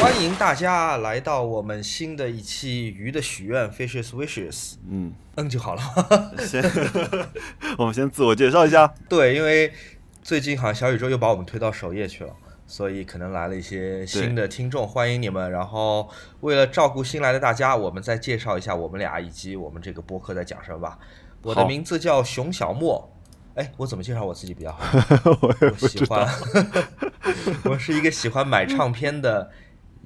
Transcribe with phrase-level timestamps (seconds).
[0.00, 4.74] 欢迎大家来到我们新的一期《鱼的许愿》（Fishes Wishes）。
[4.88, 5.82] 嗯，嗯就好了。
[6.38, 6.62] 先
[7.76, 8.86] 我们先自我介绍一下。
[9.08, 9.72] 对，因为
[10.22, 12.32] 最近好像小宇宙又把我们推到首页去了，
[12.66, 15.50] 所以可能来了一些新的听众，欢迎你们。
[15.50, 16.08] 然后
[16.40, 20.98] 为了照顾新来的大家，我们再介绍一下我们俩以及我们这个播客在讲什么吧。
[21.42, 23.12] 我的名字叫熊小莫。
[23.56, 24.80] 哎，我怎么介绍我自己比较好？
[25.42, 26.28] 我也我喜欢。，
[27.64, 29.50] 我是一个喜欢买唱片的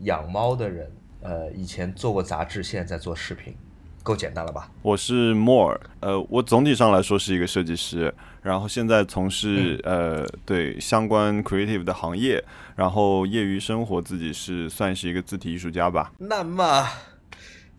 [0.02, 0.90] 养猫的人。
[1.24, 3.54] 呃，以前做过杂志，现在在做视频，
[4.02, 4.68] 够简单了吧？
[4.82, 8.12] 我是 More，呃，我总体上来说是一个设计师，
[8.42, 12.42] 然后现在从事、呃对相关 creative 的行业，
[12.74, 16.12] 然后业余生活自己是算是一个字体艺术家吧。
[16.18, 16.84] 那么，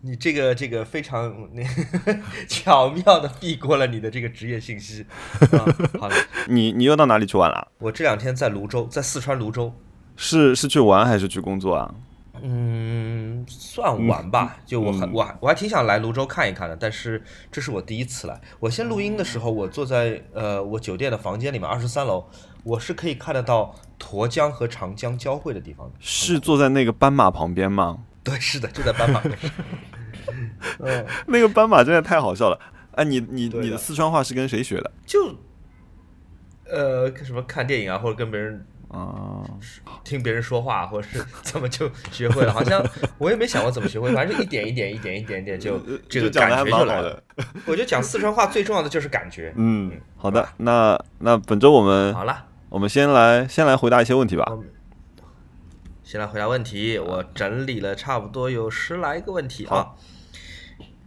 [0.00, 1.62] 你这个这个非常那
[2.48, 5.04] 巧妙的避过了你的这个职业信息。
[5.52, 5.68] 啊、
[6.00, 6.14] 好了，
[6.48, 7.68] 你你又到哪里去玩了？
[7.76, 9.70] 我这两天在泸州，在四川泸州。
[10.16, 11.94] 是是去玩还是去工作啊？
[12.42, 14.58] 嗯，算玩吧。
[14.66, 18.40] 就我很我还我还挺想来泸州看一看的，但是这是我第一次来。
[18.60, 22.24] 我先录音的时候，我坐在呃我酒店的房间里面，二十三楼，
[22.62, 25.94] 我是可以看得到沱江和长江交汇的地方的。
[26.00, 27.98] 是坐在那个斑马旁边吗？
[28.24, 29.38] 对，是的，就在斑马边。
[30.80, 32.58] 嗯，那个斑马真的太好笑了。
[32.92, 34.90] 哎，你你的你的四川话是跟谁学的？
[35.04, 35.36] 就
[36.66, 39.42] 呃什么看电影啊，或者跟别人啊、
[40.04, 42.52] 听别人说话，或者是怎么就学会了？
[42.52, 42.80] 好像
[43.18, 47.20] 我也没想过怎么学会，反正就一点一点、一点一点点就这个感觉就来了。
[47.66, 49.52] 我觉得讲四川话最重要的就是感觉。
[49.56, 54.44] 嗯，好的，那那本周我们好了，我们先来先来回答一些问题吧。
[54.50, 54.62] 嗯
[56.06, 59.98] 先来回答问题，我整理了差不多有十来个问题啊好。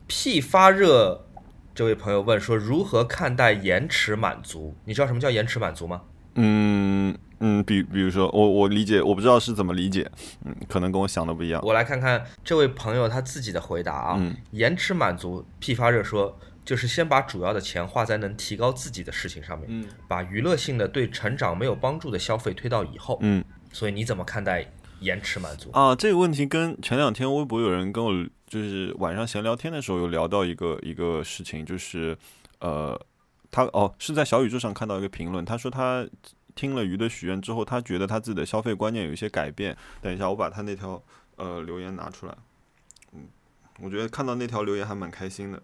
[0.08, 1.28] 屁发热
[1.76, 4.76] 这位朋友问说，如何看待延迟满足？
[4.86, 6.02] 你知道什么叫延迟满足吗？
[6.34, 10.10] 嗯嗯，比比如说我我理解，我不知道是怎么理解，
[10.46, 11.62] 嗯，可能跟我想的不一样。
[11.64, 14.16] 我来看看这位朋友他自己的回答啊。
[14.20, 23.18] 嗯延迟满足，批发热说，就是先把主要的钱花在能提高自己的事情上面，嗯把娱乐性的对成长没有帮助的消费推到以后。
[23.22, 24.66] 嗯所以你怎么看待
[25.02, 25.70] 延迟满足？
[25.72, 28.12] 啊，这个问题跟前两天微博有人跟我
[28.48, 32.18] 就是晚上闲聊天的时候有聊到一个一个事情，就是
[32.60, 33.00] 呃，
[33.52, 36.08] 他哦是在小宇宙上看到一个评论，他说他
[36.58, 39.78] 听了鱼的许愿之后，他觉得他自己的消费观念有一些改变。
[40.02, 41.02] 等一下，我把他那条
[41.38, 42.36] 呃留言拿出来，
[43.14, 43.30] 嗯，
[43.80, 45.62] 我觉得看到那条留言还蛮开心的。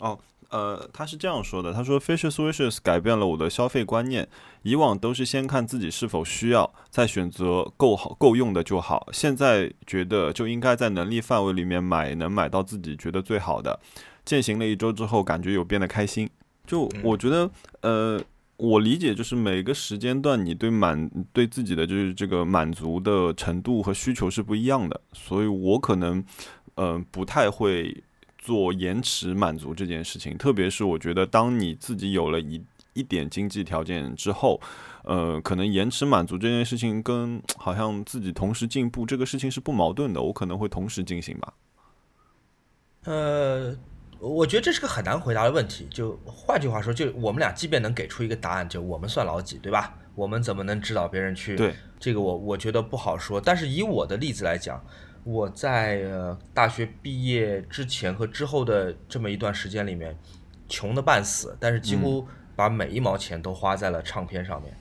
[0.00, 4.28] 哦，呃，他是这样说的，他说 Fishes Wishes 改变了我的消费观念，
[4.62, 9.06] 以往都是先看自己是否需要，再选择够好够用的就好。
[9.12, 13.78] 现在觉得就应该在能力范围里面买能买到自己觉得最好的。
[14.24, 16.28] 践行了一周之后，感觉有变得开心。
[16.66, 17.50] 就我觉得，
[17.82, 18.20] 呃，
[18.56, 26.24] 我理解就是每个时间段你对满对自己的就是这个满足的程度和需求是不一样的，所以我可能，
[26.76, 28.02] 呃，不太会
[28.38, 30.38] 做延迟满足这件事情。
[30.38, 34.60] 特别是我觉得，当你自己有了一一点经济条件之后，
[35.02, 41.54] 呃，可能延迟满足这件事情跟好像自己同时进步这个事情是不矛盾的，我可能会同时进行吧。
[43.04, 43.76] 呃，
[44.18, 45.86] 我觉得这是个很难回答的问题。
[45.90, 49.94] 就换句话说，就我们俩即便能给出一个答案，就我们算老几，对吧？
[50.14, 51.56] 我们怎么能指导别人去？
[51.56, 53.40] 对，这个我我觉得不好说。
[53.40, 54.84] 但是以我的例子来讲，
[55.24, 60.16] 我在呃大学毕业之前和之后的这么一段时间里面，
[60.68, 64.76] 穷的半死，但是几乎把每一毛钱都花在了唱片上面。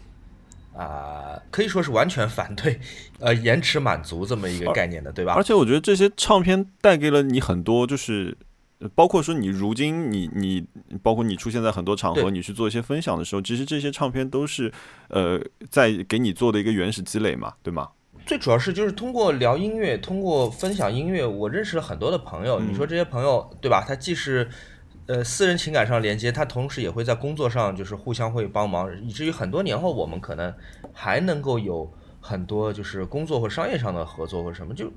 [0.76, 2.80] 啊、可以说是完全反对，
[3.20, 5.44] 呃，延迟满足这么一个概念的，对吧而？
[5.44, 8.53] 且我觉得这些唱片带给了你很多，就是呃
[8.96, 10.66] 包括说你如今你你
[11.02, 14.72] 包括你出现在很多场合，你去做一些分享的时候，其实这些唱片都是
[15.10, 15.40] 呃
[15.70, 17.90] 在给你做的一个原始积累嘛，对吗？
[18.26, 22.60] 最主要是就是通过聊音乐，通过分享音乐，我认识了很多的朋友。
[22.60, 23.84] 你说这些朋友，对吧？
[23.86, 24.50] 他既是
[25.08, 30.54] 呃私人情感上连接，他同时也会在工作上就是互相会帮忙，以至于很多年后我们可能
[30.94, 34.90] 还能够有很多就是工作或商业上的合作或什么，就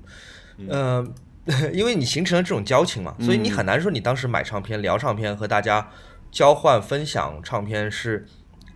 [0.69, 1.05] 呃，
[1.73, 5.89] 因为你形成了这种交情嘛，所以你很难说你当时买唱片、聊唱片和大家
[6.31, 8.25] 交换分享唱片是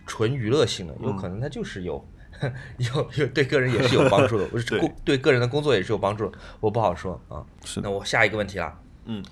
[0.06, 2.08] 纯娱乐性的，有可能它就是有。
[2.78, 7.44] 有有对个人也是有帮助的，我是对工对个人的工作也是有帮助的，我不好说啊。
[7.64, 9.22] 是那我下一个问题啦，嗯，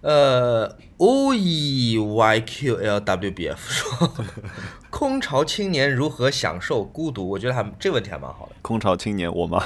[0.00, 4.12] 呃，O E Y Q L W B F 说，
[4.90, 7.28] 空巢青年如何享受孤独？
[7.28, 8.56] 我觉得还这问题还蛮好的。
[8.60, 9.62] 空巢青年我吗？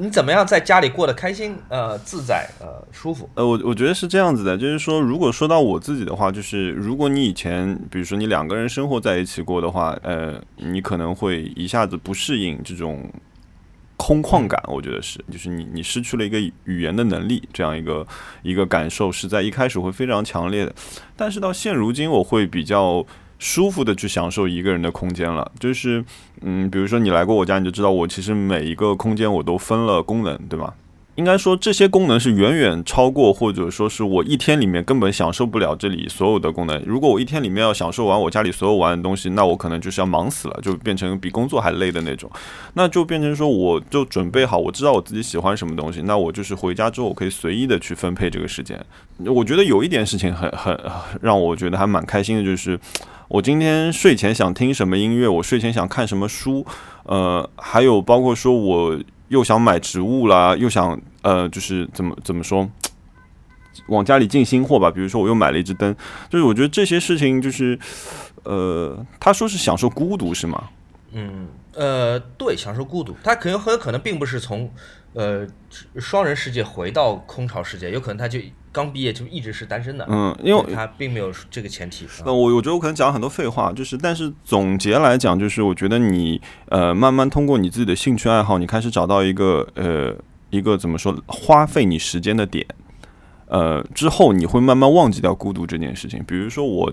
[0.00, 3.28] 你怎么样在家里过得开心、呃自在、呃舒服？
[3.34, 13.12] 呃，我我觉得是这样子的，就是说，如果说到我自己的话，就是如果你以前，比如说你两个人生活在一起过的话，呃，你可能会一下子不适应这种
[13.98, 18.06] 空旷感，我觉得是，就是你你失去了一个语言的能力，这样一个
[18.42, 20.74] 一个感受是在一开始会非常强烈的，
[21.14, 23.04] 但是到现如今，我会比较
[23.40, 26.04] 舒服的去享受一个人的空间了，就是
[26.42, 30.72] 嗯，比如说你来过我家，你就知道我其实每一个空间我都分了功能，对吗？
[31.20, 36.82] 应该说这些功能是远远超过，或者说是我一天里面根本享受不了这里所有的功能。
[36.86, 42.30] 如果我一天里面要享受完我家里所有玩的东西，那我可能就是要忙死了，就变成比工作还累的那种。
[42.72, 48.82] 那就变成说，我就准备好，我知道我自己喜欢什么东西，那我就是回家之后我可以随意的去分配这个时间。
[49.26, 50.74] 我觉得有一点事情很很
[51.20, 52.80] 让我觉得还蛮开心的，就是
[53.28, 56.64] 我今天睡前想听什么音乐，我睡前想看什么书，
[57.02, 58.98] 呃，还有包括说我。
[59.30, 62.68] 又想买植物啦，又想呃，就是怎么怎么说，
[63.88, 64.90] 往家里进新货吧。
[64.90, 65.94] 比如说，我又买了一只灯，
[66.28, 67.78] 就是我觉得这些事情，就是
[68.44, 70.68] 呃，他说是享受孤独是吗？
[71.12, 74.70] 嗯，呃，对，享受孤独，他可能很有可能并不是从
[75.14, 75.46] 呃
[75.96, 78.38] 双人世界回到空巢世界，有可能他就。
[78.72, 82.06] 刚毕业就一直是单身的，嗯，因为他并没有这个前提。
[82.24, 90.14] 呃，我我觉得我可能讲了很多废话，就是，但是总结来讲，就是我觉得你呃，慢慢通过你自己的兴趣爱好，你开始找到一个呃
[90.50, 92.66] 一个怎么说，花费你时间的点，
[93.46, 96.22] 呃，之后你会慢慢忘记掉孤独这件事情。
[96.26, 96.92] 比如说我。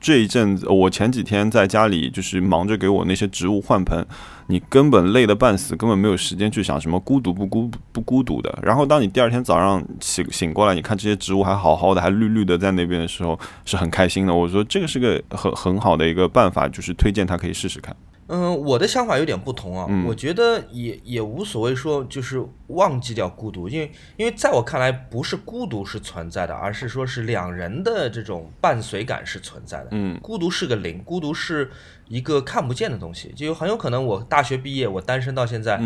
[0.00, 4.06] 这一阵子，我前几天在家里就是忙着给我那些植物换盆，
[4.48, 8.58] 你根本累得半死，根本没有时间去想什么孤独不孤不孤独的。
[8.62, 14.34] 然后当你第二天早上醒醒过来，你看这些植物还好好的，还绿绿的在那边的时候，是很开心的。
[14.34, 17.96] 我说这个是个很很好的一个办法，就是推荐他可以试试看。
[18.26, 19.86] 嗯，我的想法有点不同啊。
[20.06, 29.88] 我觉得也也无所谓说，就是忘记掉孤独，因为因为在我看来，不是孤独是存在的，而是说是两人的这种伴随感是存在的。
[29.90, 31.70] 嗯，孤独是个零，孤独是
[32.08, 35.78] 一个看不见的东西，就很有可能我大学毕业，我单身到现在，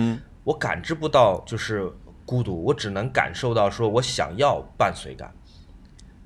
[0.44, 1.93] 我感知不到就是
[2.25, 5.32] 孤独，我只能感受到说我想要伴随感，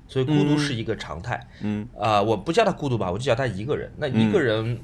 [0.07, 1.47] 所以孤独是一个常态。
[1.61, 3.91] 嗯啊，我不叫他孤独吧，我就叫他一个人。
[3.97, 4.79] 那一个人。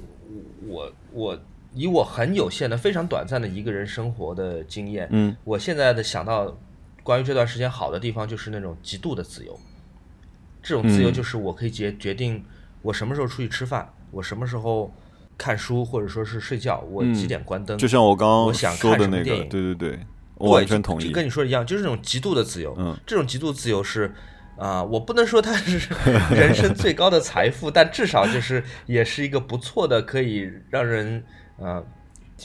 [0.68, 1.40] 我我
[1.74, 6.58] 以我很有限的、非常短暂的一个人生活的经验，嗯，我现在的想到
[7.04, 9.60] 关于这段时间好的地方，就是那种极度的自由。
[10.62, 12.44] 这种自由就是我可以决决定
[12.82, 14.94] 我什么时候出去吃饭，我什么时候
[15.38, 17.78] 看书或者说是睡觉，我几点关灯。
[17.78, 20.00] 就像我刚刚我想看什么电影，对对对，
[20.36, 21.08] 我完全同意。
[21.08, 22.76] 就跟你说的一样，就是那种极度的自由。
[22.78, 24.14] 嗯，这种极度自由是。
[24.60, 25.90] 啊，我不能说它是
[26.36, 31.24] 人生最高的财富，但至少就是也是一个不错的，可以让人
[31.58, 31.82] 呃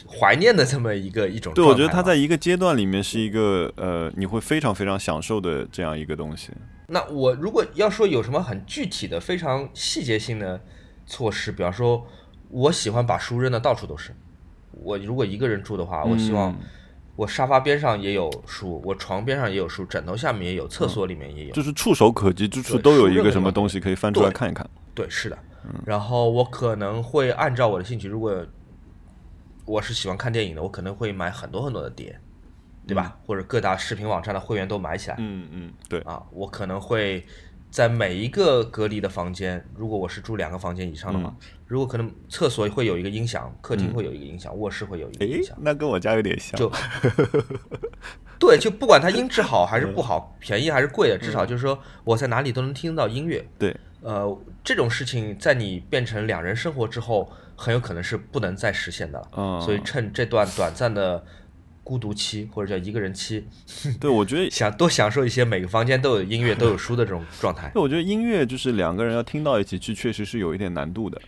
[0.06, 1.52] 怀念的这么一个一种。
[1.54, 6.50] 对，我觉得他在一个阶段里面是一个呃，你会非常非常享受的这样一个东西。
[6.86, 10.60] 那我如果要说有什么很具体的、非常细节性的
[11.06, 12.06] 措施，比方说，
[12.48, 14.14] 我喜欢把书扔的到处都是。
[14.70, 16.56] 我如果一个人住的话，我希望。
[17.16, 24.68] 我沙发边上也有书，我床边上也有书，枕头下面也有，厕所里面也有，就是触手可及之处都有一个什么东西可以翻出来看一看。
[24.94, 25.38] 对，是的。
[25.86, 28.44] 然后我可能会按照我的兴趣，如果
[29.64, 32.18] 我是喜欢看电影的，我可能会买很多很多的碟，
[32.86, 33.16] 对吧？
[33.26, 35.16] 或者各大视频网站的会员都买起来。
[35.18, 36.00] 嗯嗯，对。
[36.00, 37.24] 啊，我可能会。
[37.74, 41.34] 在每一个隔离的房间，如果我是住两个房间以上的话，
[41.66, 45.58] 如果可能，厕所会有一个音响，客厅会有一个音响，卧室会有一个音响。
[45.60, 46.56] 那跟我家有点像。
[46.56, 46.70] 就，
[48.38, 53.44] 对，就不管它音质好还是不好，便宜还是贵的，至少就是说我在哪里都能听到音乐。
[53.58, 59.28] 对，呃，这种事情在你变成两人生活之后，很有可能是不能再实现的了。
[59.36, 61.24] 嗯所以趁这段短暂的。
[61.84, 63.46] 孤独期或者叫一个人期，
[64.00, 67.70] 对我觉得想多享受一些每个房间都有音乐都有书的这种状态。
[67.72, 71.20] 对，我觉得音乐就是两个人要听到一起去，确实是有一点难度的。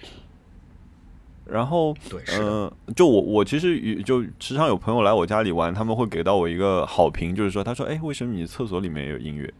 [1.44, 9.54] 然后，对，嗯，就我我其实就时常有朋友来我家里玩，他们会给到我一个好评，就是说，他说，哎，为什么你厕所里面也有音乐？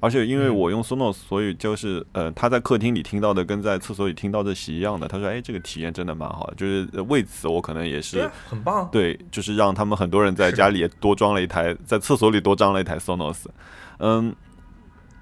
[0.00, 5.06] 而且因为我用 Sonos，所以就是呃，他在客厅里听到的跟在厕所里听到的是一样的。
[5.06, 8.88] 他说：“哎，这个体验真的蛮好。”就是为此，我可能也是很棒。
[8.90, 13.44] 对，就是让他们很多人在家里也多装了一台，在厕所里多装了一台 Sonos。
[13.98, 14.34] 嗯，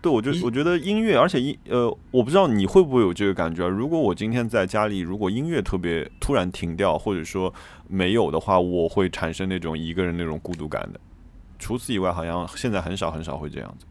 [0.00, 3.66] 对，我就我觉得音乐，而且音呃，我不知道你会不会有这个感觉。
[3.66, 7.52] 如果我今天在家里，如果音乐特别突然停掉，或者说
[7.88, 11.00] 没有的话，我会产生那种一个人那种孤独感的。
[11.58, 13.87] 除此以外，好像现在很少很少会这样子。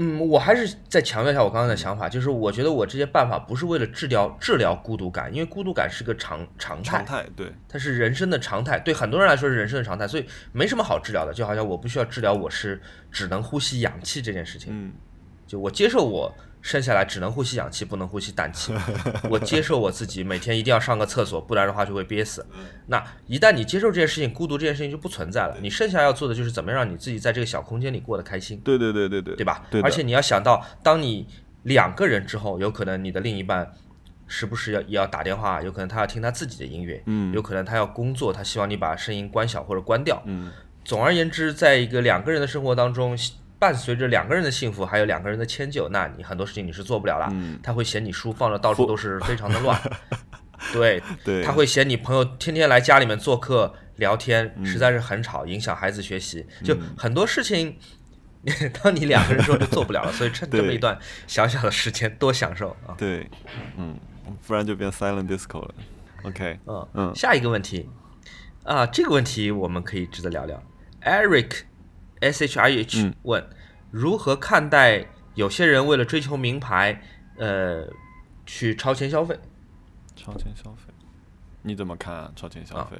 [0.00, 11.34] 嗯，我还是再强调一下我刚刚的想法，就是我觉得我这些办法不是为了治疗治疗孤独感，因为孤独感是个常常态，常态对，它是人生的常态，对很多人来说是人生的常态，所以没什么好治疗的。
[11.34, 14.92] 就好像我不需要治疗我是只能呼吸氧气这件事情，嗯，
[15.48, 16.32] 就我接受我
[16.68, 18.74] 生下来只能呼吸氧气，不能呼吸氮气。
[19.30, 22.46] 我接受我自己每天一定要上个厕所，不然的话就会憋死。
[22.88, 25.56] 那一旦你接受这件事情，孤独这件事情就不存在了。
[25.62, 29.64] 你剩下要做的就是怎么样让你自己在这个小空间里过得开心，对对对对对，对吧？
[29.70, 31.26] 对的而且你要想到，当你
[31.62, 33.72] 两个人之后，有可能你的另一半
[34.26, 40.22] 时不时要也要打电话，有可能他要听他自己的音乐，嗯有可能他要工作，他希望你把声音关小或者关掉。
[40.26, 40.52] 嗯
[40.84, 43.16] 总而言之，在一个两个人的生活当中，
[43.58, 47.28] 伴随着两个人的幸福，还有两个人的迁就，那你很多事情你是做不了了。
[47.32, 49.80] 嗯，他会嫌你书放的到处都是，非常的乱。
[50.72, 56.46] 对，对，他会嫌你朋友天天来家里面做客聊天，嗯实在是很吵，影响孩子学习。
[56.62, 57.76] 就很多事情，
[58.82, 60.12] 当你两个人之后就做不了了。
[60.12, 62.94] 所以趁这么一段小小的时间，多享受啊。
[62.98, 63.28] 对，
[63.76, 63.98] 嗯，
[64.46, 65.74] 不然就变 silent disco 了。
[66.24, 67.88] OK，嗯嗯下一个问题
[68.64, 70.60] 啊，这个问题我们可以值得聊聊。
[71.02, 71.60] Eric
[72.20, 73.44] S H I H 嗯问、
[73.90, 77.02] 如何看待有些人为了追求名牌，
[77.36, 77.86] 呃，
[78.46, 79.38] 去超前消费？
[80.16, 80.92] 超前消费，
[81.62, 82.32] 你怎么看啊？
[82.34, 82.98] 超前消啊费？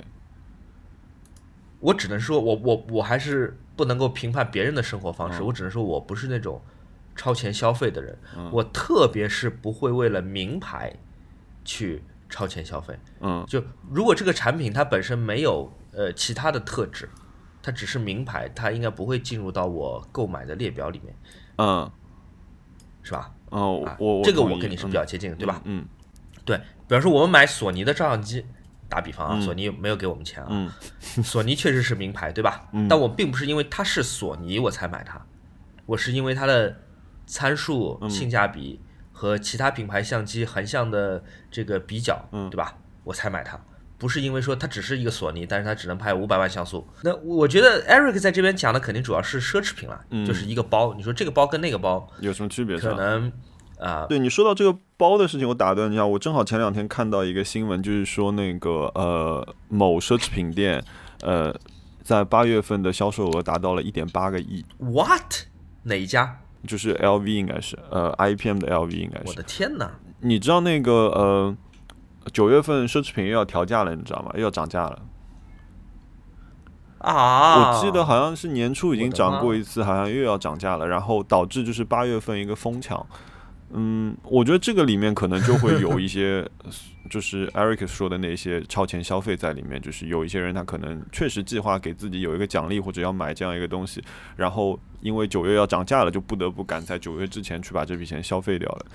[1.80, 6.60] 我只能说我我我还是不能够评判别人的生活方式，嗯我只能说我不是那种
[7.14, 10.92] 超前消费的人，嗯我特别是不会为了名牌
[11.64, 12.98] 去超前消费。
[13.20, 17.08] 嗯就如果这个产品它本身没有呃其他的特质，
[17.68, 21.14] 它只是名牌，它应该不会进入到我购买的列表里面，
[21.58, 21.90] 嗯
[23.02, 23.30] 是吧？
[23.50, 25.60] 哦啊，我这个我跟你是比较接近的，对吧？
[25.64, 25.84] 嗯
[26.46, 28.46] 对，比方说我们买索尼的照相机，
[28.88, 30.72] 打比方啊，嗯索尼没有给我们钱啊，嗯
[31.22, 32.66] 索尼确实是名牌，对吧？
[32.72, 35.20] 嗯但我并不是因为它是索尼我才买它，
[35.84, 36.74] 我是因为它的
[37.26, 38.80] 参数、嗯性价比
[39.12, 42.78] 和其他品牌相机横向的这个比较，嗯对吧？
[43.04, 43.60] 我才买它，
[43.98, 46.86] 不是因为说它只是一个索尼，但是它只能拍五百万像素。
[47.02, 50.94] 那我觉得 Eric 在这边讲的肯定主要是奢侈品了，嗯就是一个包。
[50.94, 52.78] 你说这个包跟那个包，有什么区别？
[52.78, 53.32] 可能
[53.80, 60.82] 啊、对你说到这个包的事情，我打断一下，我正好前两天看到一个新闻，就是说那个呃某奢侈品店，
[61.22, 61.54] 呃，
[62.02, 65.46] 在八月份的销售额达到了一点八个亿，What
[65.84, 66.40] 哪一家？
[66.66, 69.34] 就是 LV 应该是呃 IPM 的 LV 应该是我。
[69.34, 69.88] 的天哪！
[70.22, 71.56] 你知道那个呃
[72.32, 74.30] 九月份奢侈品又要调价了，你知道吗？
[74.34, 75.02] 又要涨价了。
[76.98, 77.70] 啊！
[77.76, 83.06] 我记得好像是年初已经涨过一次，好像又要涨价了，然后导致就是八月份一个疯抢。
[83.70, 86.44] 嗯，我觉得这个里面可能就会有一些，
[87.08, 94.02] 就是 Eric 说的那些超前消费在里面，就是有一些人他可能确实计划给自己有一个奖励或者要买这样一个东西，
[94.36, 98.86] 然后因为九月要涨价了，就不得不赶在九月之前去把这笔钱消费掉了。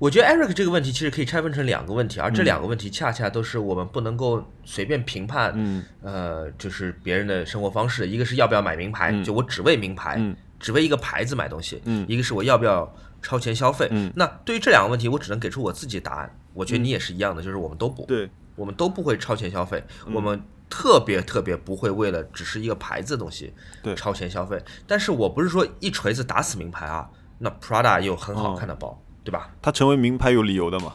[0.00, 8.08] 我觉得 Eric 这个问题其实可以拆分成两个问题，而这两个问题恰恰都是我们不能够随便评判，嗯呃，就是别人的生活方式。
[8.08, 12.90] 一个是要不要买名牌，嗯就我只为名牌，嗯只为一个牌子买东西；嗯一个是我要不要
[13.20, 13.88] 超前消费。
[13.90, 16.34] 嗯那对于这两个问题，我只能给出我自己的答案。
[16.54, 18.26] 我觉得你也是一样的，就是我们都不，对，
[18.56, 23.52] 我们都不会超前消费，嗯我们特别特别不会为了只是一个牌子的东西
[23.82, 24.58] 对超前消费。
[24.86, 29.50] 但是我不是说一锤子打死名牌啊，那 Prada 有很好看的包，对吧？
[29.60, 30.94] 它成为名牌有理由的嘛？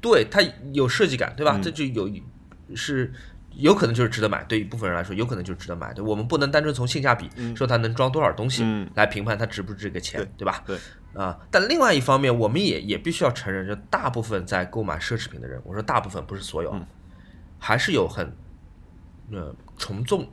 [0.00, 0.40] 对，它
[0.72, 1.56] 有设计感，对吧？
[1.56, 2.10] 嗯这就有
[2.74, 3.12] 是
[3.54, 5.92] 有可能就是值得买，对一部分人来说，有可能就是值得买。
[5.94, 10.62] 对，我们不能单纯从性价比、说它能装多少东西、嗯来评判它值不值这个钱，对吧？
[10.66, 10.78] 对，
[11.14, 16.86] 啊，但另外一方面，我们也也必须要承认，就大部分在购买奢侈品的人，我说大部分不是所有，嗯
[17.58, 18.30] 还是有很
[19.32, 20.28] 呃从众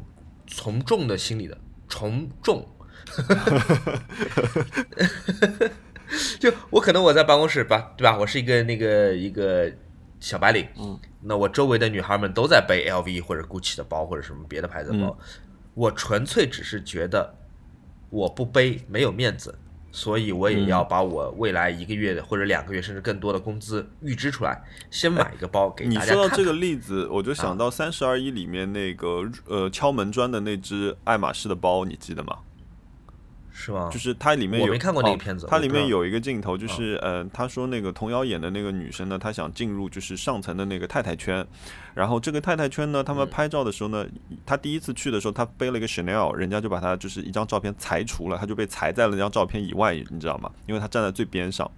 [0.45, 1.57] 从众的心理的
[1.87, 2.67] 从众。
[6.39, 8.17] 就我可能我在办公室吧，对吧？
[8.17, 9.71] 我是一个那个一个
[10.19, 15.17] 小白领，嗯，那我周围的女孩们都在背 LV 或者 GUCCI 的包或者什么别的牌子的包，
[15.73, 17.35] 我纯粹只是觉得
[18.09, 19.57] 我不背没有面子，
[19.91, 26.23] 所以我也要把我未来一个月的或者两个月甚至更多的工资预支出来，先买一个包给你大家看看。
[26.23, 32.37] 说到这个例子，我就想到《三十而已》里面那个呃敲门砖的那只爱马仕的包，你记得吗？
[33.55, 33.87] 是吗？
[33.91, 41.45] 就是它里面有我没看过那个哦片子它里面有一个镜头，就是呃，他说那个童瑶演的那个女生呢，她想进入就是上层的那个太太圈，
[41.93, 44.05] 然后这个太太圈呢，嗯他们拍照的时候呢，
[44.43, 50.49] 她第一次去的时候，她背了一个 Chanel，人家就把她就是一张照片裁除了，她就被裁在了那张照片以外，你知道吗？
[50.65, 51.69] 因为她站在最边上。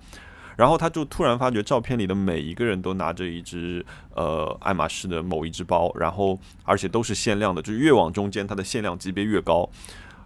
[0.56, 9.70] 然后她就突然发觉，照片里的每一个人都拿着一只呃爱马仕的某一只包，然后而且都是限量的，就是越往中间，它的限量级别越高。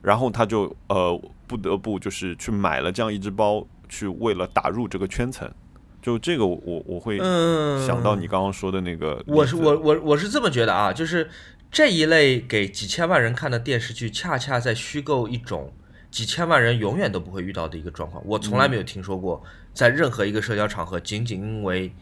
[0.01, 5.49] 然后他就呃不得不就是去买了这样一只包，去为了打入这个圈层。
[6.01, 11.29] 就这个我我我会嗯，想到你刚刚说的那个我是我我我是这么觉得啊，就是
[11.69, 15.73] 这一类给几千万人看的电视剧，恰恰在虚构一种
[16.09, 18.23] 几千万人永远都不会遇到的一个状况。
[18.25, 21.93] 我从来没有听说过，在任何一个社交场合，仅仅因为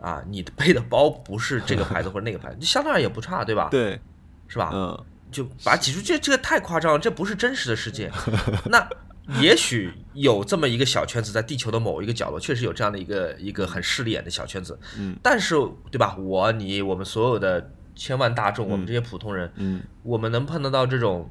[0.00, 3.68] 啊你的背的包不是这个牌子或者那个牌子，相对而言也不差，对吧？
[3.70, 4.00] 对，
[4.48, 4.70] 是吧？
[4.74, 8.10] 嗯，就把挤出这这个太夸张了，这不是真实的世界。
[8.70, 8.88] 那
[9.40, 14.78] 也许有这么一个小圈子，在地球的某一个角落，确实有这样的一个一个很势利眼的小圈子。
[14.98, 15.54] 嗯，但是
[15.90, 16.16] 对吧？
[16.16, 21.30] 我你我们所有的千万大众，我们这些普通人，嗯，我们能碰得到这种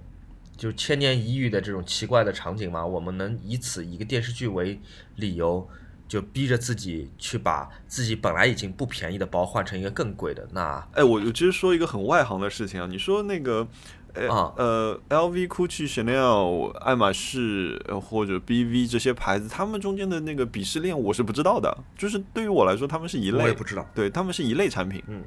[0.55, 2.85] 就千年一遇的这种奇怪的场景吗？
[2.85, 4.79] 我们能以此一个电视剧为
[5.15, 5.67] 理由，
[6.07, 10.47] 就逼着自己去把自己本来已经不便宜的包换成一个更贵的？
[10.51, 13.67] 那哎，我我其实说一个很外行的事情啊，你说那个。
[14.13, 21.77] 呃啊呃，LV、GUCCI、Chanel、爱马仕呃或者 BV 这些牌子，他们中间的那个鄙视链我是不知道的。
[21.95, 23.87] 就是对于我来说，他们是一类，我也不知道。
[23.93, 25.03] 对他们是一类产品。
[25.05, 25.23] 嗯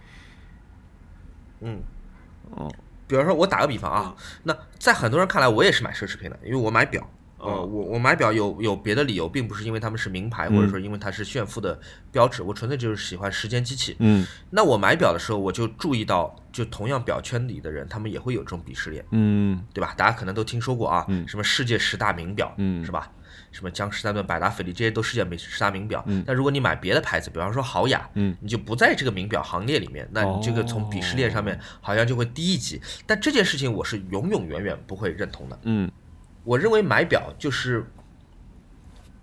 [1.60, 1.80] 嗯，
[2.50, 2.68] 哦，
[3.06, 7.08] 比方说，我打个比方啊，那在很多人看来，我也是买奢侈品的，因为我买表。
[7.40, 11.78] 呃，嗯我我买表有有别的理由，并不是因为他们是名牌，或者说因为它是炫富的
[12.12, 13.96] 标志，我纯粹就是喜欢时间机器。
[13.98, 19.94] 嗯那我买表的时候，我就注意到，就同样表圈里的人，他们也会有这种鄙视链，嗯对吧？
[19.96, 23.10] 大家可能都听说过啊，嗯什么世界十大名表，嗯是吧？
[23.52, 26.04] 什么江诗丹顿、百达翡丽，这些都世界名十大名表。
[26.06, 32.80] 嗯但如果你买别的牌子，比方说豪雅，嗯你就不在这个名表行列里面，那你这个从鄙视链上面好像就会低一级。
[33.06, 35.58] 但这件事情我是永永远远不会认同的。
[35.64, 35.90] 嗯
[36.44, 37.84] 我认为买表就是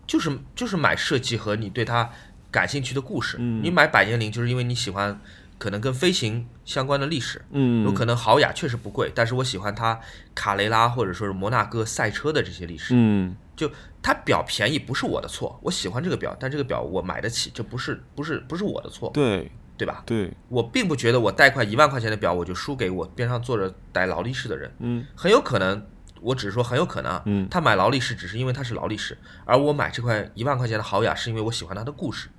[0.06, 2.10] 就是就是买设计和你对它
[2.52, 3.38] 感兴趣的故事。
[3.40, 5.20] 嗯你买百年灵就是因为你喜欢
[5.58, 7.42] 可能跟飞行相关的历史。
[7.52, 10.00] 嗯，有可能豪雅确实不贵，但是我喜欢它
[10.36, 12.94] 卡雷拉或者说是摩纳哥赛车的这些历史。
[12.96, 13.72] 嗯就
[14.04, 20.04] 它表便宜不是我的错，我喜欢这个表，但这个表我买得起，这不是不是不是我的错，对对吧？
[20.06, 24.72] 对，我并不觉得我带块一万块钱的表，我就输给我边上坐着戴劳力士的人。
[24.78, 25.84] 嗯很有可能，
[26.22, 32.30] 我只是说很有可能啊，嗯他买劳力士只是因为他是劳力士，而我买这块一万块钱的豪雅是因为我喜欢他的故事。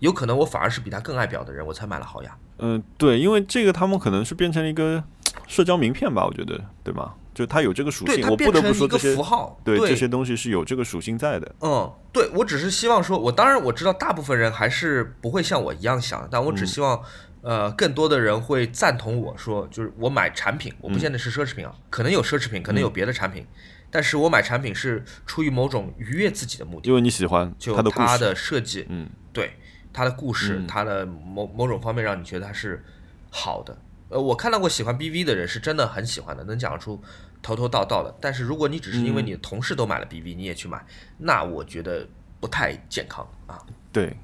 [0.00, 2.36] 有可能我反而是比他更爱表的人，我才买了豪雅。
[2.58, 5.02] 嗯对，因为这个他们可能是变成了一个
[5.46, 7.14] 社交名片吧，我觉得，对吗？
[7.32, 9.58] 就它有这个属，性，它我不得不说这些符号。
[9.62, 11.54] 对对这些东西是有这个属性在的。
[11.60, 16.98] 嗯，对，我只是希望说，我当然我知道大部分人还是不会像我一样想，但我只希望，
[17.46, 23.46] 呃，更多的人会赞同我说，就是我买产品，我不见得是奢侈品啊，可能有奢侈品，可能有别的产品，
[23.88, 29.52] 但是我买产品是出于某种愉悦自己的目的，因为你喜欢就它的，设计，嗯对
[29.92, 32.84] 它的故事，嗯它的某某种方面让你觉得它是
[33.30, 33.78] 好的。
[34.08, 37.00] 呃，我看到过喜欢 BV 的人是真的很喜欢的，能讲出
[37.40, 38.12] 头头道道的。
[38.20, 40.84] 但是如果你只是因为嗯你的同事都买了 BV，你也去买，
[41.18, 42.08] 那我觉得
[42.40, 43.56] 不太健康啊。
[43.92, 44.16] 对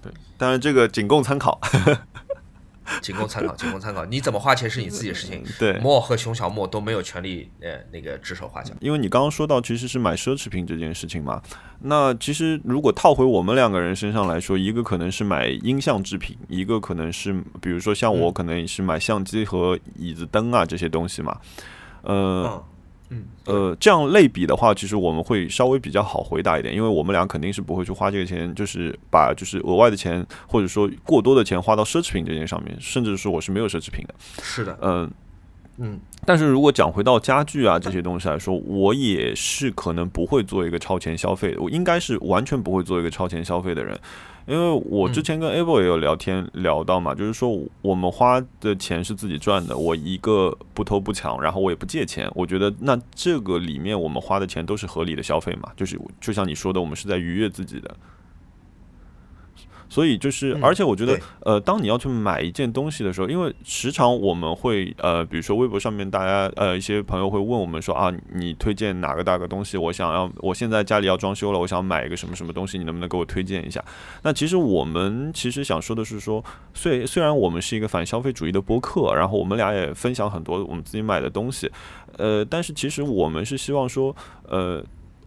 [0.00, 1.60] 对，当然这个仅供参考。
[3.00, 4.04] 仅供参考，仅供参考。
[4.04, 5.44] 你怎么花钱是你自己的事情。
[5.58, 8.74] 对，莫和熊小莫都没有权利呃那个指手画脚。
[8.80, 11.40] 因为你刚刚说到其实是买奢侈品这件事情嘛，
[11.80, 21.38] 那其实如果套回我们两个人身上来说，一个可能是买音像制品，一个可能是比如说像我嗯可能也是买相机和椅子灯啊这些东西嘛，
[22.02, 22.44] 呃。
[22.44, 22.64] 嗯
[23.10, 23.24] 嗯。
[23.44, 34.14] 呃，这样类比的话，其实我们会稍微比较好回答一点，因为我们俩肯定是不会去花这个钱，就是把就是额外的钱或者说过多的钱花到奢侈品这件上面，甚至是我是没有奢侈品的。
[34.42, 35.10] 是的，嗯、
[35.78, 43.98] 嗯但是如果讲回到家具啊这些东西来说，我也是可能不会做一个超前消费的，我应该是完全不会做一个超前消费的人，
[44.46, 57.94] 因为我之前跟 Able 也有聊天聊到嘛，就是说我们花的钱是自己赚的，我一个不偷不抢，然后我也不借钱，我觉得那这个里面我们花的钱都是合理的消费嘛，就是就像你说的，我们是在愉悦自己的。
[59.90, 69.76] 所以就是，嗯而且我觉得，呃，当你要去买一件东西的时候，因为时常我们会，呃，比如说微博上面大家，呃，一些朋友会问我们说啊，你推荐哪个大个东西？
[69.76, 73.84] 我想要，我现在家里要装修了，我想买一个什么什么东西，你能不能给我推荐一下？
[74.22, 81.68] 那其实我们其实想说的是说，虽虽然我们是一个反消费主义的播客，然后我们俩也分享很多我们自己买的东西，
[82.16, 84.14] 呃，但是其实我们是希望说，
[84.48, 84.80] 呃，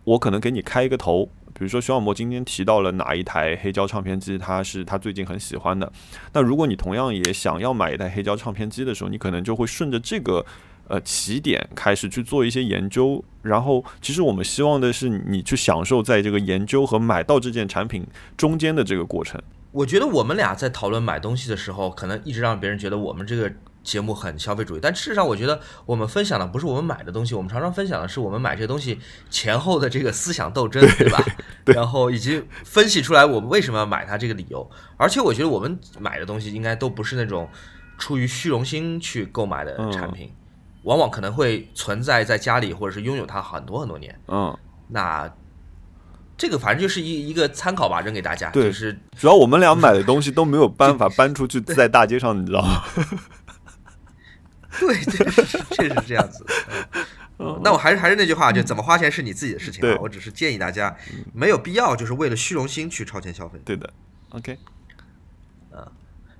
[0.05, 1.27] 我可能给你开一个头。
[1.53, 5.91] 比如说，徐小魔今天提到了哪一台黑胶唱片机，他是他最近很喜欢的。
[6.33, 10.45] 那如果你同样也想要买一台黑胶唱片机的时候，你可能就会顺着这个
[10.87, 13.23] 呃起点开始去做一些研究。
[13.41, 19.41] 然后，其实我们希望的是你去享受在这个研究和买到这件产品中间的这个过程。
[19.71, 23.51] 我觉得我们俩在讨论买东西的时候，可能一直让别人觉得我们这个
[23.83, 31.23] 节目很消费主义，但事实上，我觉得我们分享的不是我们买的东西，我们常常分享的是我们买这些东西前后的这个思想斗争，对吧？
[31.65, 34.69] 然后以及分析出来我们为什么要买它这个理由。
[34.97, 37.49] 而且我觉得我们买的东西应该都不是那种
[37.97, 40.31] 出于虚荣心去购买的产品，
[40.83, 44.17] 往往可能会存在在家里或者是拥有它很多很多年。
[44.27, 44.57] 嗯
[44.89, 45.31] 那
[46.35, 48.49] 这个反正就是一一个参考吧，扔给大家。
[48.49, 52.81] 对就是主要我们俩买的东西都没有办法 搬出去在大街上，你知道吗？
[54.85, 56.45] 对，这是确实是这样子。
[57.39, 59.97] 嗯那我还是还是那句话，就怎么花钱是你自己的事情啊。
[60.01, 60.95] 我只是建议大家
[61.33, 63.59] 没有必要就是为了虚荣心去超前消费。
[63.65, 63.91] 对的
[64.29, 64.57] ，OK。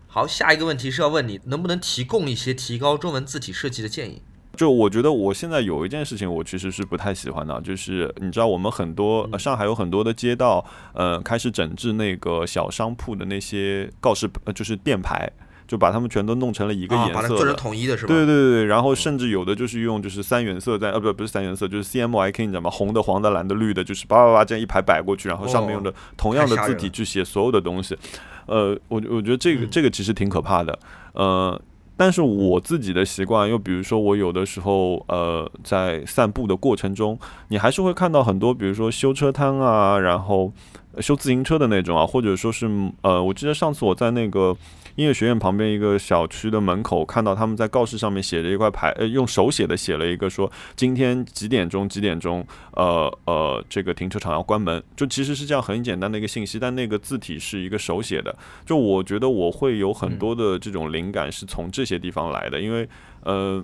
[0.08, 4.21] 好，下一个问题是要问你能不能提供一些提高中文字体设计的建议。
[4.56, 15.27] 就我觉得我现在有一件事情，我其实是不太喜欢的，就是你知道我们很多、呃、上海有很多的街道，呃，开始整治那个小商铺的那些告示，呃，就是店牌，
[15.73, 17.23] 就把它们全都弄成了一个啊，颜色的。
[17.23, 18.13] 把它做成统一的是吧？
[18.13, 22.69] 对对对对，然后甚至有的就是用就是三原色在呃不不是三原色，就是 CMYK 你知道吗？
[22.69, 27.97] 红的、黄的、蓝的、绿的，就是叭叭叭这样一排摆过去，然后上面用的同样的字体去写所有的东西。
[28.45, 30.77] 呃，我我觉得这个这个其实挺可怕的。
[31.13, 31.59] 呃，
[31.97, 40.53] 但是我自己的习惯，又比如说我有的时候呃在散步的过程中，你还是会看到很多，比如说修车摊啊，然后
[40.93, 42.69] 呃修自行车的那种啊，或者说是
[43.01, 44.55] 呃，我记得上次我在那个。
[44.95, 54.84] 音乐学院旁边一个小区的门口，看到他们在告示上面写着一块牌，呃，用手写的写了一个说今天几点钟几点钟，呃呃，这个停车场要关门。
[54.95, 58.36] 就其实是这样很简单的一个信息，但那个字体是一个手写的。
[58.65, 62.88] 就我觉得我会有很多的这种灵感是从这些地方来的，因为
[63.23, 63.63] 呃。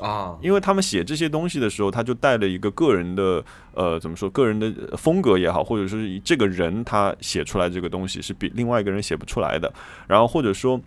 [0.00, 9.72] 啊，因为他们写这些东西的时候，他就带了一个个人的呃，怎么说，个人的风格也好，或者说是这个人他写出来这个东西是比另外一个人写不出来的，
[10.08, 10.80] 然后或者说，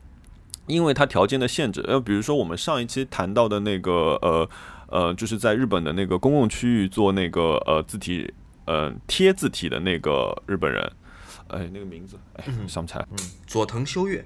[0.65, 4.49] 因为他条件的限制，呃，比如说我们上一期谈到的那个呃
[4.87, 8.33] 呃，就是在日本的那个公共区域做那个呃字体
[8.65, 10.91] 呃贴字体的那个日本人，
[11.49, 13.05] 哎，那个名字哎想不起来。
[13.11, 14.25] 嗯，佐藤修月，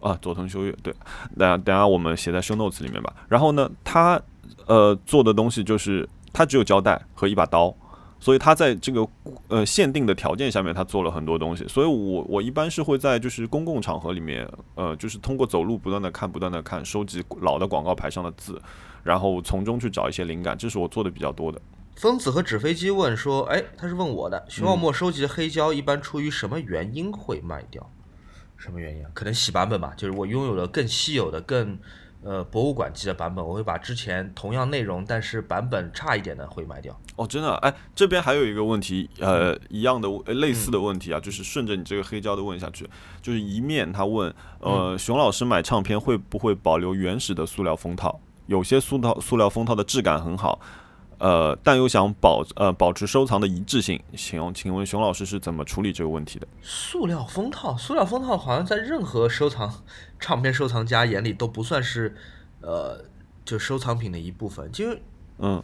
[0.00, 0.94] 啊，佐藤修月，对，
[1.36, 3.12] 等下等下我们写在 show notes 里面吧。
[3.28, 4.20] 然后呢，他
[4.66, 7.74] 呃做的东西就是他只有胶带和一把刀，
[8.20, 9.06] 所以他在这个
[9.48, 11.66] 呃限定的条件下面，他做了很多东西。
[11.66, 18.60] 所以我我一般是会在就是公共场合里面，呃，就是通过走路不断的看，不断的看，收集老的广告牌上的字，
[19.02, 21.60] 然后从中去找一些灵感，这是我做的比较多的。
[21.96, 27.84] 疯子和纸飞机问说：“哎，他是问我的，徐茂墨收集的黑胶一般出于什么原因会卖掉？
[28.58, 29.10] 什么原因啊？
[29.14, 31.78] 可能洗版本吧，就是我拥有了更稀有的、更
[32.22, 37.00] 呃博物馆级的版本，我会把之前同样内容但是版本差一点的会卖掉。
[37.16, 42.88] 哦，真的，哎，这边还有一个问题，呃，一样的呃类似的问题啊，就是顺着你这个黑胶的问下去，
[43.22, 48.20] 就是一面他问，呃，熊老师买唱片会不会保留原始的塑料封套？
[48.46, 50.58] 有些塑料塑料封套的质感很好，
[51.18, 56.46] 呃，但又想保呃保持收藏的一致性，请请问熊老师是怎么处理这个问题的？
[56.62, 59.72] 塑料封套，塑料封套好像在任何收藏
[60.20, 62.16] 唱片收藏家眼里都不算是
[62.60, 63.04] 呃
[63.44, 64.96] 就收藏品的一部分，就
[65.38, 65.62] 嗯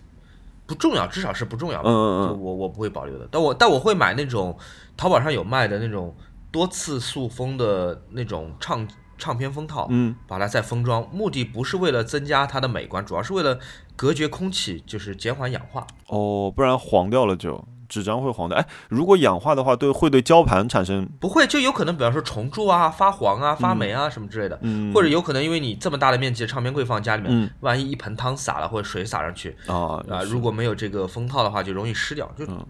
[0.66, 1.88] 不重要，至少是不重要的。
[1.88, 4.56] 嗯嗯嗯我我不会保留的，但我但我会买那种
[4.96, 6.14] 淘宝上有卖的那种
[6.50, 8.86] 多次塑封的那种唱
[9.18, 13.58] 唱片封套，嗯，把它再封装，目的不是为了增加它的美观，主要是为了
[13.96, 15.86] 隔绝空气，就是减缓氧化。
[16.08, 18.56] 哦，不然黄掉了就纸张会黄的。
[18.56, 32.28] 哎，如果氧化的话，对会对胶盘产生不会，就有可能，比方说虫蛀啊、发黄啊、发霉啊什么之类的，嗯或者有可能因为你这么大的面积的唱片柜放家里面，嗯万一一盆汤洒了或者水洒上去啊啊，如果没有这个封套的话，就容易湿掉。
[32.36, 32.66] 就、嗯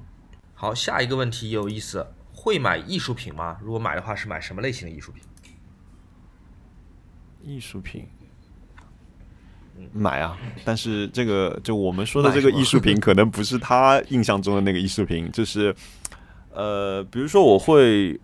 [0.55, 3.57] 好，下一个问题有意思，会买艺术品吗？
[3.63, 5.23] 如果买的话，是买什么类型的艺术品？
[7.45, 8.07] 艺术品。
[9.93, 15.75] 买啊，但是这个就我们说的这个艺术品， 可能不是他印象中的那个艺术品，就是
[16.53, 18.17] 呃，比如说我会，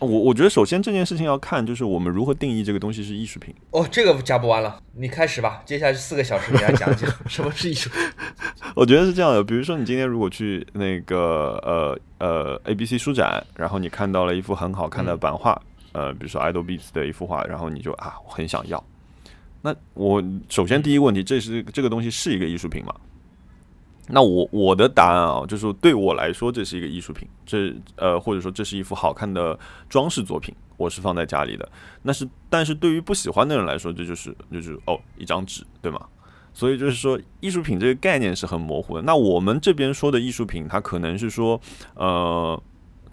[0.00, 3.54] 我我觉得首先这件事情要看，就是我们如何定义这个东西是艺术品。
[3.70, 5.62] 哦，这个讲不完了，你开始吧。
[5.64, 8.00] 接下来四个小时，你来讲讲 什么是艺术品。
[8.74, 18.82] 我觉得是这样的，比如说你今天如果去那个呃呃 A B C 书展，然后你看到了一幅很好看的版画，呃，比如说 Idol Beats 的一幅画，然后你就啊，我很想要。
[19.62, 22.94] 那我首先第一个问题，这是这个东西是一个艺术品吗？
[24.08, 31.68] 那我我的答案啊，就是对我来说这是一个艺术品，这呃或者说这是一幅好看的装饰作品，我是放在家里的。
[32.02, 36.06] 那是但是对于不喜欢的人来说，这就是就是哦一张纸，对吗？
[36.54, 39.02] 所以就是说，艺术品这个概念是很模糊的。
[39.02, 41.60] 那我们这边说的艺术品，它可能是说，
[41.94, 42.60] 呃，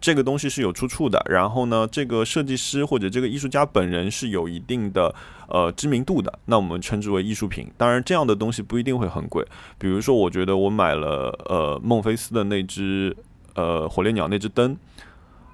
[0.05, 5.11] 这个东西是有出处的，然后呢，这个设计师或者这个艺术家本人是有一定的
[5.49, 7.67] 呃知名度的，那我们称之为艺术品。
[7.75, 9.43] 当然，这样的东西不一定会很贵。
[9.79, 13.17] 比如说，我觉得我买了呃孟菲斯的那只
[13.55, 14.77] 呃火烈鸟那只灯，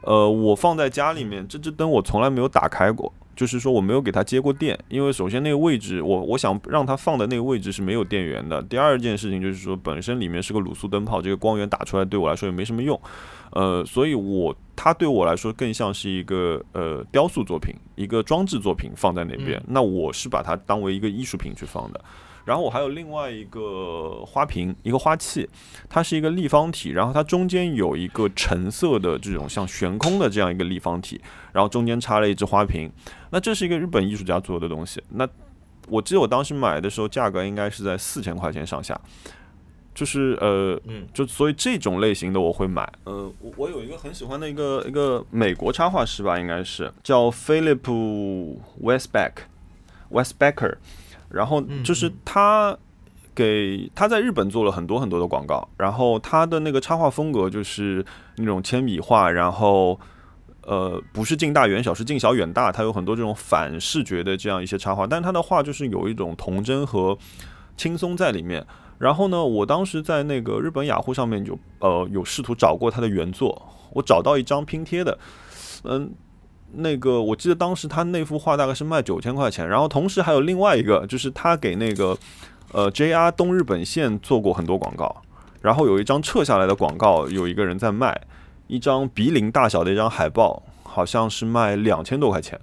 [0.02, 3.14] 呃，我放在家里面，这只灯我从来没有打开过。
[3.34, 8.62] 就是说我没有给它接过电，因为首先那个位置我我想让它放的那个位置是没有电源的。
[8.64, 13.00] 第二件事情就是说本身里面是个卤素灯泡，这个光源打出来对我来说也没什么用，
[13.52, 19.62] 呃，所以我它对我来说更像是一个呃雕塑作品，一个装置作品放在那边。
[19.68, 22.02] 那我是把它当为一个艺术品去放的。
[22.44, 25.48] 然后我还有另外一个花瓶，一个花器，
[25.88, 31.22] 它是一个立方体，然后它中间有一个橙色的这种像悬空的这样一个立方体，
[31.54, 32.92] 然后中间插了一只花瓶。
[33.30, 35.00] 那这是一个日本艺术家做的东西。
[35.10, 35.28] 那
[35.88, 39.00] 我记得我当时买的时候价格应该是在四千块钱上下，
[39.94, 42.92] 就是呃，嗯就所以这种类型的我会买。
[43.04, 50.76] 呃，我我有一个很喜欢的一个一个美国插画师吧，应该是叫 Philip Westback，Westbacker。
[51.30, 52.78] 然后就是他
[53.34, 59.98] 给他在日本做了很多很多的广告，然后他的那个插画风格就是那种铅笔画，然后
[60.64, 67.18] 呃不是近大远小，是近小远大，他有很多这种反视觉的这样一些插画，但是他的画就是有一种童真和
[67.82, 68.66] 轻松在里面。
[69.00, 73.60] 然后呢，我当时在那个日本雅虎上面就呃有试图找过他的原作，
[73.94, 75.18] 我找到一张拼贴的，
[75.84, 76.12] 嗯。
[76.74, 82.18] 那个我记得当时他那幅画大概是卖九千块钱，然后同时还有另外一个，就是他给那个
[82.72, 85.22] 呃 JR 东日本线做过很多广告，
[85.60, 88.22] 然后有一张撤下来的广告，有一个人在卖
[88.68, 92.58] 一张鼻林大小的一张海报，好像是卖两千多块钱，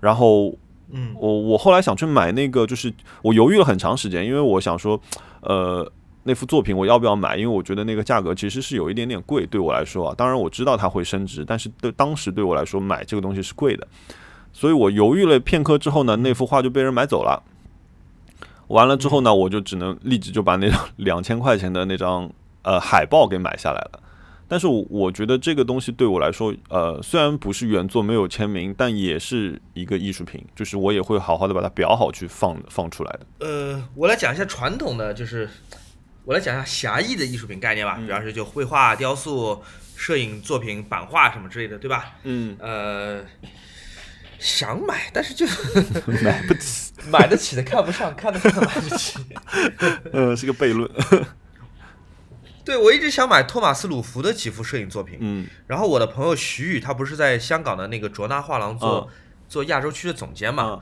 [0.00, 0.52] 然后
[0.92, 5.00] 嗯，我我后来想去买那个，就是我犹豫了很长时间，因为我想说
[5.42, 5.90] 呃。
[6.22, 7.34] 那幅作品我要不要买？
[7.34, 10.14] 因为我觉得那个价格其实是有一点点贵，对我来说啊。
[10.14, 13.88] 当然我知道它会升值，但是对当时对我来说买这个东西是贵的，
[14.52, 17.42] 所以我犹豫了片刻之后呢，那幅画就被人买走了。
[18.68, 24.00] 完了之后呢，我就只能立即就把那张两千块钱的那张呃海报给买下来了。
[24.50, 33.46] 但是我觉得这个东西对我来说，呃，虽然不是原作没有签名，但也是一个艺术品，就是我也会好好的把它裱好去放放出来的。
[33.46, 35.48] 呃，我来讲一下传统的，就是。
[36.26, 39.60] 我来讲一下狭义的艺术品概念吧，主要是就绘画、雕塑、
[39.96, 42.12] 摄影作品、版画什么之类的，对吧？
[42.24, 42.54] 嗯。
[42.60, 43.24] 呃，
[44.38, 45.46] 想买，但是就
[46.22, 49.18] 买不起， 买得起的看不上，看得上的买不起。
[50.12, 50.88] 嗯， 是个悖论。
[52.64, 55.18] 对，我一直想买托马斯鲁弗的几幅摄影作品。
[55.20, 55.46] 嗯。
[55.66, 59.08] 然后我的朋友徐宇，他不是在香港的那个卓纳画廊做
[59.48, 60.80] 做亚洲区的总监嘛？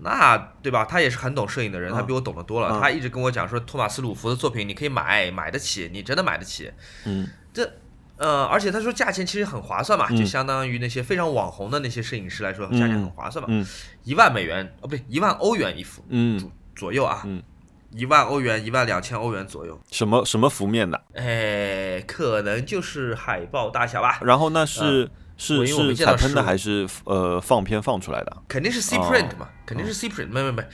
[0.00, 0.84] 那对吧？
[0.84, 2.80] 他也是很懂摄影的人，他比我懂得多了。
[2.80, 6.70] 他一直跟我讲说，托马斯鲁弗的作品你可以买，买得起，你真的买得起。
[7.04, 7.68] 嗯，这
[8.16, 13.48] 呃，而且他说价钱其实很划算嘛，就相当于那些非常网红的那些摄影师来说，价钱很划算嘛。
[13.50, 13.66] 嗯，
[14.04, 17.22] 一万美元哦，不对，一万欧元一幅，嗯，左右啊。
[17.24, 17.42] 嗯，
[17.90, 19.80] 一万欧元，一万两千欧元左右。
[19.90, 21.02] 什么什么幅面的？
[21.14, 24.18] 哎，可能就是海报大小吧。
[24.22, 25.10] 然后那是。
[25.40, 28.36] 是是彩喷的还是呃放片放出来的？
[28.48, 30.26] 肯定是 C print 嘛，肯定是 C print。
[30.30, 30.64] 没没没，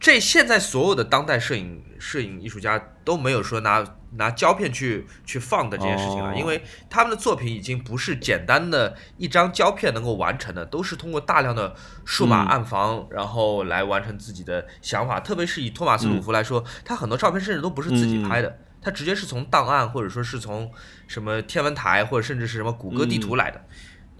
[0.00, 3.84] 这现在所有的当代摄影摄影艺术家都没有说拿
[4.16, 11.74] 拿胶片去去放的这件事情了，因为他们的作品已经不是简单的一张胶片能够完成的，都是通过大量的
[12.04, 15.20] 数码暗房，然后来完成自己的想法。
[15.20, 20.70] 特别是以托马斯鲁夫来说，他很多照片甚至都不是自己拍的，他直接是从档案或者说是从
[21.06, 23.58] 什么天文台或者甚至是什么谷歌地图来的。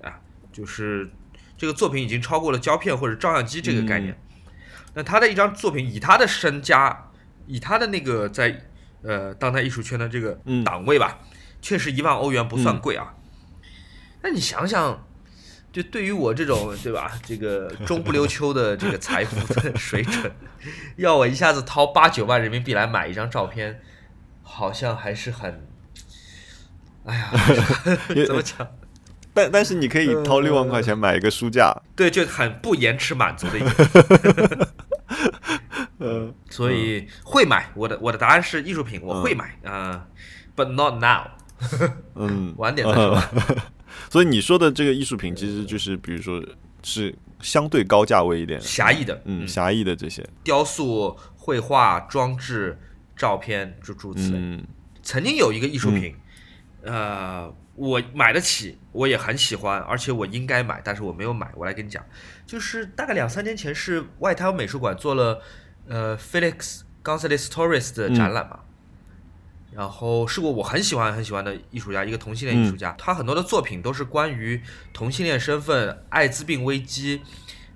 [0.02, 0.20] 啊
[0.52, 1.10] 就是
[1.56, 4.16] 这个作品已经超过了胶片或者照相机这个概念。
[4.94, 7.10] 那他的一张作品，以他的身家，
[7.46, 8.64] 以他的那个在
[9.04, 11.18] 呃当代艺术圈的这个档位吧，
[11.62, 13.14] 确实一万欧元不算贵啊。
[14.22, 15.06] 那你想想，
[15.72, 20.32] 就对于我这种对吧，这个 中不溜秋的这个财富的水准，
[20.96, 23.80] 要我一下子掏八九万人民币来买一张照片，
[24.42, 25.66] 好像还是很，
[27.04, 27.30] 哎呀，
[28.26, 28.66] 怎么讲？
[29.34, 34.68] 但但是你可以掏六万块钱买一个书架，对，就很不延迟满足的一个。
[35.98, 37.70] 嗯，所以会买。
[37.74, 40.06] 我的我的答案是艺术品，我会买啊
[40.56, 41.30] ，but not now。
[42.16, 43.22] 嗯，晚点再 说。
[44.10, 46.42] 所以你说的这个艺术品，其实就是比如说
[46.82, 52.78] 是相对高价位一点、狭义的，嗯，狭义的这些雕塑、绘画、装置、
[53.16, 54.64] 照片就，诸如此类。
[55.02, 56.14] 曾经有一个艺术品，
[56.82, 57.54] 呃。
[57.76, 61.50] 我买得起，我也很喜欢，而且我应该买，但是我没有买。
[61.56, 62.00] 我来跟你讲，
[62.46, 65.42] 就是大概两三年前是外滩美术馆做了
[65.88, 68.60] 呃 Felix Gonzalez Torres 的展览嘛，
[69.72, 77.22] 然后是我我很喜欢很喜欢的艺术家，一个同性恋艺术家，他很多的作品都是关于同性恋身份、艾滋病危机，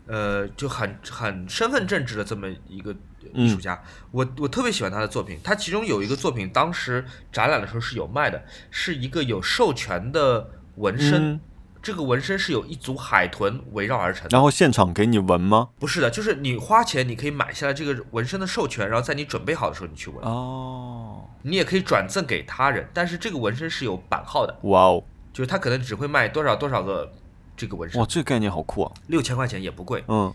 [0.06, 2.94] 呃，就很很身份政治的这么一个。
[3.34, 5.38] 艺术家，我我特别喜欢他的作品。
[5.44, 11.38] 他其中有一个作品，当时展览的时候是有卖的，是一个有授权的纹身，
[11.82, 14.28] 这个纹身是有一组海豚围绕而成的。
[14.30, 15.68] 然后现场给你纹吗？
[15.78, 20.22] 不是的，就是你花钱，你可以买下来这个纹身的授权，然后在你准备好的时候你去纹。
[20.24, 27.12] 哦，你也可以转赠给他人，但是这个纹身是有版号的，哇哦，就是他可能只会卖多少多少个
[27.56, 28.92] 这个纹身哇，，这个概念好酷啊！
[29.06, 30.04] 六千块钱也不贵。
[30.08, 30.32] 嗯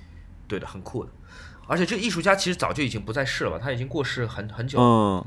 [0.47, 1.11] 对的，很酷的。
[1.67, 4.85] 而且这个艺术家其实早就已经不在世了吧，他已经过世很很久了。
[4.85, 5.25] 嗯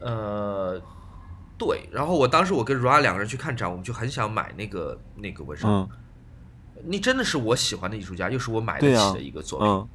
[0.00, 0.82] 呃，
[1.58, 1.88] 对。
[1.92, 5.68] 然后我当时我跟 Ra 两个人去看展，我们就很想买那个那个纹身。
[5.68, 5.88] 嗯
[6.86, 9.66] 你真的是我喜欢的艺术家，又是我买得起的一个作品。
[9.66, 9.88] 嗯，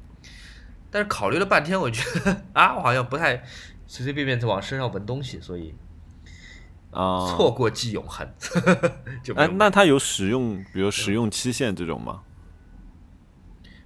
[0.90, 3.36] 但是考虑了半天，我觉得啊，我好像不太
[3.86, 5.72] 随随便便往身上纹东西，所以
[6.90, 8.26] 啊，错过即永恒。
[9.36, 12.22] 哎有，那它有使用，比如使用期限这种吗？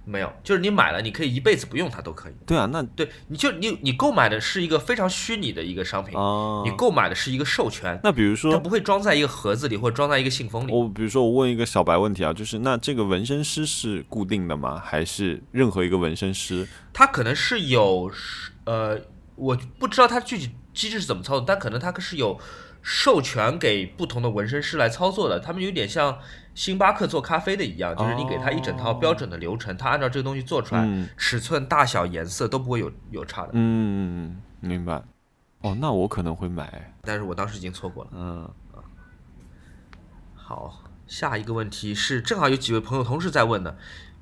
[0.05, 2.33] 没有，就是你买了，你可以一辈子不用它都可以。
[2.45, 10.71] 对啊，那对，你就你你购买的是一个非常虚拟的一个商品，啊，你购买的是一个授权，那比如说它不会装在一个盒子里或者装在一个信封里。
[10.71, 14.79] 我比如说我问一个小白问题啊，就是那这个纹身师是固定的吗？
[14.79, 16.67] 还是任何一个纹身师？
[16.93, 18.11] 他可能是有
[18.65, 18.99] 呃，
[19.35, 22.39] 我不知道他具体机制是怎么操作，但可能他是有
[22.81, 25.39] 授权给不同的纹身师来操作的。
[25.39, 26.19] 他们有点像
[26.55, 33.49] 星巴克做咖啡的一样，就是你给他一整套标准的流程，他按照这个东西做出来，嗯尺寸、大小、颜色都不会有有差的。
[33.51, 35.03] 嗯，明白。
[35.61, 36.95] 哦，那我可能会买。
[37.03, 38.09] 但是我当时已经错过了。
[38.13, 38.49] 嗯
[40.33, 43.77] 好，下一个问题是正好有几位朋友同时在问的，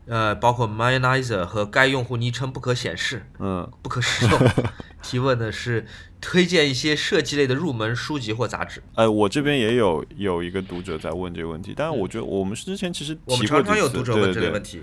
[0.06, 4.40] 呃，包括 Mayonizer 和该用户昵称不可显示、嗯，不可使用，
[5.02, 5.86] 提问的是
[6.20, 8.84] 推荐一些设计类的入门书籍或杂志。
[8.96, 14.82] 哎，我这边也有有一个读者在问这个问题，但是我觉得我们之前其实嗯我们常常有读者问这类问题。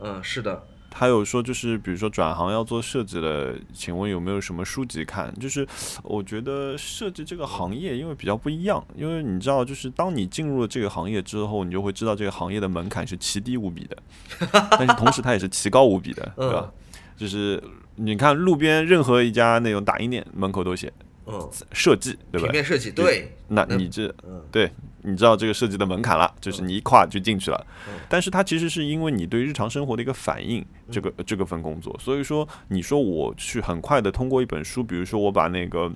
[0.00, 5.32] 嗯，是的，他有说，就是比如说转行要做设计了，请问有没有什么书籍看？
[5.38, 5.66] 就是
[6.02, 13.96] 我觉得设计这个行业因为比较不一样，因为你知道，就是当你进入了这个行业之后，你就会知道这个行业的门槛是奇低无比的，
[14.72, 16.70] 但是同时它也是奇高无比的，对吧？
[17.16, 17.62] 就是
[17.96, 20.92] 你看路边任何一家那种打印店门口都写
[21.28, 22.52] 嗯，设计，对吧平？
[22.52, 24.70] 面设计，对，那嗯你这嗯对，
[25.02, 27.94] 你知道这个设计的门槛了，就是你一跨就进去了嗯。
[28.08, 31.94] 但是它其实是因为你对日常生活的一个反应，这个这个份工作。
[32.02, 35.92] 所以说，你说我去很快的通过一本书，比如说我把那个。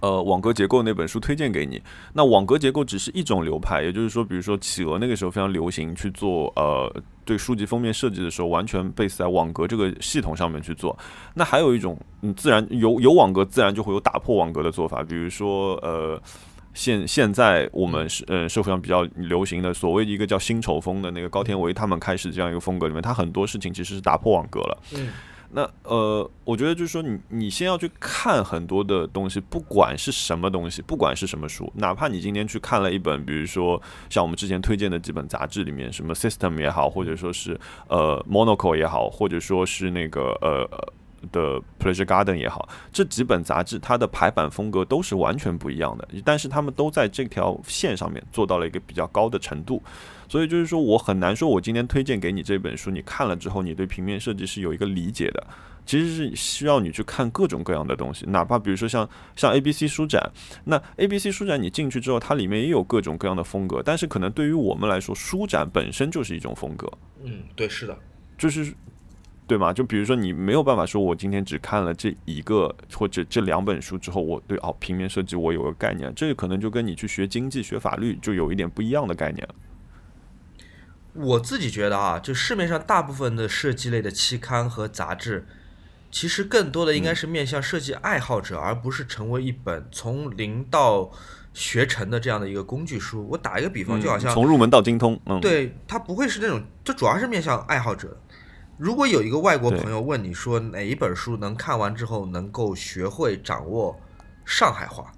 [0.00, 1.80] 呃，网格结构那本书推荐给你。
[2.14, 6.92] 那网格结构只是一种流派，也就是说，比如说企鹅那个时候非常流行去做呃
[7.24, 10.98] 对书籍封面设计的时候，完全 base 在网格这个系统上面去做。
[11.34, 16.20] 那还有一种，嗯，自然有有网格，自然就会有打破网格的做法，比如说呃。
[16.72, 24.82] 现现在我们是呃社会上比较流行的所谓一个叫新丑风的那个高天维他们开始这样一个风格里面，他很多事情其实是打破网格了。
[25.52, 37.58] 那呃，我觉得就是说你你先要去看很多的东西，不管是什么东西，不管是什么书，哪怕你今天去看了一本，比如说像我们之前推荐的几本杂志里面，什么 System 也好，或者说是
[37.88, 40.68] 呃 monoco 也好，或者说是那个呃。
[40.70, 40.92] 呃
[41.32, 49.82] 的 Pleasure Garden 也好，这几本杂志它的排版风格都是完全不一样的，但是他们都在这条线上面做到了一个比较高的程度，
[50.30, 55.44] 所以就是说我很难说，我今天推荐给你这本书，你看了之后，你对平面设计是有一个理解的。
[55.84, 60.22] 其实是需要你去看各种各样的东西，哪怕比如说像像 A B C 书展，
[60.62, 66.88] 那 A B C 书展你进去之后，它里面也有各种各样的风格，但是可能对于我们来说，书展本身就是一种风格，
[67.24, 67.98] 嗯，对，是的，
[68.38, 68.72] 就是
[69.48, 69.72] 对吗？
[69.72, 79.54] 就比如说你没有办法说，我今天只看了这一个或者这两本书之后，我对哦平面设计我有个概念，这个可能就跟你去学经济、学法律就有一点不一样的概念了。
[81.12, 85.46] 我自己觉得啊，就市面上大部分的设计类的期刊和杂志，
[86.10, 91.10] 其实更多的应该是面向设计爱好者，而不是成为一本从零到
[91.52, 93.26] 学成的这样的一个工具书。
[93.28, 98.16] 我打一个比方，就好像嗯从入门到精通，嗯，对，它不会是那种，这主要是面向爱好者。
[98.78, 104.00] 如果有一个外国朋友问你说哪一本书能看完之后能够学会掌握
[104.46, 105.12] 上海话，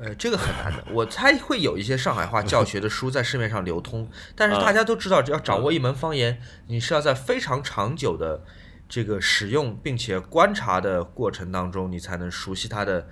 [0.00, 0.84] 呃，这个很难的。
[0.92, 8.44] 我猜会有一些上海话教学的书在市面上流通， 但是大家都知道，要掌握一门方言，你是要在非常长久的
[8.88, 13.08] 这个使用并且观察的过程当中，你才能熟悉它的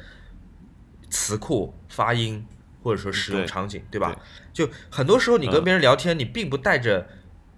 [1.09, 2.47] 词库、发音
[2.83, 4.14] 或者说使用场景，对吧？
[4.53, 7.08] 就很多时候你跟别人聊天，你并不带着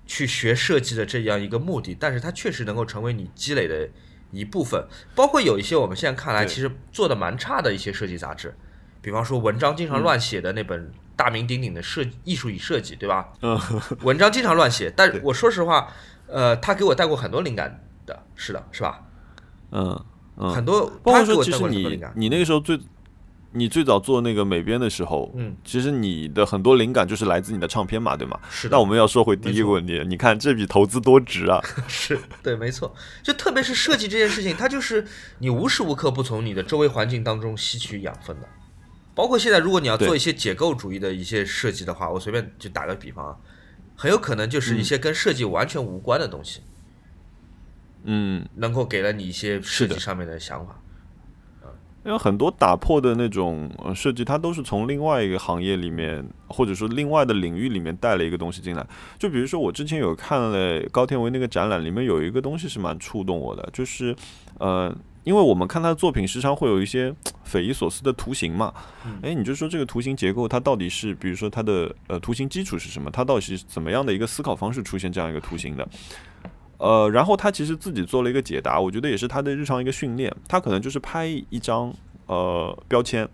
[0.06, 3.88] 去学设计的这样一个目的，但是它确实能够成为你积累的
[4.30, 4.86] 一部分。
[5.16, 8.54] 包括有一些我们现在看来其实做的蛮差的一些设计杂志，
[9.06, 13.28] 比方说文章经常乱写的那本大名鼎鼎的设艺术与设计，对吧？
[13.40, 13.56] 嗯，
[14.02, 15.86] 文章经常乱写，但我说实话，
[16.26, 19.00] 呃，他给我带过很多灵感的，是的，是吧？
[19.70, 20.04] 嗯
[20.36, 22.02] 嗯，很多包括说其实你。
[22.16, 22.80] 你那个时候最，
[23.52, 28.36] 你最早做那个美编的时候，嗯，其实你的很多灵感就是来自你的唱片嘛，对吗？
[28.50, 28.76] 是的。
[28.76, 31.62] 那我们要说回第一个问题，你看这笔投资多值啊！
[31.86, 32.92] 是对，没错。
[33.22, 35.06] 就特别是设计这件事情，它就是
[35.38, 38.48] 你无时无刻不从你的周围环境当中吸取养分的。
[39.16, 43.36] 包括现在，如果你要做一些解构主义的一些设计的话，我随便就打个比方啊，
[43.96, 46.60] 很有可能就是一些跟设计完全无关的东西，
[48.04, 50.82] 嗯，能够给了你一些设计上面的想法。
[52.04, 58.86] 因为很多打破的那种设计，它都是从另外一个行业里面，或者说另外的领域里面带了一个东西进来。
[59.18, 64.14] 就比如说，我之前有看了高天维那个展览，里面有一个东西是蛮触动我的，就是
[64.58, 64.96] 呃，
[65.26, 67.12] 因为我们看他的作品，时常会有一些
[67.42, 68.72] 匪夷所思的图形嘛。
[69.22, 73.10] 哎，你就说这个图形结构，它到底是，比如说它的呃图形基础是什么？
[73.10, 75.88] 它到底是怎么样的一个思考方式出现这样一个图形的？
[76.78, 80.32] 呃，然后他其实自己做了一个解答，我觉得也是他的日常一个训练。
[80.46, 81.92] 他可能就是拍一张
[82.26, 83.28] 呃标签，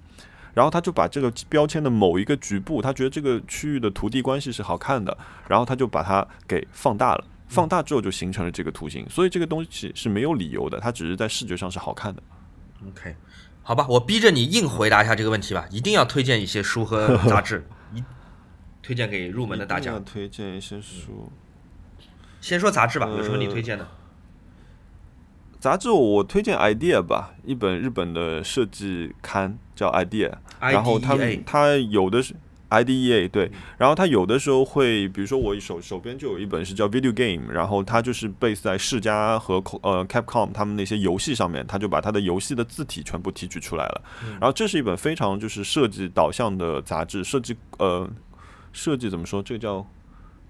[0.55, 5.15] 然后他就把这个标签的某一个局部，他觉得这个区域的图地关系是好看的，
[5.47, 7.25] 然后他就把它给放大了。
[7.53, 12.23] 放大之后就形成了这个图形，所以这个东西是没有理由的，它只是在视觉上是好看的。
[12.89, 13.15] OK，
[13.63, 18.03] 好吧，我逼着你硬回答一下这个问题吧，一定要推荐一些书和杂志， 一
[18.83, 19.99] 推荐给入门的大家。
[20.01, 21.31] 推荐一些书。
[22.41, 23.87] 先说杂志吧，有什么你推荐的？
[25.61, 32.35] 杂志我推荐 idea 吧，一本日本的设计刊叫 idea，然后他们他有的是
[32.73, 44.03] idea 对，然后他有的时候会，比如说我手手边就有一本是叫 video game，然后它就是 base 在世嘉和呃 Capcom 他们那些游戏上面，他就把它的游戏的字体全部提取出来了，
[44.41, 48.09] 然后这是一本非常就是设计导向的杂志，设计呃
[48.73, 49.87] 设计怎么说，这个叫。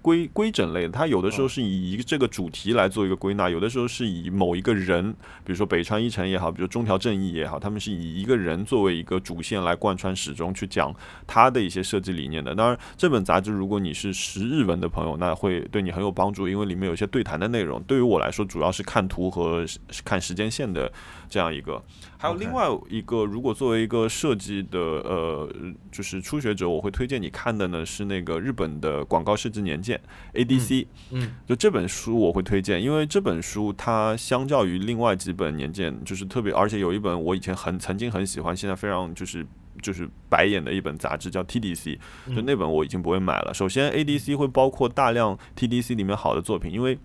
[0.03, 5.11] 规规整类的，它有的时候是以一个这个主题来做一个归纳，有的时候是以某一个人，
[5.45, 10.93] 比如说北川一成也好，比如中条正义也好，他们是以一个人作为一个主线来贯穿始终去讲
[11.25, 12.53] 他的一些设计理念的。
[12.53, 17.81] 当然，这本杂志如果你是识日文的朋友，那会对你很有帮助，因为里面有些对谈的内容。
[17.83, 19.65] 对于我来说，主要是看图和
[20.03, 20.91] 看时间线的
[21.33, 21.83] 这样一个。
[22.19, 25.49] 还有另外一个，如果作为一个设计的呃，
[25.91, 29.99] 就是初学者，我会推荐你看的呢是那个日本的广告设计年鉴
[30.33, 30.85] ADC。
[31.09, 39.43] 嗯，就这本书我会推荐，因为这本书它相较于另外几本年鉴，就是特别，而且有一本我以前很曾经很喜欢，现在非常就是
[39.81, 41.97] 就是白眼的一本杂志叫 TDC，
[42.35, 43.51] 就那本我已经不会买了。
[43.51, 46.99] 首先 ADC 会包括大量 TDC 里面好的作品，因为。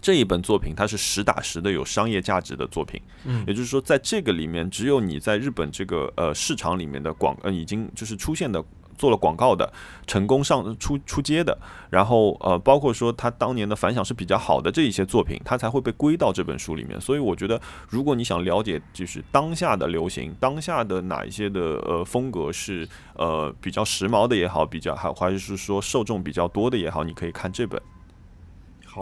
[0.00, 8.62] 这一本作品它是实打实的有商业价值的作品，嗯，也就是说，在这个里面，只有你在日本这个呃市场里面的广呃已经就是出现的
[8.96, 9.70] 做了广告的
[10.06, 11.58] 成功上出出街的，
[11.90, 17.00] 然后呃包括说他当年的反响是比较好的这一些作品，它才会被归到这本书里面。
[17.00, 27.80] 所以我觉得，如果你想了解就是当下的流行，当下的哪一些的呃风格是呃比较时髦的也好，比较还还是说受众比较多的也好，你可以看这本。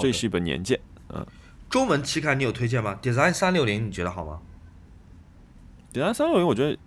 [0.00, 0.78] 这是一本年鉴，
[1.08, 1.24] 嗯，
[1.68, 4.40] 中文期刊你有推荐吗？Design 三六零你觉得好吗
[5.92, 6.78] ？Design 三六零我觉得，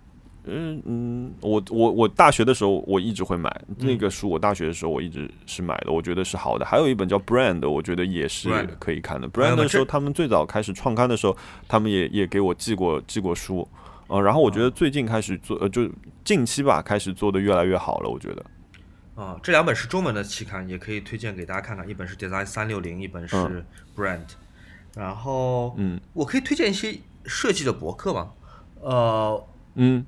[0.44, 6.64] 嗯嗯，我我我大学的时候我一直会买那个书，我大学的时候我一直是买的，我觉得是好的。
[6.64, 9.28] 还有一本叫 Brand，我觉得也是可以看的。
[9.28, 11.36] Brand 的时候，他们最早开始创刊的时候，
[11.66, 13.68] 他们也也给我寄过寄过书，
[14.06, 15.88] 呃，然后我觉得最近开始做，呃，就
[16.24, 18.44] 近期吧，开始做的越来越好了，我觉得。
[19.18, 21.88] 啊，这两本是中文的期刊，也可以推荐给大家看看。
[21.88, 23.36] 一本是 Design 三六零，一本是
[23.96, 24.28] Brand。
[24.94, 28.30] 然后，嗯，我可以推荐一些设计的博客吗？
[28.80, 29.44] 呃，
[29.74, 30.06] 嗯，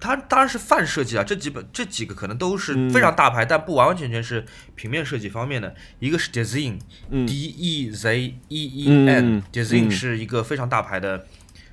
[0.00, 1.22] 它当然是泛设计啊。
[1.22, 5.72] 这几本这几个可能都是非常大牌，但不完完全全是平面设计方面的。
[6.00, 11.26] 一个是 Design，D E Z E E N，Design 是一个非常大牌的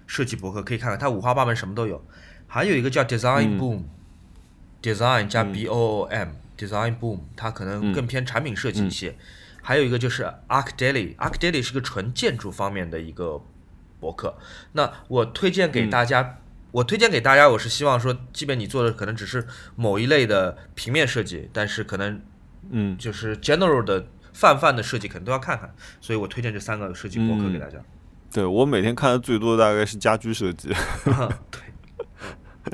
[0.06, 2.06] 设计博客，可以看看，它五花八门，什么都有。
[2.46, 6.30] 还有一个叫 Design Boom，Design 加 B O O M。
[6.60, 9.16] Design Boom，它可能更偏产品设计一些，
[9.62, 13.42] 还有一个就是 Arc Daily，Arc Daily 是个纯建筑方面的一个
[14.02, 14.38] 博客。
[14.74, 16.40] 那我推荐给大家，
[16.72, 19.48] 我推荐给大家，我是希望说，即便你做的可能只是
[19.78, 22.22] 某一类的平面设计，但是可能，
[22.70, 25.74] 嗯，就是 general 的泛泛的设计，可能都要看看。
[26.02, 27.78] 所以我推荐这三个设计博客给大家。
[28.32, 30.70] 对我每天看的最多的大概是家居设计。
[31.50, 31.62] 对，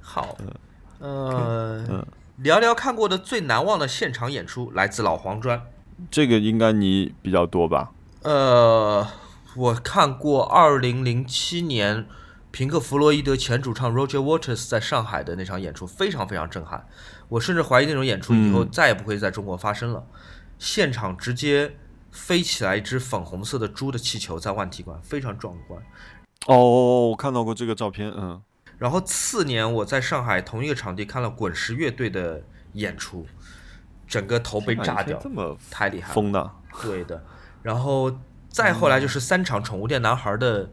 [0.00, 0.36] 好，
[1.00, 2.04] 嗯。
[2.42, 5.62] 聊聊看过的最难忘的现场演出，来自老黄砖。
[6.10, 7.92] 这个应该你比较多吧？
[8.22, 9.06] 呃，
[9.54, 12.06] 我看过二零零七年
[12.50, 16.86] 平克·弗洛伊德前主唱 Roger Waters 在上海的那场演出，非常非常震撼。
[17.28, 20.06] 我甚至怀疑那种演出以后再也不会在中国发生了。
[20.58, 21.76] 现场直接
[22.10, 25.82] 飞起来一只粉红色的猪的气球在万体馆，非常壮观。
[26.46, 28.40] 哦，我看到过这个照片，嗯。
[28.80, 33.26] 然后次年我在上海同一个场地看了滚石乐队的演出，
[34.08, 36.14] 整个头被炸掉，这么太厉害了。
[36.14, 36.50] 疯的，
[36.80, 37.22] 对的，
[37.62, 38.18] 然后
[38.48, 40.70] 再后来就是三场宠物店男孩的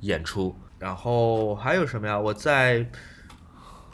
[0.00, 2.18] 演出，然后还有什么呀？
[2.18, 2.90] 我在，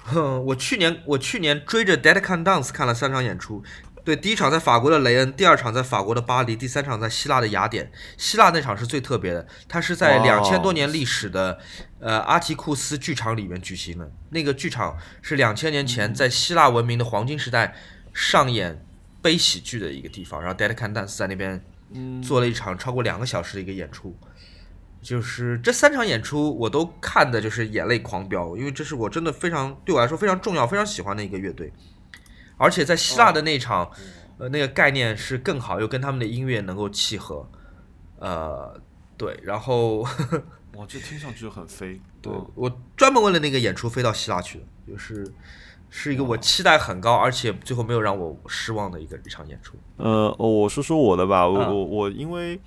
[0.05, 3.63] 哼，我去年我去年追着 Dead Can Dance 看了三场演出。
[4.05, 7.93] 对，第一场在法国的雷恩，第二场在法国的巴黎，第三场在希腊的雅典。
[8.17, 11.59] 希腊那场是最特别的，它是在两千多年历史的
[12.01, 14.11] 呃阿提库斯剧场里面举行的。
[14.31, 17.75] 那个剧场是两千年前在希腊文明的黄金时代
[18.15, 18.85] 上演
[19.21, 21.63] 悲喜剧的一个地方，然后 Dead Can Dance 在那边
[22.23, 24.17] 做了一场超过两个小时的一个演出。
[25.03, 31.73] 就是这三场演出我都看的就是眼泪狂飙，因为这是我真的非常对我来说非常重要、非常喜欢的一个乐队。
[32.61, 33.91] 而且在希腊的那场，
[34.37, 37.49] 呃，那个概念是更好，又跟他们的音乐能够契合，
[38.19, 38.79] 呃，
[39.17, 40.01] 对，然后
[40.77, 41.99] 哇，这听上去就很飞。
[42.21, 42.47] 对嗯。
[42.55, 45.27] 我专门为了那个演出飞到希腊去的，就是
[45.89, 49.79] 是一个我期待很高，而且最后没有让我失望的一个一场演出。
[49.97, 51.75] 呃，哦我说说我的吧，我、嗯。
[51.75, 52.61] 我我因为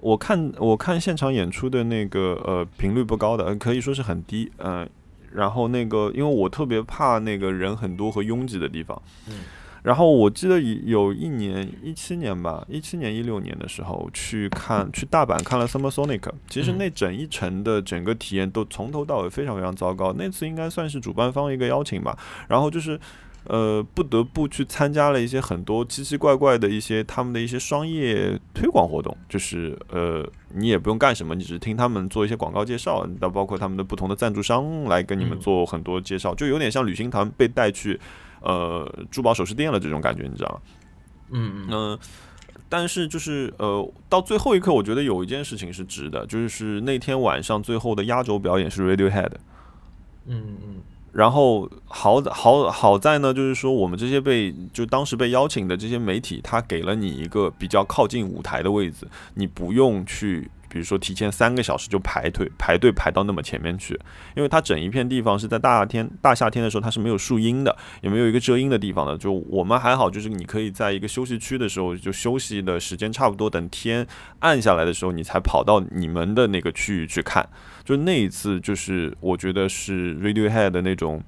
[0.00, 4.88] 我看我看现场演出的那个呃频率不高的，呃可以说是很低，嗯、
[5.34, 9.34] 然后那个因为我特别怕那个人很多和拥挤的地方，嗯
[9.82, 20.12] 然后我记得有一年一七年吧，一七年一六年的时候去看去大阪看了 Summer Sonic，其实嗯那整一程的整个体验都从头到尾非常非常糟糕。
[20.18, 22.18] 那次应该算是主办方一个邀请吧，
[22.48, 22.98] 然后就是。
[23.48, 30.22] 呃，不得不去参加了一些很多奇奇怪怪的一些他们的一些商业推广活动，就是呃，
[30.54, 37.98] 你也不用干什么，你只是听他们做一些广告介绍，到包括他们的不同的赞助商来跟你们嗯做很多介绍，就有点像旅行团被带去
[38.42, 40.60] 呃珠宝首饰店了这种感觉，你知道吗？
[41.30, 41.98] 嗯嗯嗯、
[42.68, 49.32] 但是就是呃，到最后一刻，我觉得有一件事情是值的，就是那天晚上最后的压轴表演是 Radiohead。
[50.26, 50.74] 嗯嗯
[51.18, 59.04] 然后好好好在呢，就是说我们这些被就当时被邀请的这些媒体，他给了你一个比较靠近舞台的位置，
[59.34, 63.98] 你不用去，比如说提前三个小时就排队排队排到那么前面去，
[64.36, 69.18] 因为它整一片地方是在大天大夏天的时候它是没有树荫的，也没有一个遮阴的地方的。
[69.18, 74.06] 就我们还好，就是你可以在一个休息区的时候就休息的时间差不多，等天
[74.38, 77.48] 暗下来的时候，你才跑到你们的那个区域去看。
[77.88, 81.22] 就那一次，就是我觉得是 Radiohead 的那种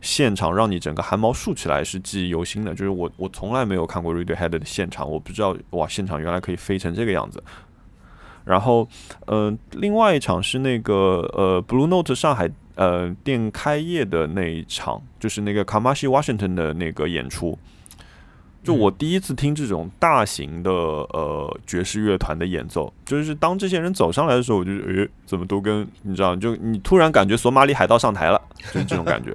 [0.00, 2.74] 现场，让你整个汗毛竖起来，是记忆犹新的。
[2.74, 7.44] 就是我我从来没有看过 Radiohead 的现场，我不知道哇，现场原来可以飞成这个样子。
[8.46, 8.88] 然后，
[9.26, 17.58] 呃，另外一场是那个呃 Blue Note 上海呃店开业的那一场，就是那个 Kamasi Washington 的那个演出。
[18.62, 28.40] 就我第一次听这种大型的呃爵士乐团的演奏，就是当这些人走上来的时候，我就诶，怎么都跟你知道，就你突然感觉索马里海盗上台了，
[28.72, 29.34] 就是这种感觉。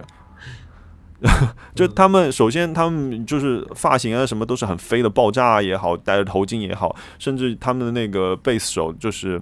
[1.74, 9.42] 就他们首先他们就是发型啊什么都是很飞的，爆炸也好，戴着头巾也好，甚至他们的那个贝斯手就是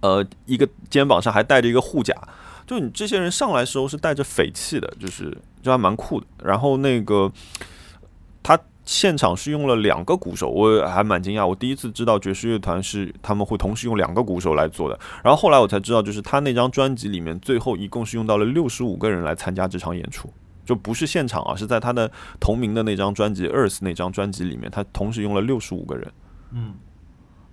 [0.00, 2.12] 呃一个肩膀上还带着一个护甲，
[2.66, 6.26] 就你这些人上来时候是带着匪气的，就是就还蛮酷的。
[6.42, 7.83] 然后那个他
[8.84, 11.46] 现场是用了两个鼓手，我还蛮惊讶。
[11.46, 14.98] 我第一次知道爵士乐团是他们会同时用两个鼓手来做的。
[15.22, 20.32] 然后后来我才知道，就是他那张专辑里面最后一共是用到了六十五个人来参加这场演出，
[20.64, 26.12] 就不是现场啊，是在他的同名的那张专辑《Earth》那张专辑里面，他同时用了六十五个人。
[26.52, 26.74] 嗯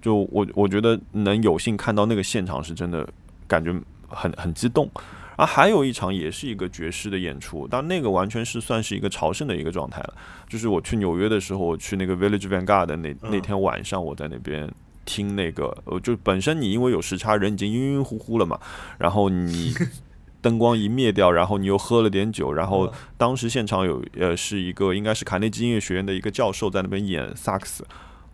[0.01, 3.07] 就我我觉得能有幸看到那个现场是真的
[3.47, 3.71] 感觉
[4.07, 4.89] 很很激动。
[5.38, 10.13] 啊，还有一场也是一个爵士的演出，但那个完全是算是一个朝圣的一个状态了。
[10.47, 14.71] 就是我去纽约的时候，我去那个 Village Vanguard 的那那天晚上，我在那边
[15.05, 18.59] 听那个，呃，就本身你因为有时差，人已经晕晕乎乎了嘛，
[18.99, 19.73] 然后你
[20.41, 27.86] 灯光一灭掉，然后你又喝了点酒，然后当时现场有呃是一个应该是卡内基音乐学院的一个教授在那边演萨克斯。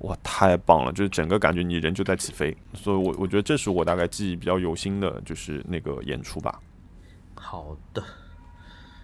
[0.02, 0.94] 哇，太棒了！
[0.94, 6.60] 就是整个感觉你人就在起飞，所以我我觉得这是我大概记忆比较有心的，就是那个演出吧。
[7.50, 8.04] 好的，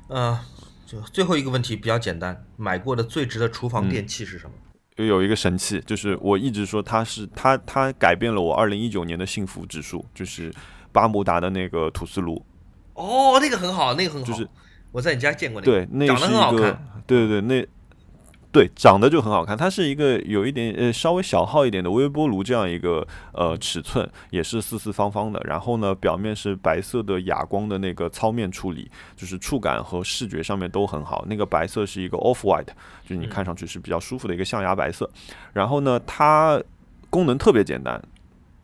[0.09, 0.37] 呃、
[0.85, 4.53] 就最后一个问题比较简单，买过的最值的厨房电器是什么？
[4.97, 10.53] 又有一个神器，就是我一直说它是它它改变了我二零一九年的幸福指数，就是
[10.91, 12.45] 巴慕达的那个吐司炉，
[12.95, 14.45] 哦，那个很好，那个很好，就是
[14.91, 17.65] 我在你家见过那个，对，那长得是一个很好看，，对对对，那
[18.53, 31.25] 对长得就很好看，它是一个有一点呃稍微小号一点的微波炉这样一个呃尺寸，也是四四方方的，然后呢表面是白色的哑光的那个糙面处理，就是触感和视觉上面都很好。
[31.27, 32.67] 那个白色是一个 off white，
[33.03, 35.09] 就是你看上去是比较舒服的一个象牙白色。
[35.51, 36.61] 然后呢，它
[37.09, 37.99] 功能特别简单，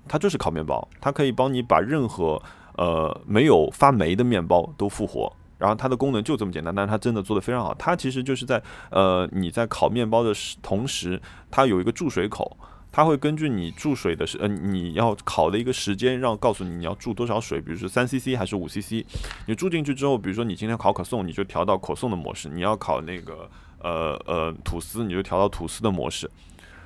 [0.07, 2.39] 它就是烤面包，它可以帮你把任何
[2.77, 5.35] 呃没有发霉的面包都复活。
[5.59, 7.73] 然后它的功能就这么简单，但是它真的做的非常好。
[7.75, 12.57] 它其实就是在呃你在烤面包的同时，它有一个注水口，
[12.91, 19.05] 它会根据你注水的时呃你要烤的一个时间，让告诉你你要注多少水，比如说三 CC 还是五 CC。
[19.47, 23.49] 你注进去之后，比如说你今天烤可颂，你就调到可颂的模式；你要烤那个
[23.83, 26.31] 呃呃吐司，你就调到吐司的模式。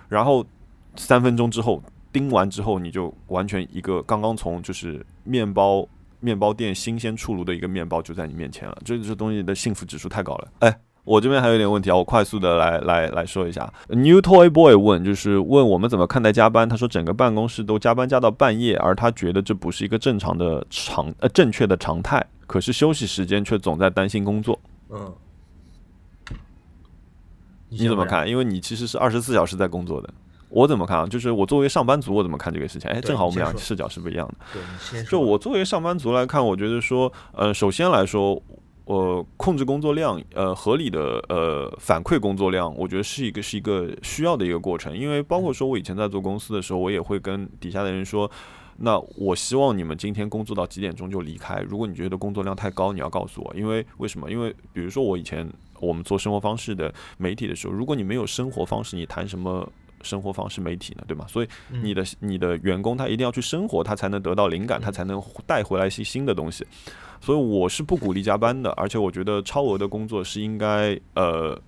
[0.10, 0.44] 然后
[0.96, 1.80] 三分钟之后
[2.12, 5.88] 叮完之后，你就完全一个刚刚从就是面包。
[6.24, 10.48] 面包店新鲜出炉的一个面包就在你面前了，这这东西的幸福指数太高了。
[10.60, 13.72] 哎，我这边还有点问题啊，我快速的来来来说一下。
[13.90, 16.68] New Toy Boy 问，就是问我们怎么看待加班？
[16.70, 22.26] 他说整个办公室都加班加到半夜，而他觉得这不是一个正常的常呃正确的常态。
[22.48, 24.58] 可是休息时间却总在担心工作。
[24.90, 25.14] 嗯，
[27.68, 28.30] 你怎么看？
[28.30, 30.10] 因为你其实是二十四小时在工作的。
[30.54, 31.08] 我怎么看啊？
[31.08, 32.88] 就是我作为上班族，我怎么看这个事情？
[32.92, 34.36] 哎，正好我们俩视角是不一样的。
[34.92, 38.40] 对，就我作为上班族来看，我觉得说，呃，首先来说，
[38.86, 44.96] 我控制工作量，呃，合理的呃反馈工作量，我觉得是一个是一个需要的一个过程。
[44.96, 48.30] 因为包括说我以前在做公司的时候，我也会跟底下的人说，
[48.78, 51.62] 那我希望你们今天工作到几点钟就离开。
[51.68, 53.52] 如果你觉得工作量太高，你要告诉我。
[53.56, 54.30] 因为为什么？
[54.30, 55.50] 因为比如说我以前
[55.80, 59.68] 我们做生活方式的媒体的时候，如果你没有生活方式，你谈什么？
[60.04, 61.26] 生活方式媒体呢，对吗？
[61.28, 66.66] 所以你的你的员工他一定要去生活，他才能得到灵感，他才能带回来一些新的东西。
[67.20, 71.60] 所以我是不鼓励加班的，而且我觉得超额的工作是应该呃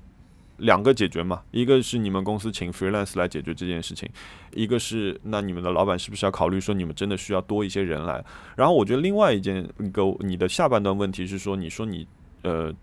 [0.58, 4.08] 两个解决嘛，一个是你们公司请 freelance 来解决这件事情，
[4.54, 8.24] 一个是那你们的老板是不是要考虑说你们真的需要多一些人来？
[8.56, 12.08] 然后我觉得另外一件一个你的下半段问题是说，你说你
[12.44, 12.74] 呃。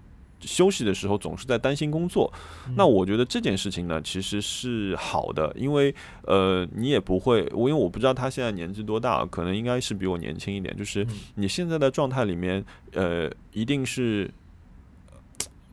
[0.42, 2.32] 休息的时候总是在担心工作，
[2.76, 5.94] 那我觉得这件事情呢，其实是好的，因为
[6.26, 10.76] 呃，你也不会，我因为我不知道他现在年纪多大，可能应该是比我年轻一点。
[10.76, 14.30] 就是你现在的状态里面，呃，一定是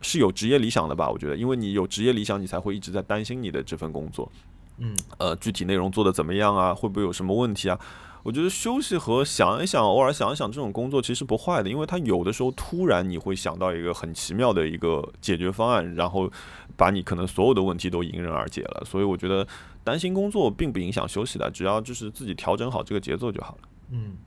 [0.01, 1.09] 是有职业理想的吧？
[1.09, 4.31] 我觉得，因为你有职业理想，你才会一直在担心你的这份工作，
[4.77, 6.73] 嗯，呃，具体内容做的怎么样啊？
[6.73, 7.79] 会不会有什么问题啊？
[8.23, 16.29] 我觉得休息和想一想，偶尔想一想这种工作其实不坏的，因为它有的时候突然你会想到一个很奇妙的一个解决方案，然后
[16.75, 18.83] 把你可能所有的问题都迎刃而解了。
[18.85, 19.47] 所以我觉得
[19.83, 23.69] 担心工作并不影响休息的，只要就是自己调整好这个节奏就好了。
[23.91, 24.17] 嗯，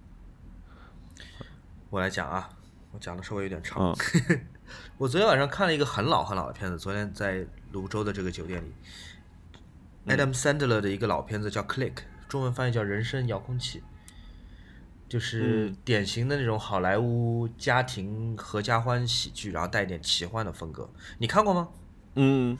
[1.90, 2.48] 我来讲啊，
[2.92, 3.94] 我讲的稍微有点长。
[4.96, 8.72] 我昨天晚上看了一个很老很老的片子，昨天在泸州的这个酒店里
[10.06, 11.92] ，Adam Sandler 的一个老片子叫《Click》。
[12.32, 13.80] 中文翻译叫《人生遥控器》，
[15.06, 20.88] 就是典型的那种好莱坞家庭合家欢喜剧，然后带一点奇幻的风格。
[21.18, 21.68] 你看过吗？
[22.14, 22.56] 嗯，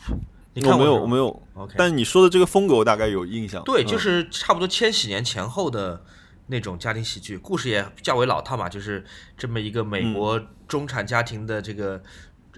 [0.57, 1.43] 我没有，我没有。
[1.55, 3.65] OK，但是你说的这个风格，我大概有印象。
[3.65, 6.05] 对，就是差不多千禧年前后的
[6.49, 9.03] 那种家庭喜剧，故事也较为老套嘛，就是
[9.39, 12.03] 这么一个美国中产家庭的这个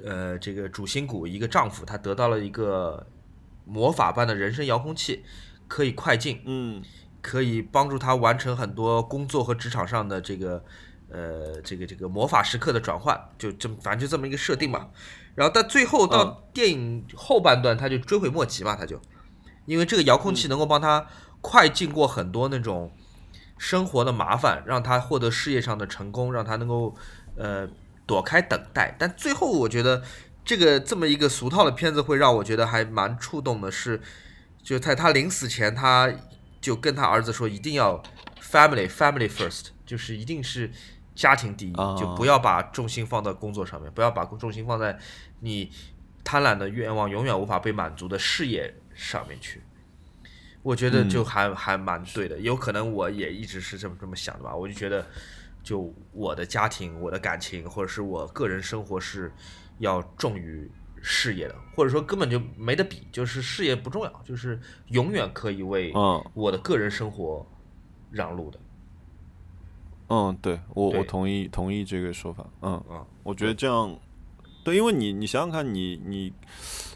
[0.04, 3.06] 呃这个主心骨，一个丈夫，他得到了一个
[3.64, 5.22] 魔法般的人生遥控器，
[5.68, 6.42] 可以快进。
[6.44, 6.82] 嗯。
[7.24, 10.62] 可以帮助他完成很多工作和职场上的这个，
[11.08, 14.90] 呃，这个这个魔法时刻的转换，就这么，反正就这么一个设定嘛。
[15.34, 19.00] 然后但最后到电影后半段，他就追悔莫及嘛，他就，
[19.64, 21.06] 因为这个遥控器能够帮他
[21.40, 22.92] 快进过很多那种
[23.56, 26.94] 生活的麻烦，让他获得事业上的成功，让他能够
[27.38, 27.66] 呃
[28.04, 28.94] 躲开等待。
[28.98, 30.02] 但最后我觉得
[30.44, 34.02] 这个这么一个俗套的片子会让我觉得还蛮触动的，是
[34.62, 36.12] 就在他临死前他。
[36.64, 38.02] 就跟他儿子说，一定要
[38.40, 40.70] family family first，就是一定是
[41.14, 44.98] 家庭第一，就不要把重心放到工作上面，不要把重心放在
[45.40, 45.70] 你
[46.24, 49.60] 贪婪的愿望永远无法被满足的事业上面去。
[50.62, 54.56] 我觉得就还还蛮对的，有可能我也一直是这么这么想的吧。
[54.56, 55.06] 我就觉得，
[55.62, 59.30] 就我的家庭、我的感情或者是我个人生活是
[59.80, 60.70] 要重于。
[61.06, 65.92] 事业的，或者说根本就没得比，就是事业不重要，就是永远可以为
[66.32, 67.46] 我的个人生活
[68.10, 68.58] 让路的。
[70.08, 72.46] 嗯，对我我同意同意这个说法。
[72.62, 73.94] 嗯嗯，我觉得这样，
[74.64, 76.32] 对，因为你你想想看，你你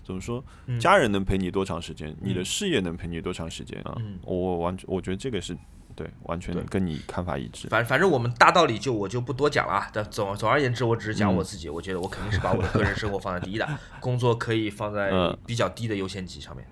[0.03, 0.43] 怎么说，
[0.81, 2.17] 家人能陪你多长时间？
[2.23, 3.95] 你的事业能陪你多长时间啊？
[4.23, 5.55] 我完全我觉得这个是。
[5.99, 7.67] 对，完全跟你看法一致。
[7.67, 9.91] 反反正我们大道理就我就不多讲了啊。
[9.93, 11.69] 但总总而言之，我只是讲我自己。
[11.69, 13.69] 我觉得我肯定是把我的个人生活放在第一的，
[13.99, 15.11] 工作可以放在
[15.45, 16.65] 比较低的优先级上面。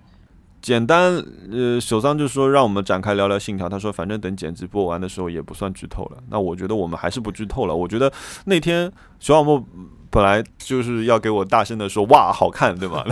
[0.67, 3.69] 简单，呃，首桑就说让我们展开聊聊信条。
[3.69, 6.21] 他说，反正等剪辑播完的时候也不算剧透了。
[6.27, 7.73] 那我觉得我们还是不剧透了。
[7.73, 8.11] 我觉得
[8.43, 9.65] 那天熊小莫
[10.09, 13.05] 本来就是要给我大声的说哇好看，对吧？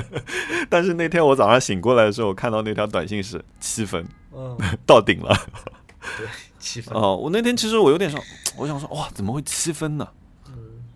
[0.68, 4.06] 但是那天我早上醒过来的时候，我看到那条短信是七分。
[4.36, 5.34] 嗯，到顶了。
[6.18, 6.26] 对，
[6.58, 6.94] 七分。
[6.94, 8.20] 哦，我那天其实我有点说，
[8.58, 10.06] 我想说哇，怎么会七分呢？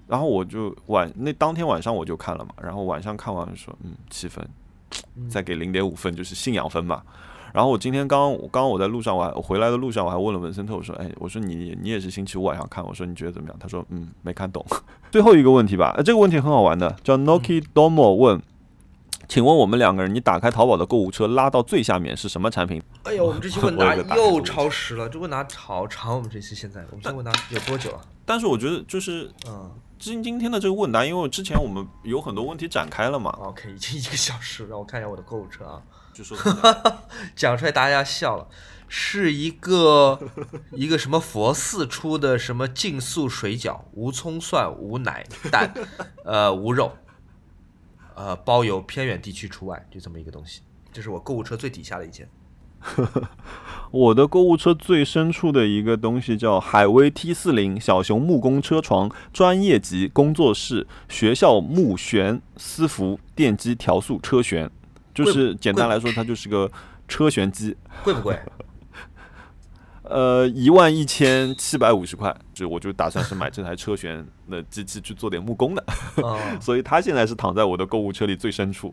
[0.07, 4.46] 然后我就晚那当天晚上我就看了嘛，然后晚上看完说嗯七分，
[5.28, 7.03] 再给零点五分就是信仰分嘛。
[7.53, 13.57] 然后我今天刚刚刚刚我在路上，我还我回来的路上我还问了文森特，我说哎，我说你你也是星期五晚上看，我说你觉得怎么样？
[13.61, 14.66] 他说嗯没看懂。
[15.12, 18.42] 最后一个问题吧，呃这个问题很好玩的，叫 Noki Domo 问，
[19.28, 22.82] 请问我们两个人，你打开淘宝的购物车拉到最下面是什么产品？
[23.05, 26.16] 哎呦，我们这期问答 又超时了，这问答好长。
[26.16, 28.01] 我们这期现在，我们这问答有多久啊？
[28.26, 35.82] 但是我觉得就是嗯今今天的这个问答，因为之前我们有很多问题展开了嘛，，OK，已经一个小时了，让我看一下我的购物车啊。
[36.12, 36.36] 就说
[37.34, 38.47] 讲出来大家笑了，
[38.86, 40.20] 是一个
[40.70, 45.72] 一个什么佛寺出的什么净素水饺，无葱蒜、无奶 蛋，
[46.24, 46.92] 呃，无肉，
[48.14, 50.61] 呃，包邮偏远地区除外，就这么一个东西。
[50.92, 52.28] 这是我购物车最底下的一件。
[53.91, 64.68] 我的购物车最深处的一个东西叫海威 T 四零小熊木工车床，专业级工作室，学校木旋丝服电机调速车旋，
[65.14, 66.70] 就是简单来说，它就是个
[67.07, 67.76] 车旋机。
[68.03, 68.37] 贵不贵？
[70.03, 75.85] 呃，一万一千七百五十块，就我就打算是买这台车旋的机器去做点木工的，
[76.16, 78.93] 哦 所以它现在是躺在我的购物车里最深处。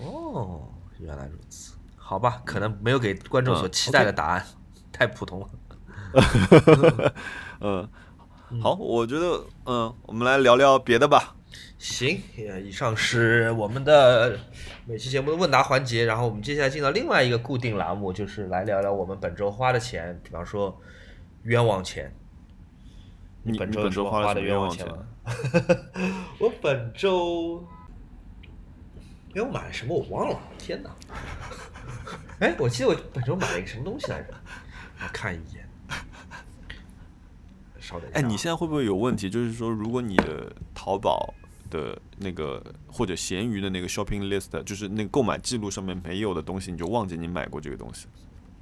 [0.00, 0.62] 哦，
[0.98, 1.74] 原来如此。
[2.08, 4.42] 好吧，可能没有给观众所嗯期待的答案，
[4.90, 5.46] 太普通了。
[7.60, 7.86] 嗯，
[8.62, 11.36] 好，我觉得，嗯，我们来聊聊别的吧。
[11.76, 14.38] 行，呃以上是我们的
[14.86, 20.80] 每期节目的问答环节，然后我们接下来进到另外一个固定栏目，就是来聊聊我们本周花的钱，比方说
[21.42, 22.10] 冤枉钱。
[23.42, 25.04] 你你本周花了什么冤枉钱冤枉
[25.52, 26.24] 钱吗？
[26.40, 27.62] 我本周，
[29.34, 30.90] 哎，我买了什么我忘了，天哪！
[32.40, 34.34] 哎，我记得我本周买了一个什么东西来着？
[35.00, 35.68] 我看一眼，
[37.80, 38.26] 稍等一下哎，啊。
[38.26, 39.30] 你现在会不会有问题？
[39.30, 41.34] 就是说，如果你的淘宝
[41.70, 48.06] 的那个或者闲鱼的那个 shopping list，就是那个购买记录上面没有的东西，你就忘记你买过这个东西。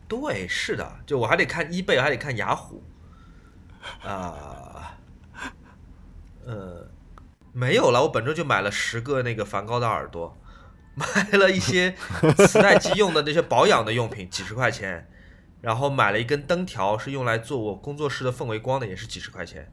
[0.08, 2.82] 对，是的，就我还得看一贝，还得看雅虎，
[4.02, 4.96] 啊、
[6.44, 6.88] 呃，
[7.52, 8.02] 没有了。
[8.02, 10.36] 我本周就买了十个那个梵高的耳朵，
[10.96, 11.94] 买了一些
[12.48, 15.06] 磁带机用的那些保养的用品，几十块钱，
[15.60, 19.70] 然后买了一根灯条，是用来做我工作室的氛围光的，也是几十块钱。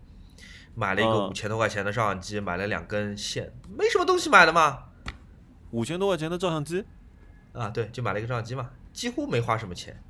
[0.76, 4.86] 买了一个嗯五千多块钱的照相机，买了两根线，没什么东西买的嘛。
[5.72, 6.84] 五千多块钱的照相机，
[7.54, 10.02] 啊，对，就买了一个照相机嘛，几乎没花什么钱。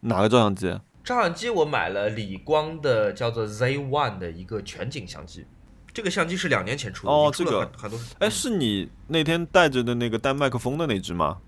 [0.00, 0.78] 哪个照相机？
[1.02, 5.46] 照相机我买了理光的叫做 Z One 的一个全景相机，
[5.92, 7.98] 这个相机是两年前出的，哦这个很很多。
[8.20, 11.38] 哎，是你那天带着的那个带麦克风的那只吗？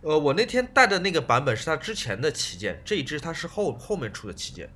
[0.00, 4.68] 呃，我那天带的那个版本是它之前的旗舰，这一只它是后后面出的旗舰。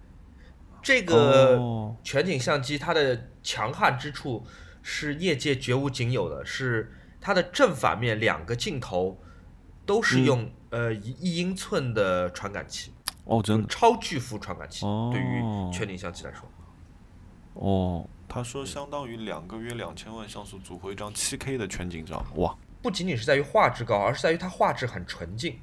[0.83, 4.45] 这个哦全景相机它的强悍之处
[4.83, 9.21] 是业界绝无仅有的，是它的正反面两个镜头
[9.85, 12.93] 都是嗯用、呃一一英寸的传感器，
[13.25, 15.43] 哦，真的超巨幅传感器，哦对于
[15.73, 16.49] 全景相机来说。
[17.55, 18.09] 哦。
[18.37, 22.55] 他说相当于两个约两千万像素组合一张七 K 的全景照，哇！
[22.83, 25.59] 不仅仅是在于画质高，而是在于它画质很纯净。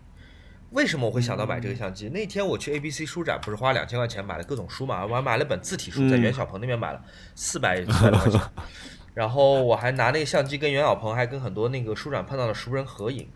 [0.71, 2.09] 为什么我会想到买这个相机？
[2.09, 5.05] 那天我去 ABC 书展，不是花两千块钱买了各种书嘛？
[5.05, 6.99] 我还买了本字体书，在嗯袁小鹏那边买了
[7.35, 8.41] 四百四百多块钱。
[9.13, 13.29] 然后我还拿那个相机跟袁小鹏，还跟很多那个书展碰到的熟人合影。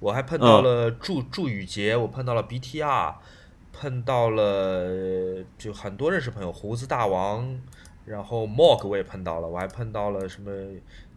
[0.00, 3.14] 我还碰到了祝祝宇杰，我碰到了 BTR，
[3.72, 7.60] 碰到了就很多认识朋友，胡子大王，
[8.04, 10.50] 然后 Mog 我也碰到了，我还碰到了什么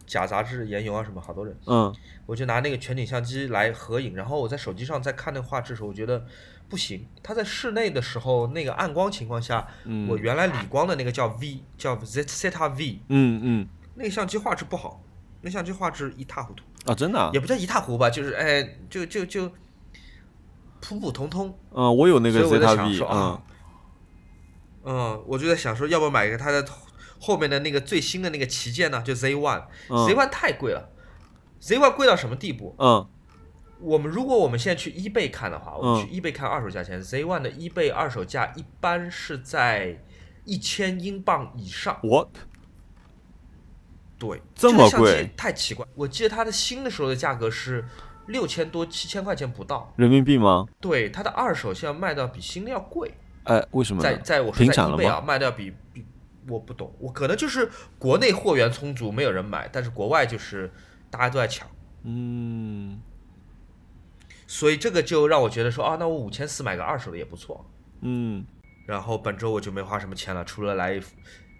[0.05, 1.57] 假杂志、研油啊什么好多人。
[1.65, 1.93] 嗯，
[2.25, 6.25] 我就拿那个全景相机来合影，然后我在手机上在看那个画质的时候，我觉得
[6.69, 7.07] 不行。
[7.23, 15.01] 它在室内的时候，那个暗光情况下，嗯我原来理光的那个叫 V，叫 Zeta V，嗯嗯那个相机画质不好，
[15.41, 19.49] 那相机画质一塌糊涂，啊，真的啊也不叫一塌糊涂吧，就是哎，就就就
[20.81, 21.57] 普普通通。
[21.71, 23.41] 嗯，我有那个 Zeta 想 V，啊，
[24.85, 26.65] 嗯，我就在想说，要不要买一个它的
[27.19, 29.01] 后面的那个最新的那个旗舰呢？
[29.01, 30.89] 就 Z One，Z 嗯 One 太贵了
[31.59, 32.75] ，Z One 贵到什么地步？
[32.77, 33.07] 嗯
[33.81, 40.01] 我们如果我们现在去 eBay 看的话，我们嗯去 eBay 看二手价钱、z One 的 eBay 二手价一般是在
[40.45, 41.99] 一千英镑以上。
[42.01, 42.29] What？
[44.17, 45.85] 对，这么贵太奇怪。
[45.93, 47.85] 我记得它的新的时候的价格是
[48.27, 49.93] 六千多、七千块钱不到。
[49.97, 50.65] 人民币吗？
[50.79, 53.13] 对，它的二手现在卖到比新的要贵，
[53.45, 54.15] 哎，为什么在？
[54.17, 55.25] 在我说在了 eBay 啊吗？
[55.25, 56.05] 卖的要比比
[56.47, 57.67] 我不懂，我可能就是
[57.97, 60.71] 国内货源充足，没有人买，但是国外就是
[61.09, 61.67] 大家都在抢。
[62.03, 63.01] 嗯
[64.45, 67.65] 所以这个就让我觉得说啊，那我五千四买个二手的也不错。
[68.01, 68.45] 嗯
[68.85, 71.01] 然后本周我就没花什么钱了，除了来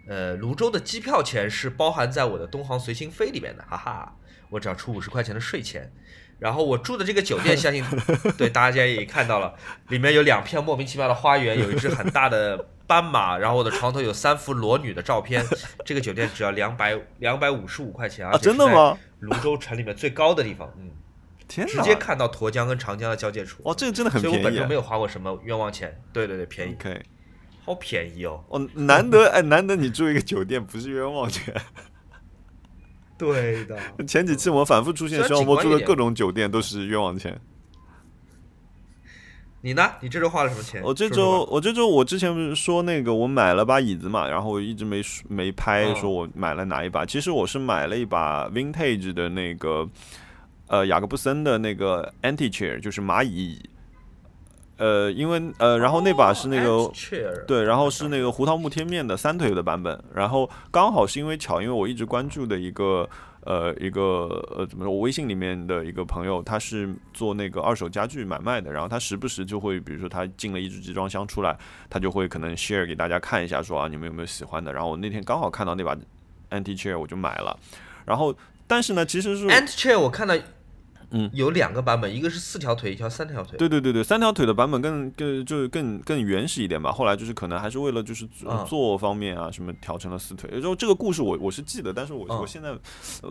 [0.08, 4.16] 呃，泸州的机票钱是包含在我的东航随心飞里面的，哈哈，
[4.52, 5.92] 我只要出五十块钱的税钱。
[6.40, 7.84] 然后我住的这个酒店，相信
[8.38, 9.54] 对大家也看到了，
[9.90, 15.46] 里面有两片莫名其妙的花园，有一只很大的斑马，然后我的床头有三幅裸女的照片。
[15.86, 18.38] 这个酒店只要两百两百五十五块钱啊！
[18.38, 18.98] 真的吗？
[19.20, 20.92] 泸州城里面最高的地方，嗯，
[21.48, 23.62] 天直接看到沱江跟长江的交界处。
[23.64, 24.36] 哦，这个真的很便宜。
[24.36, 26.00] 所以我本身没有花过什么冤枉钱。
[26.12, 26.76] 对对对，便宜。
[27.64, 28.44] 好便宜哦。
[28.50, 31.56] 哦，难得 哎，难得你住一个酒店不是冤枉钱。
[33.18, 37.40] 对的， 前几期我们反复出现，徐小波住的各种酒店都是冤枉钱。
[39.62, 39.90] 你呢？
[40.00, 40.80] 你这周花了什么钱？
[40.84, 47.04] 我这周，我这周，我之前不是说那个我买了把椅子嘛，然后我一直没没拍，说我买了哪一把。
[47.04, 49.90] 其实我是买了一把 vintage 的那个，
[50.68, 53.70] 呃，雅各布森的那个 anti chair，就是蚂蚁椅。
[54.78, 56.92] 呃，因为呃，然后那把是那个
[57.48, 63.10] 对，然后是那个胡桃木贴面的三腿的版本，然后刚好是因为巧，因为我一直关注的一个
[63.46, 64.02] 呃一个
[64.58, 71.58] 呃怎么说，我微信里面的一个朋友，他是做那个二手家具买卖的，然后他时不时就会，比如说他进了一只集装箱出来，
[71.90, 75.96] 他就会可能 share 给大家看一下，说啊你们有没有喜欢的，然后我那天刚好看到那把
[76.52, 77.58] anti chair，我就买了，
[78.06, 78.36] 然后
[78.68, 80.36] 但是呢，其实是 anti chair 我看到。
[81.18, 83.58] 嗯，有两个版本，一个是四条腿，一条三条腿。
[83.58, 86.92] 对对对对，三条腿的版本更更就是更更原始一点吧。
[86.92, 88.28] 后来就是可能还是为了就是
[88.68, 90.50] 做方面啊什么调成了四腿。
[90.52, 92.76] 然后这个故事我我是记得，但是我我现在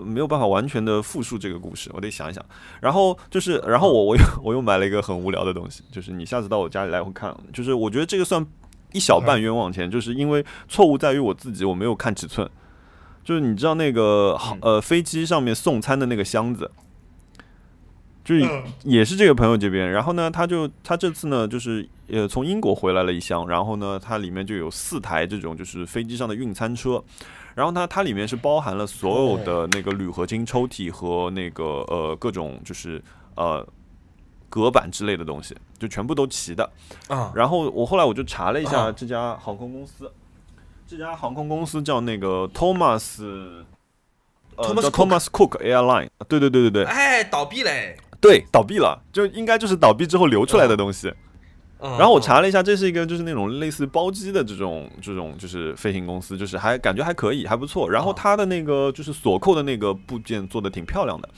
[0.03, 2.43] 没有办法完全的复述这个故事，我得想一想。
[2.81, 8.45] 然后就是然后我我又 我又买了一个很无聊的东西，就是你下次到我家里来会看，就是我觉得这个算
[8.93, 12.49] 一小半冤枉钱，就是因为错误在于我自己，我没有看尺寸。
[13.23, 16.71] 就是你知道那个呃飞机上面送餐的那个箱子。
[18.25, 27.05] 就是也是这个朋友这边，然后呢，他就他这次呢，就是呃从英国回来了一箱，然后呢，它里面就有四台这种就是飞机上的运餐车，
[27.55, 33.03] 然后呢它里面是包含了所有的那个铝合金抽屉和那个呃各种就是
[33.35, 33.67] 呃
[34.49, 36.71] 隔板之类的东西，就全部都齐的
[37.09, 37.31] 啊。
[37.35, 40.11] 然后我后来我就查了一下这家航空公司，
[40.87, 43.67] 这家航空公司叫那个 Thomas，Thomas
[45.27, 47.99] Cook Airline，对对对对对，哎倒闭嘞。
[48.25, 51.13] 对，倒闭了，就应该就是倒闭之后流出来的东西。
[51.79, 57.91] 然后我查了一下，这是一个就是那种类似包机的这种这种就是飞行公司，就是还感觉还可以，还不错。
[57.91, 61.29] 然后它的那个就是锁扣的那个部件做的挺漂亮的，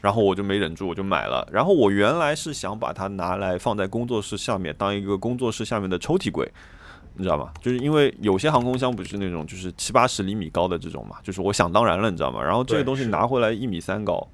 [0.00, 1.46] 然后我就没忍住，我就买了。
[1.52, 6.50] 然后我原来是想把它拿来放在工作室下面，当一个工作室下面的抽屉柜，
[7.14, 7.52] 你知道吗？
[7.62, 12.42] 就是因为有些航空箱不是那种就是七八十厘米高的这种嘛，就是我想当然了，你知道吗？
[12.42, 14.26] 然后这个东西拿回来一米三高。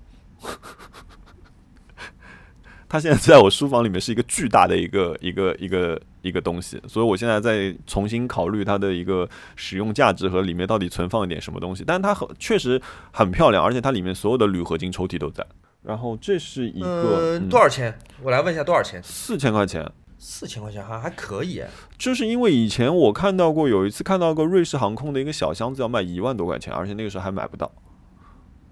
[2.89, 11.85] 它现在在我书房里面是一个巨大的一个 一个一个一个东西，所以我现在在重新考虑它的一个使用价值和里面到底存放一点什么东西。
[11.87, 12.81] 但是它很确实
[13.13, 15.47] 很漂亮，而且它里面所有的铝合金抽屉都在。
[15.83, 17.99] 然后这是一个多少钱？
[18.23, 19.03] 我来问一下多少钱？
[19.03, 19.87] 四千块钱。
[20.19, 21.63] 四千块钱还还可以。
[21.97, 27.71] 就是因为以前我看到过，有一次看到过瑞士航空的一个小箱子要卖一万多块钱，而且那个时候还买不到。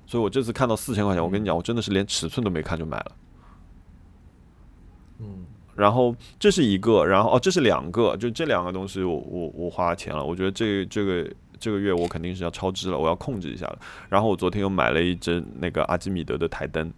[0.06, 3.12] 所以我这次看到四千块钱，我跟你讲，我真的是连尺寸都没看就买了。
[5.18, 5.44] 嗯，
[5.74, 13.78] 然后这是一个，然后哦，这是两个，就这两个东西我我我花钱了，我觉得这这个这个月我肯定是要超支了，我要控制一下了。
[14.08, 16.92] 然后我昨天又买了一只那个阿基米德的台灯，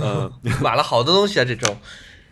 [0.00, 0.32] 嗯，
[0.62, 1.76] 买了好多东西啊，这周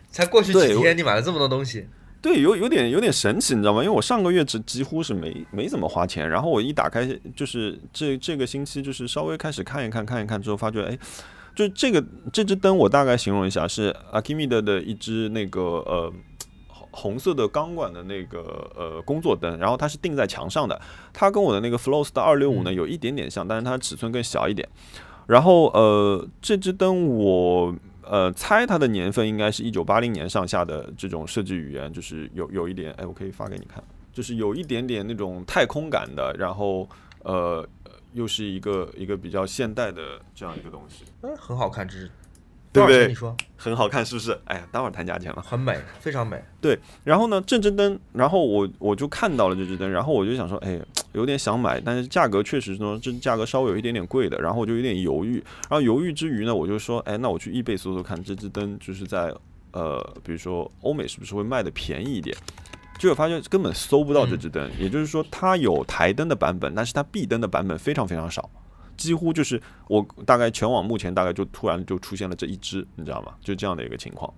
[0.09, 1.87] 才过去几天，你买了这么多东西，
[2.21, 3.83] 对，有有点有点神奇，你知道吗？
[3.83, 10.97] 因为我上个月只几乎是没没怎么花钱，然后我一打开就是这这个星期就是稍微开始看一看看一看之后，发觉哎。
[11.55, 16.11] 就这个这只灯，我大概形容一下，是 Akimida 的一只那个呃
[16.89, 20.81] 红色的钢管的那个呃工作灯，然后它是钉在墙上的。
[21.13, 24.67] 它跟我的那个 Flows 的二六五呢有一点点像，但是它尺寸更小一点。
[25.27, 36.89] 然后呃这只灯我呃猜它的年份应该是一九八零年上下的这种设计语言，就是有有一点哎我可以发给你看，就是有一点点那种太空感的，然后
[37.23, 37.63] 呃。
[38.13, 42.09] 又是一个一个比较现代的这样一个东西，嗯，很好看，这是，
[42.71, 43.07] 对不对？
[43.07, 44.39] 你说很好看是不是？
[44.45, 45.41] 哎呀，待会儿谈价钱了。
[45.41, 46.41] 很美，非常美。
[46.61, 50.79] 对，然后呢，这支灯，然后我我就看到了这支灯，然后我就想说，哎，
[51.13, 55.35] 有点想买，但是价格确实说这价格稍微有一点点贵的，然后我就有点犹豫。
[55.69, 59.33] 然后犹豫之余呢，我就说，哎，那我去易贝搜搜看，这支灯就是在
[59.71, 62.35] 呃，比如说欧美是不是会卖的便宜一点？
[63.03, 68.49] 结果发现根本搜不到这支灯，也就是说它有台灯的版本，但是它壁灯的版本非常非常少，
[68.95, 73.33] 几乎就是我大概全网目前大概就突然就出现了这一支，你知道吗？
[73.41, 74.33] 就这样的一个情况。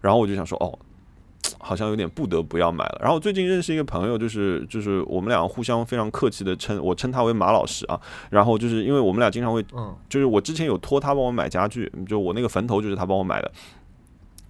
[0.00, 0.76] 然后我就想说，哦，
[1.60, 2.98] 好像有点不得不要买了。
[3.00, 8.00] 然后最近认识一个朋友，就是就是我们两个互相非常客气的称我称他为马老师啊。
[8.28, 13.52] 然后就是因为我们俩经常会，嗯，就是我之前有托他帮我买家具，就我那个坟头就是他帮我买的。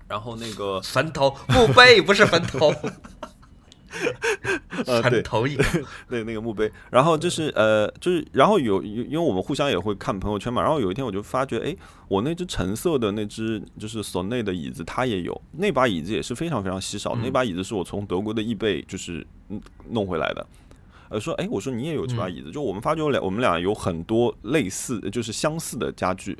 [0.08, 2.72] 然后那个坟头墓碑不是坟头，
[4.86, 5.64] 呃，对坟头一个，
[6.08, 11.74] 对那个墓碑，然后就是呃，就是然后有有，因为我们互相也会看朋友圈嘛，然后有一天我就发觉，哎，
[12.08, 20.46] 我那只橙色的那只就是索内的椅子，它也有，那把椅子也是非常非常稀少，那把椅子是我从德国的易贝就是嗯弄回来的。
[21.08, 26.36] 呃，说，哎，我说你也有这把椅子，就我们发觉我俩我们俩有很多类似，就是相似的家具。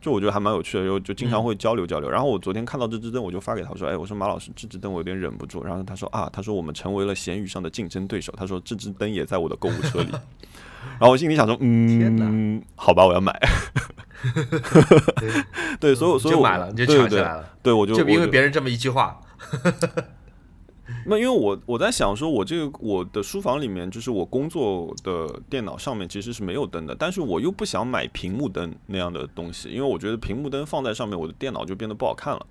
[0.00, 2.08] 就我觉得还蛮有趣的，就就经常会交流交流。
[2.08, 8.32] 然后我昨天看到这支灯，我就发给他说：“哎，我说马老师，这支灯我有点忍不住。”然后他说：“啊，他说我们成为了闲鱼上的竞争对手。
[8.36, 10.10] 他说这支灯也在我的购物车里。”
[10.98, 13.32] 然后我心里想说： “嗯，好吧，我要买。”
[15.78, 17.48] 对，所以所以就买了，你就抢起来了。
[17.62, 19.20] 对，我就就因为别人这么一句话。
[21.04, 32.46] 那因为我我在想说，我这个我的书房里面，就是我工作的电脑上面其实是没有灯的，但是我又不想买屏幕灯那样的东西，因为我觉得屏幕灯放在上面，我的电脑就变得不好看了，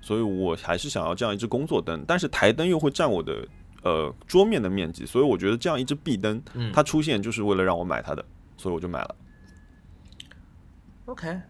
[0.00, 3.46] 所以我还是想要这样一只工作灯，但是台灯又会占我的
[3.82, 8.24] 呃桌面的面积，所以我觉得这样一只壁灯，它出现就是为了让我买它的，
[8.56, 9.16] 所以我就买了。
[11.04, 11.40] OK，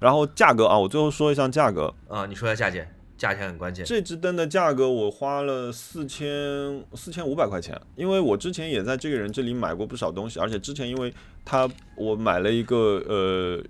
[0.00, 2.95] 然后价格啊，我最后说一下价格啊，你说一下价钱。
[3.16, 3.84] 价钱很关键。
[3.84, 11.12] 这支灯的价格我花了四千四千五百块钱，因为我之前也在这个人这里买过不少东西，而且之前因为
[11.44, 13.62] 他我买了一个呃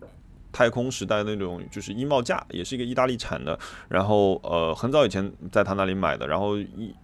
[0.52, 6.94] 太空时代那种就是衣帽架，也是一个意大利产的，然后呃很早以前在他那里买的，然后一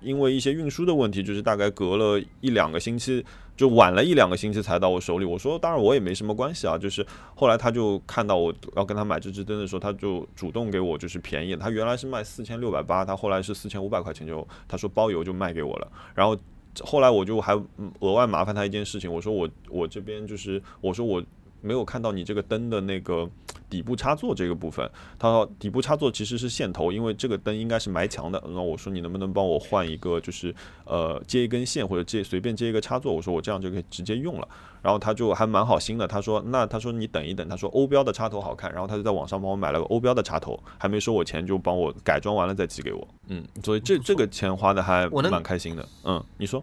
[0.00, 3.24] 因为一些运输的问题，就是大概隔了一两个星期。
[3.58, 5.24] 就晚了一两个星期才到我手里。
[5.24, 6.78] 我说，当然我也没什么关系啊。
[6.78, 7.04] 就是
[7.34, 11.56] 后来他就看到我要跟他买这支灯的时候，他就主动给我就是便宜。
[11.56, 15.90] 他原来是卖四千六百八，他后来是四千五百块钱就他说包邮就卖给我了。
[16.14, 16.38] 然后
[16.82, 17.52] 后来我就还
[17.98, 21.20] 额外麻烦他一件事情，我说我我这边就是我说我
[21.60, 23.28] 没有看到你这个灯的那个
[23.68, 24.88] 底部插座这个部分。
[25.18, 28.42] 他说底部插座其实是线头，因为这个灯应该是埋墙的。
[28.48, 30.54] 那我说你能不能帮我换一个，就是
[30.84, 33.12] 呃接一根线或者接随便接一个插座？
[33.12, 34.48] 我说我这样就可以直接用了。
[34.80, 43.08] 然后他就还蛮好心的，他说那他说你等一等，他说欧标的插头好看，然后他就在网上帮我买了个欧标的插头，还没收我钱就帮我改装完了再寄给我。
[43.26, 45.86] 嗯，所以这这个钱花的还蛮开心的。
[46.04, 46.62] 嗯，你说？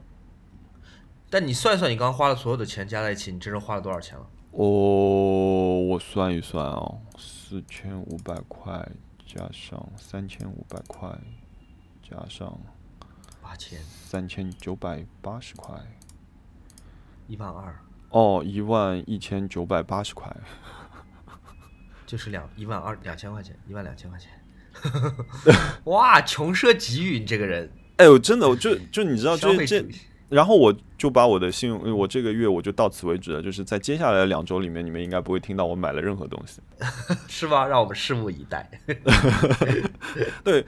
[1.30, 4.26] 但你算一算，你刚刚花了所有的钱加在一起，你真正花了多少钱了？
[4.58, 8.90] 哦，我算一算哦，四千五百块
[9.26, 11.10] 加上三千五百块，
[12.02, 12.58] 加上
[13.42, 15.78] 八千，三千九百八十块，
[17.28, 17.78] 一万二。
[18.12, 20.34] 哦，一万一千九百八十块，
[22.08, 24.32] 就是两一万二两千块钱，一万两千块钱。
[25.84, 27.70] 哇，穷奢极欲，你这个人。
[27.98, 29.86] 哎呦，真的，我就就你知道这这。
[30.30, 33.42] 然后我就把我的信用，我这个月我就到此为止了。
[33.42, 36.62] 就是在接下来的两周里面，你们应该不会听到我买了任何东西，
[37.28, 37.68] 是吧？
[37.68, 38.70] 让我们拭目以待。
[40.44, 40.66] 对，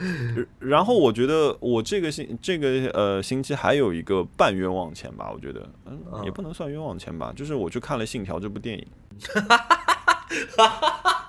[0.59, 8.87] 然后我觉得我这个星这个呃星期还有一个半冤枉钱吧，我觉得嗯也不能算冤枉钱吧，就是我去看了《信条》这部电影。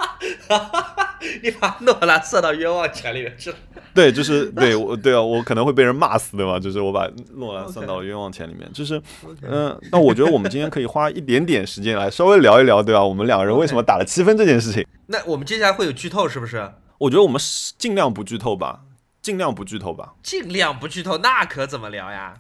[1.43, 3.57] 你把诺兰算到冤枉钱里面去了？
[3.95, 6.59] 对，就是 对我对啊，我可能会被人骂死对吧。
[6.59, 9.01] 就是我把诺兰算到冤枉钱里面，就是
[9.43, 13.05] 嗯，那我觉得我们今天可以花一点点时间来稍微聊一聊，对吧？
[13.05, 14.87] 我们两个人为什么打了七分这件事情？
[15.07, 16.71] 那我们接下来会有剧透是不是？
[16.99, 17.41] 我觉得我们
[17.77, 18.81] 尽量不剧透吧，
[19.23, 22.35] 尽量不剧透吧，尽量不剧透，那可怎么聊呀？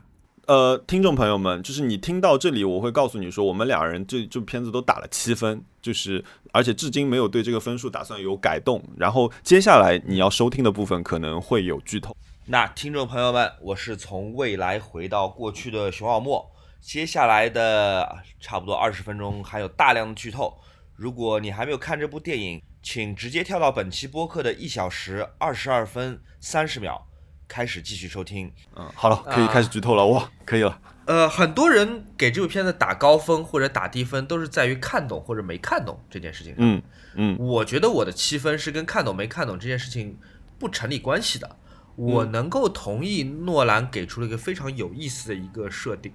[0.49, 8.83] 呃，听众朋友们，就是你听到这里，我会告诉你说，我们两人这这片子都打了七分，就是而且至今没有对这个分数打算有改动。
[8.97, 12.17] 然后接下来你要收听的部分可能会有剧透。
[12.47, 20.57] 那听众朋友们，我是从未来回到过去的熊小莫，接下来的差不多二十分钟还有大量的剧透。
[20.97, 27.07] 如果你还没有看这部电影，请直接跳到本期播客的一小时二十二分三十秒。
[27.49, 30.79] 开始继续收听，嗯，好了，可以开始剧透了，哇，可以了。
[31.07, 36.59] 呃，很多人给这部片子打高分或者打低分，都是在于看懂或者没看懂这件事情上。
[36.61, 36.83] 嗯
[37.15, 40.19] 嗯，我觉得我的七分是跟看懂没看懂这件事情
[40.59, 41.57] 不成立关系的。
[41.97, 46.13] 我能够同意诺兰给出了一个非常有意思的一个设定，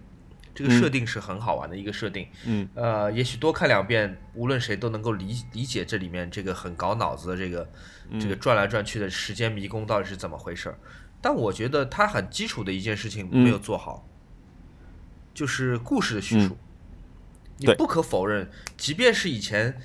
[0.56, 2.28] 这个设定是很好玩的一个设定。
[2.46, 7.68] 嗯，呃，也许多看两遍，无论谁都能够理理解这里面这个很搞脑子的这个
[8.18, 10.78] 这个转来转去的时间迷宫到底是怎么回事儿。
[11.24, 14.06] 但我觉得他很基础的一件事情没有做好，
[15.34, 16.58] 就是故事的叙述。
[17.60, 19.82] 你不可否认，即便是以前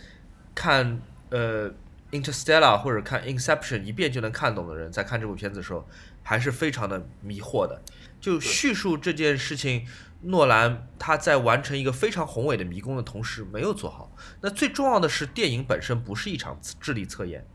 [0.52, 1.72] 看呃
[2.10, 5.86] Interstellar 或者看 Inception 一遍就能看懂的人，在看这部片子的时候，
[6.24, 7.80] 还是非常的迷惑的。
[8.20, 9.86] 就叙述这件事情，
[10.22, 14.10] 诺兰他在完成一个非常宏伟的迷宫的同时没有做好。
[14.40, 17.46] 那最重要的是，电影本身不是一场智力测验，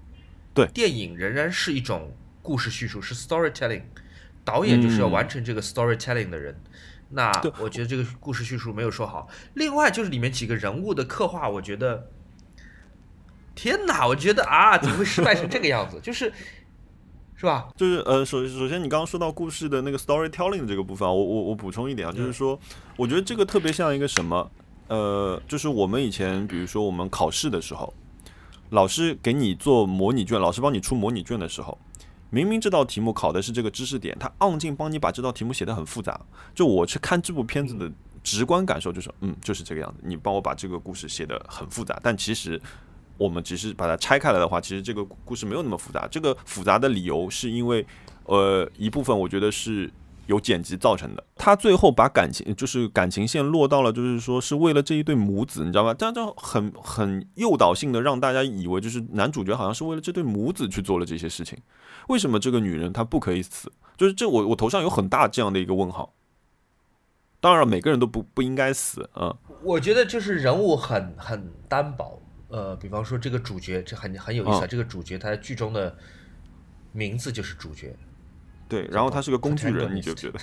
[0.53, 3.81] 对，电影仍然是一种故事叙述，是 storytelling。
[4.45, 6.55] 导演就是要完成这个 storytelling 的人。
[7.09, 9.27] 那我觉得这个故事叙述没有说好。
[9.55, 12.09] 另外就是里面几个人物的刻画，我觉得。
[13.55, 14.07] 天哪！
[14.07, 15.99] 我觉得啊，怎么会失败成这个样子？
[16.01, 16.33] 就是，
[17.35, 17.69] 是吧？
[17.77, 22.59] 就是呃，首首先，你刚刚说到故事的那个 storytelling 的这个部分，我我我补充一点啊，就是说，
[22.97, 24.49] 我觉得这个特别像一个什么？
[24.87, 27.93] 呃，就是我们以前，比如说我们考试的时候，
[28.71, 31.77] 老师给你做模拟卷，老师帮你出模拟卷的时候，
[32.33, 36.19] 明明这道题目考的是这个知识点，他昂劲帮你把这道题目写的很复杂。
[36.55, 37.89] 就我去看这部片子的
[38.23, 39.99] 直观感受就是，嗯，就是这个样子。
[40.03, 42.59] 你帮我把这个故事写的很复杂，但其实。
[43.15, 46.07] 我们只是把它拆开来的话，其实这个故事没有那么复杂。
[46.09, 47.85] 这个复杂的理由是因为，
[48.25, 49.89] 呃，一部分我觉得是
[50.27, 51.23] 有剪辑造成的。
[51.35, 55.93] 他最后把感情就是感情线落到了，就是说是为了这一对母子，你知道吗？
[55.93, 61.57] 这样就很很诱导性的让大家以为就是男主角好像是为了这对母子去做了这些事情。
[62.07, 63.71] 为什么这个女人她不可以死？
[63.95, 66.13] 就是这我我头上有很大这样的一个问号。
[67.39, 69.35] 当然，每个人都不不应该死啊。
[69.61, 72.21] 我觉得就是人物很很单薄。
[72.47, 74.67] 呃，比方说这个主角，这很很有意思啊。
[74.67, 75.93] 这个主角他剧中的
[76.93, 77.93] 名字就是主角，
[78.67, 78.87] 对。
[78.91, 80.39] 然后他是个工具人，你就觉得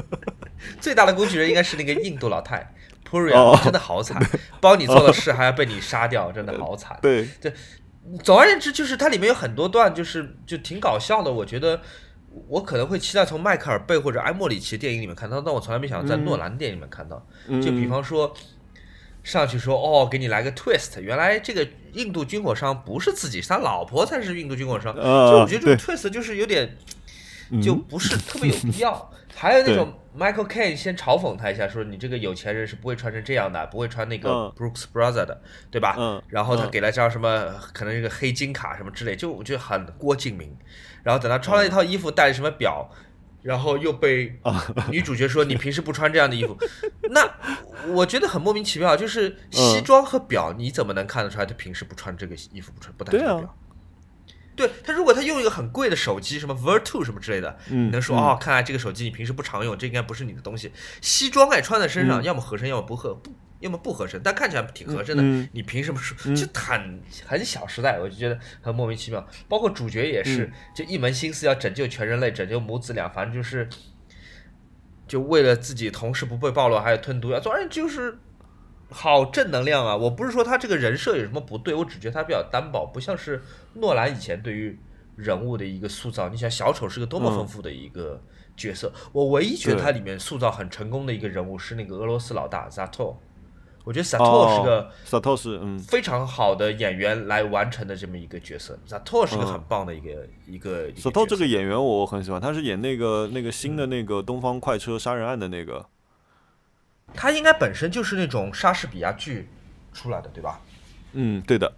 [0.80, 2.74] 最大的工具人应该是那个印度老太
[3.08, 4.20] Puri，真的好惨，
[4.60, 6.98] 帮你做了事还要被你杀掉， 真的好惨。
[7.02, 7.52] 对对，
[8.22, 11.32] 总而言之，就是它里面有很多段，就是就挺搞笑的。
[11.32, 11.80] 我觉得
[12.48, 17.26] 我可能会期待从迈克尔贝或者埃莫里奇电影里面看到，但我从来没想到在诺兰电影里面看到。
[17.62, 18.34] 就比方说。
[19.24, 24.94] 上去说哦，给你来个 twist，原来这个印度军火商不是自己，是他老婆才是印度军火商。
[24.94, 26.76] 就我觉得这种 twist 就是有点，
[27.62, 29.10] 就不是特别有必要。
[29.36, 35.40] 还有那种 Michael Caine 先嘲讽他一下，说你这个有钱人是不会穿成这样的，不会穿那个 Brooks Brother 的，
[35.70, 35.96] 对吧？
[35.98, 36.22] 嗯。
[36.28, 40.56] 然后他给了张什么，可能一个黑金卡什么之类，就我觉得很郭敬明。
[41.02, 42.90] 然后等他穿了一套衣服，戴什么表。
[43.42, 44.40] 然后又被
[44.90, 46.56] 女主角说：“你平时不穿这样的衣服。
[47.12, 47.30] ”那
[47.88, 53.56] 我觉得很莫名其妙，就是西装和表，你怎么能看得出来他平时不穿这个衣服，不穿不戴这个表？
[54.56, 60.72] 对他，如果他用一个很贵的手机，什么 vertu 什么之类的，你能说哦，看来这个手机你平时不常用，这应该不是你的东西。
[61.00, 63.32] 西装哎，穿在身上，要么合身，要么不合不。
[63.60, 65.22] 要么不合身，但看起来挺合身的。
[65.52, 66.34] 你凭什么说？
[66.34, 69.26] 就很很小时代，我就觉得很莫名其妙。
[69.48, 73.66] 包括主角也是，就一门心思要拯救全人类，拯救母子俩，反正就是，
[75.08, 78.18] 就为了自己同事不被暴露，还有吞毒药，总之就是
[78.90, 79.96] 好正能量啊！
[79.96, 83.42] 我不是说他这个人设有什么不对，我只觉得他比较单薄，不像是
[83.74, 84.78] 诺兰以前对于
[85.16, 86.28] 人物的一个塑造。
[86.28, 88.20] 你想小丑是个多么丰富的一个
[88.56, 93.16] 角色，我唯一觉得他里面塑造很成功的一个人物是那个俄罗斯老大 Zato。
[93.84, 100.90] 我觉得萨托是个萨托是嗯非常好的演员来完成的这么一个角色，萨托是个很棒的一个一个。
[100.96, 105.84] 萨托这个演员我很喜欢，他是演那个那个新的那个东方快车杀人案的那个。
[107.14, 109.48] 他应该本身就是那种莎士比亚剧
[109.92, 110.60] 出来的，对吧？
[111.12, 111.72] 嗯，对的。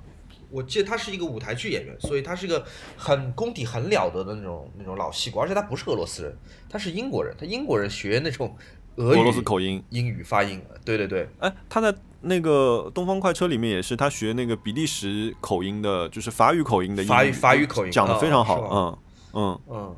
[0.51, 2.65] 我记得他是一个舞台剧演员，所以他是一个
[2.97, 6.37] 很功底很了得的那种那种老戏骨，而且他不是俄罗斯人，
[6.69, 8.57] 他是英国人，他英国人学那种。
[8.99, 11.29] 俄罗斯口音，英语发音，对对对。
[11.39, 18.71] 哎，他在那个《东方快车》里面也是，他学那个比利时口音的，就是法语口音的，法语法语口音讲的非常好。
[18.73, 18.99] 嗯
[19.35, 19.97] 嗯嗯，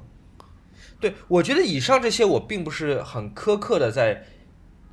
[0.98, 4.26] 对，我觉得以上这些我并不是很苛刻的在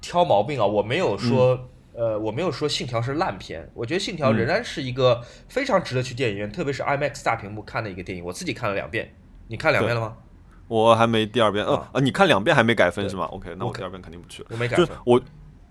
[0.05, 5.19] 挑毛病啊，我没有说，呃，我没有说《信条》是烂片，我觉得《信条》仍然是一个
[5.49, 8.23] 非常值得去电影院，特别是 IMAX 大屏幕看的一个电影。
[8.23, 9.15] 我自己看了两遍，
[9.47, 10.13] 你看两遍了吗？
[10.67, 14.49] 我还没第二遍，呃呃，你看两遍还没改分是吗？OK，那我第二遍肯定不去了。
[14.51, 14.87] 我没改分。
[15.05, 15.19] 我，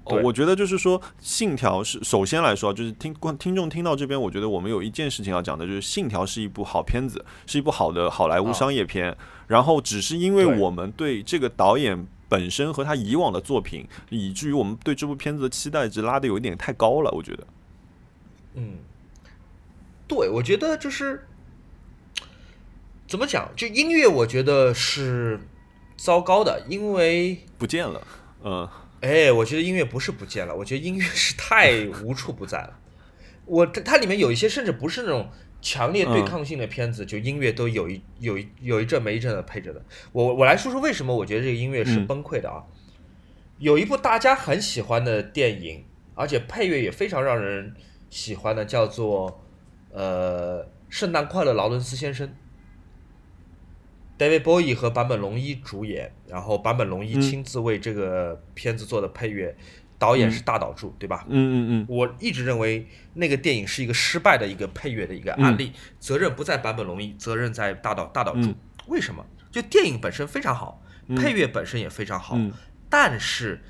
[0.04, 9.16] 我觉得就是说，《信条》是首先来说，就是听观听众听到这边，我觉得我们有一件事情要讲的，就是《信条》是一部好片子，是一部好的好莱坞商业片。
[9.46, 17.10] 然后只是因为我们对这个导演本身和他以往的作品，以至于我们对这部片子的期待值拉的有一点太高了。
[17.12, 17.46] 我觉得，
[18.54, 18.78] 嗯，
[20.06, 21.26] 对，我觉得就是。
[23.06, 23.50] 怎么讲？
[23.54, 25.38] 就音乐，我觉得是
[25.94, 28.02] 糟糕的，因为不见了。
[28.42, 28.66] 嗯，
[29.02, 32.78] 哎，我觉得音乐不是不见了，我觉得音乐是太无处不在了。
[33.44, 35.30] 我它里面有一些甚至不是那种
[35.64, 39.82] 强烈对抗性的片子，就音乐都有一有一有一阵没一阵的配着的。
[40.12, 42.62] 我我来说说为什么我觉得这个音乐是崩溃的啊？
[43.58, 45.84] 有一部大家很喜欢的电影，
[46.14, 47.74] 而且配乐也非常让人
[48.10, 49.40] 喜欢的，叫做。
[49.96, 52.34] 呃，圣诞快乐，劳伦斯先生
[54.18, 59.56] ，David Bowie 和坂本龙一主演，然后坂本龙一亲自为这个片子做的配乐，
[60.04, 61.24] 导演是大岛渚，对吧？
[61.28, 68.54] 嗯嗯嗯，我一直认为那个电影是一个失败的一个配乐的一个案例，责任不在坂本龙一，责任在大岛大岛渚。
[68.88, 69.24] 为什么？
[69.50, 70.82] 就电影本身非常好，
[71.16, 72.38] 配乐本身也非常好，
[72.90, 73.62] 但是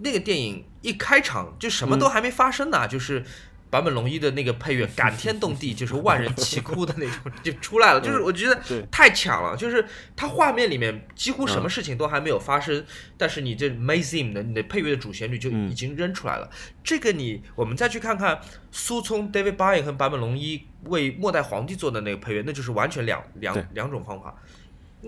[0.00, 3.24] 那个电影一开场就什么都还没发生呢，就是
[3.72, 9.82] 坂本龙一的那个配乐 感天动地， 就是万人齐哭的那种 就出来了，就是我觉得太强了，就是
[10.14, 12.84] 它画面里面几乎什么事情都还没有发生，
[13.16, 16.50] 但是你这 Mazim 的你的配乐的主旋律就已经扔出来了。
[16.84, 18.38] 这个你我们再去看看
[18.70, 24.36] 苏聪 David Bowie 和坂本龙一为末代皇帝做的那个配乐，那就是完全两两两种方法。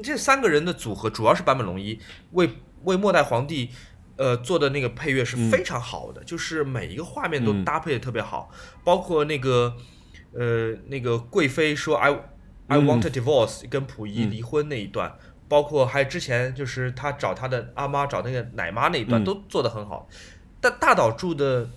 [0.02, 2.00] 这三个人的组合主要是坂本龙一
[2.32, 2.48] 为
[2.84, 3.68] 为末代皇帝。
[4.16, 8.50] 呃，做的那个配乐是非常好的，就是每一个画面都搭配的特别好，
[8.84, 9.74] 包括那个
[10.32, 12.12] 呃那个贵妃说 I
[12.68, 15.16] I want a divorce 跟溥仪离婚那一段，
[15.48, 20.08] 包括还有之前就是他找他的阿妈找那个奶妈那一段都做的很好。
[20.60, 21.66] 但大岛住的《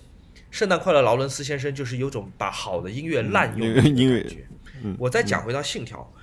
[0.52, 4.48] 圣诞快乐，劳伦斯先生》就是有种把好的音乐滥用的感觉。
[5.00, 6.14] 我再讲回到《信条》，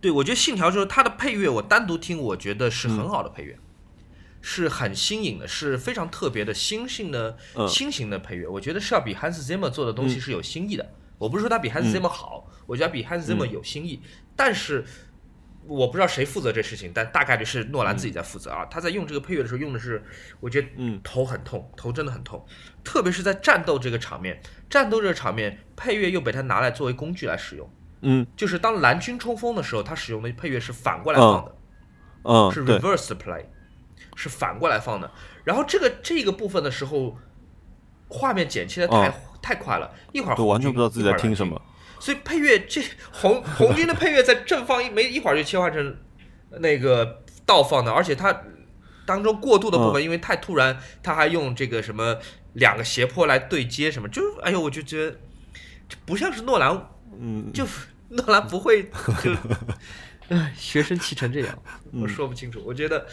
[0.00, 3.58] 对我觉得《信条》就是它的配乐，我单独听我觉得是很好的配乐。
[4.40, 7.36] 是很新颖的，是非常特别的新型的
[7.68, 8.46] 新型的配乐。
[8.48, 10.94] 我觉得是要比 Hans Zimmer 做的东西是有新意的。
[11.18, 14.00] 我不是说他比 Hans Zimmer 好，我觉得比 Hans Zimmer 有新意。
[14.34, 14.84] 但是
[15.66, 18.64] 我不知道谁负责这事情，但大概率是诺兰自己在负责啊。
[18.70, 20.02] 他在用这个配乐的时候用的是，
[20.40, 22.42] 我觉得嗯头很痛，头真的很痛。
[22.82, 24.40] 特别是在战斗这个场面，
[24.70, 27.70] 战斗这个场面配乐又被他拿来作为工具来使用。
[28.00, 31.56] 嗯，就是当蓝军冲锋的时候，他使用的配乐是反过来放的，
[32.22, 33.44] 嗯，是 reverse play。
[34.20, 35.10] 是反过来放的，
[35.44, 37.16] 然后这个这个部分的时候，
[38.06, 39.10] 画面剪切的太
[39.40, 41.58] 太快了，一会儿都完全不知道自己在听什么，
[41.98, 45.96] 所以配乐这红红军的配乐在正放一没一会儿就切换成
[46.58, 48.42] 那个倒放的，而且它
[49.06, 52.18] 当中过渡的部分因为太突然，他还用这个什么
[52.52, 55.16] 两个斜坡来对接什么，就哎呦我就觉得
[56.04, 56.88] 不像是诺兰，
[57.18, 57.66] 嗯，就
[58.10, 58.82] 诺兰不会
[59.22, 59.32] 就
[60.28, 61.58] 哎学生气成这样，
[62.02, 63.06] 我说不清楚，我觉得。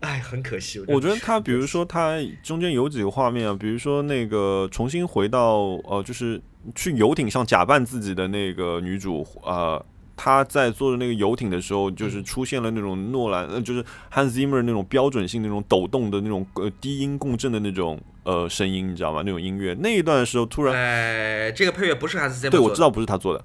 [0.00, 0.78] 哎，很可惜。
[0.86, 6.40] 我觉得他，比如说他中间有几个画面啊，比如说那个重新回到呃，就是
[6.74, 9.82] 去游艇上假扮自己的那个女主啊，
[10.16, 19.22] 她在坐着那个游艇的时候，就是出现了那种诺兰，呃，就是 Hans Zimmer 那种标准性那种抖动的那种呃低音共振的那种呃声音，你知道吗？
[19.24, 23.44] 那种音乐那一段的时候，突然，哎，这个配乐不是 Hans Zimmer，对，我知道不是他做的。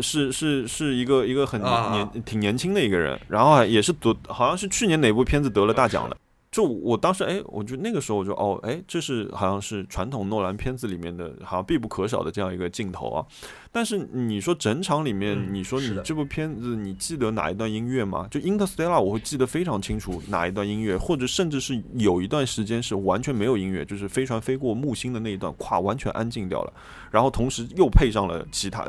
[0.00, 6.16] 是是是一个一个很年挺年轻的一个人，然后也是得好像是去年哪部片子得了大奖的。
[6.52, 13.24] 就我当时哎，我就那个时候我就哦哎，这是好像是传统诺兰片子里面的好像必不可少的这样一个镜头啊。
[13.70, 18.26] 但是你说整场里面，你说你这部片子你记得哪一段音乐吗？
[18.28, 26.72] 就《Interstellar》我会记得非常清楚哪一段音乐，或者甚至是有一段时间是完全没有音乐，就是飞船飞过木星的那一段，咵完全安静掉了，
[27.12, 28.84] 然后同时又配上了其他。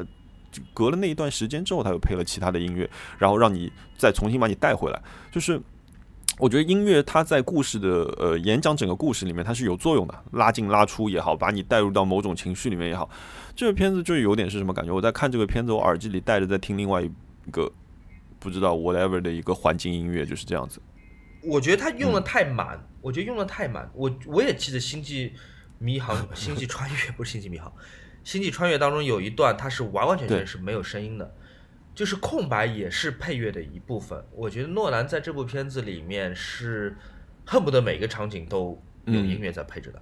[0.74, 5.02] 隔了那一段时间之后，他又配了其他的音乐，然后让你再重新把你带回来。
[5.32, 5.62] 就是
[6.40, 13.10] 我觉得音乐它在故事的呃演讲整个故事里面它是有作用的，拉进拉出也好，把你带入到某种情绪里面也好。
[13.56, 14.92] 这个片子就有点是什么感觉？
[14.92, 17.12] 我在看这个片子，我耳机里带着在听另外一
[17.52, 17.72] 个
[18.40, 20.82] 不知道 whatever 的一个环境音乐，就是这样子。
[21.44, 23.88] 我觉得他用的太满，我觉得用的太满。
[23.94, 25.34] 我我也记得《星际
[25.78, 27.70] 迷航》《星际穿越》不是《星际迷航》。
[28.24, 31.34] 星际穿越当中有一段，它是完完全全是没有声音的，
[31.96, 34.24] 就是空白也是配乐的一部分。
[34.32, 36.96] 我觉得诺兰在这部片子里面是
[37.46, 40.02] 恨不得每个场景都有音乐在配着的，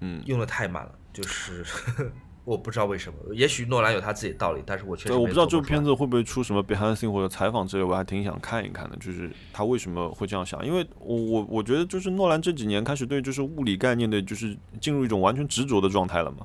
[0.00, 1.64] 嗯，用的太满了，就是
[2.44, 16.44] 我不知道为什么，也许诺兰有他自己的道理，但是我确实我不知道这部片子会不会出什么 behind scene 或者采访之类，我还挺想看一看的，就是他为什么会这样想，因为我我我觉得就是诺兰这几年开始对就是物理概念的，就是进入一种完全执着的状态了嘛。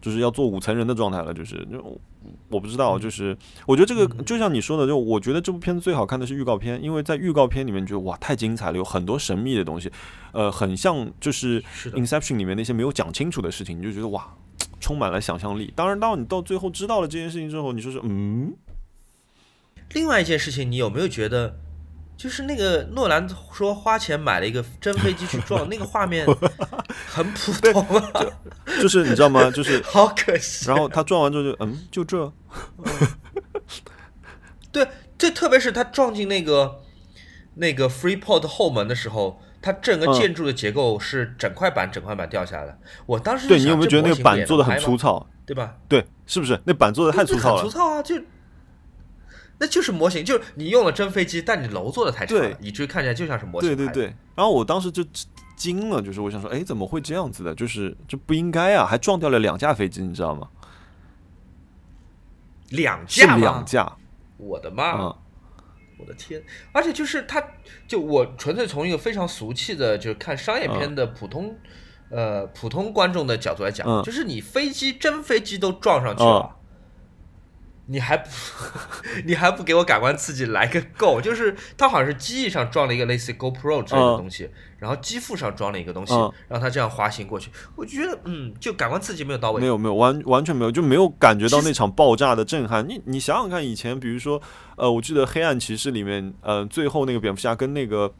[0.00, 2.00] 就是要做五层人的状态了，就是就
[2.48, 9.90] 我不知道，就是我觉得这个就像你说的，就我觉得这部片子最好看的是预告片，因为在预告片里面觉得哇太精彩了，有很多神秘的东西，
[10.32, 11.60] 呃，很像就是
[11.92, 14.34] 《Inception》里面那些没有讲清楚的事情，你就觉得哇
[14.80, 15.72] 充满了想象力。
[15.74, 18.54] 当然，当你到最后知道了这件事情之后，你说是嗯。
[19.94, 21.56] 另外一件事情，你有没有觉得？
[22.18, 26.26] 就是那个诺兰说花钱买了一个真飞机去 撞，那个画面
[27.06, 28.12] 很普通啊，
[28.82, 29.48] 就是你知道吗？
[29.52, 30.66] 就是 好可惜。
[30.68, 32.32] 然后他撞完之后就嗯，就这。
[34.72, 34.86] 对，
[35.16, 36.80] 这特别是他撞进那个
[37.54, 42.78] 那个 Freeport 后门的时候，它整个建筑的结构是整块板整块板掉下来的。
[43.06, 45.76] 我当时对你有没有觉得那个板做的很粗糙，对吧？
[45.88, 47.62] 对，是不是那板做的太粗糙了？
[47.62, 48.20] 粗糙啊，就
[49.58, 53.68] 那就是模型，就是你用了真飞机，但你楼做的太差了，以至于看起来就像是模型。
[53.68, 54.04] 对对对。
[54.34, 55.04] 然后我当时就
[55.56, 57.54] 惊了，就是我想说，哎，怎么会这样子的？
[57.54, 60.48] 就是这不应该啊，还撞掉了两架飞机，你知道吗？
[62.70, 63.96] 两架两架，
[64.36, 65.16] 我的妈！
[66.00, 66.40] 我的天！
[66.70, 67.42] 而且就是他，
[67.88, 71.56] 就我纯粹从一个非常俗气的，就是看商业片的普通，
[72.08, 76.54] 呃，普通观众的角度来讲，就是你飞机真飞机都撞上去了。
[77.90, 78.28] 你还不，
[79.24, 81.20] 你还不给我感官刺激来个够？
[81.20, 86.12] 就是它好像是机翼上装了一个类似 GoPro 之类的东西，然后机腹上装了一个东西，
[86.48, 87.50] 让它这样滑行过去。
[87.74, 89.60] 我觉得，嗯，就感官刺激没有到位。
[89.60, 92.86] 没有没有完完全没有，就没有感觉到那场爆炸的震撼。
[92.86, 94.40] 你你想想看，以前比如说，
[94.76, 98.12] 呃，我记得《黑暗骑士》里面，呃，最后那个蝙蝠侠跟那个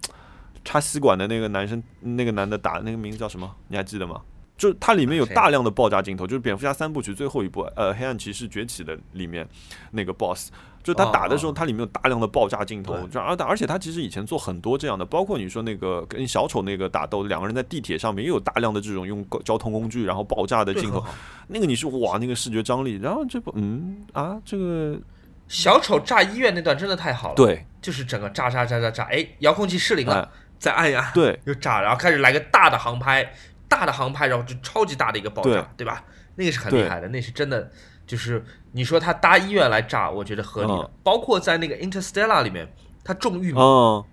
[0.64, 3.54] 插吸管的那个男生，那个男的打那个名字叫什么？
[3.68, 4.22] 你还记得吗？
[4.58, 9.48] 就它里面有大量的爆炸镜头，就是蝙蝠侠三部曲最后一部，呃，黑暗骑士崛起的里面
[9.92, 10.50] 那个 boss，
[10.82, 21.04] 就他打的时候，它里面有大量的爆炸镜头，而而且他其实以前做很多这样的，包括你说那个跟小丑那个打斗，两个人在地铁上面也有大量的这种用交通工具然后爆炸的镜头，
[21.46, 24.98] 那个你是哇那个视觉张力，然后这不嗯啊这个
[25.46, 30.28] 小丑炸医院那段真的太好了，对，就是整个炸炸炸炸炸，哎，遥控器失灵了，
[30.58, 33.32] 再按一按，对，又炸，然后开始来个大的航拍。
[33.68, 36.04] 大的航拍，然后就超级大的一个爆炸，对吧？
[36.36, 37.70] 那个是很厉害的，那是真的。
[38.06, 38.42] 就是
[38.72, 40.90] 你说他搭医院来炸，我觉得合理的。
[41.02, 42.66] 包括在那个 Interstellar 里面，
[43.04, 43.58] 他种玉米，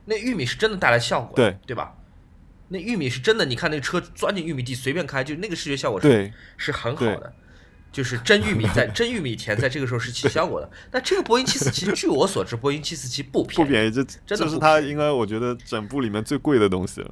[0.03, 1.95] 那玉米是真的带来效果，对对吧？
[2.67, 7.31] 那玉米是真的，你看那个车钻进玉米地随便开，就那个视觉效果是是很好的。
[7.91, 10.69] 就是真玉米在真玉米田 在这个时候是起效果的。
[10.91, 14.03] 但这个波音七四七，据我所知，波音七四七不便宜，不便宜，这
[14.35, 17.11] 这是它应该我觉得整部里面最贵的东西了。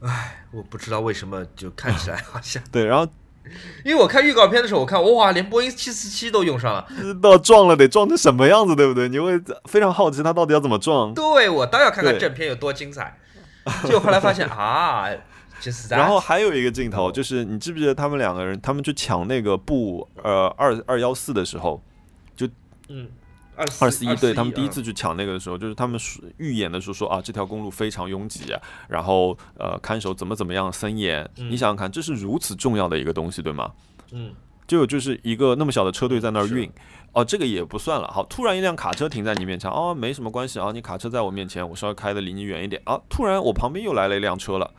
[0.00, 3.06] 唉，我不知道为什么就看起来好像 对，然后
[3.84, 6.86] 因为我看预告片的时候，我看哇，连波音七四七都用上了，
[7.20, 9.08] 到撞了得撞成什么样子，对不对？
[9.08, 11.12] 你会非常好奇它到底要怎么撞。
[11.14, 13.18] 对，我倒要看看正片有多精彩。
[13.88, 15.08] 就后来发现啊，
[15.60, 21.82] 就是然后还有一个镜头，就是你记不记得他们两个人，他们去抢那个布呃二二幺四的时候，
[22.36, 22.48] 就
[22.88, 23.08] 嗯。
[23.80, 25.98] 二四一，对他们第一次去抢那个的时候，就是他们
[26.36, 28.54] 预演的时候说啊，这条公路非常拥挤，
[28.88, 31.28] 然后呃，看守怎么怎么样森严。
[31.36, 33.72] 你想想看，这是如此重要的一个东西，对吗？
[34.12, 34.32] 嗯，
[34.66, 36.70] 就就是一个那么小的车队在那儿运，
[37.12, 38.08] 哦，这个也不算了。
[38.08, 43.00] 好，突然一辆卡车停在你面前，哦，没什么关系啊，你卡车在我面前，我稍微开的离你远一点啊。
[43.08, 44.70] 突然我旁边又来了一辆车了。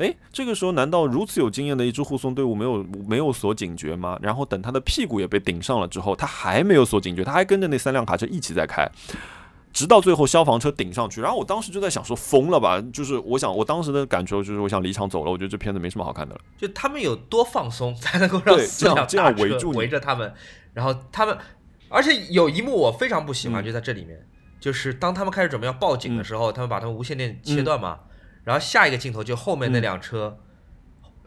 [0.00, 4.18] 哎，这个时候难道如此有经验的一支护送队伍没有没有锁警觉吗？
[4.22, 8.90] 然后等他的屁股也被顶上了之后，他还没有锁警觉，他还跟着那三辆卡车一起在开，
[9.74, 11.20] 直到最后消防车顶上去。
[11.20, 12.82] 然后我当时就在想，说疯了吧？
[12.94, 15.30] 就是我想，我当时的感受就是，我想离场走了。
[15.30, 16.40] 我觉得这片子没什么好看的了。
[16.56, 20.32] 就他们有多放松，才能够让四辆这样围住围着他们，
[20.72, 21.36] 然后他们，
[21.90, 24.26] 而且有一幕我非常不喜欢，就在这里面，
[24.58, 28.00] 就是当他们开始准备要报警的时候，他们把他们无线电切断嘛。
[28.44, 30.38] 然后下一个镜头就后面那辆车，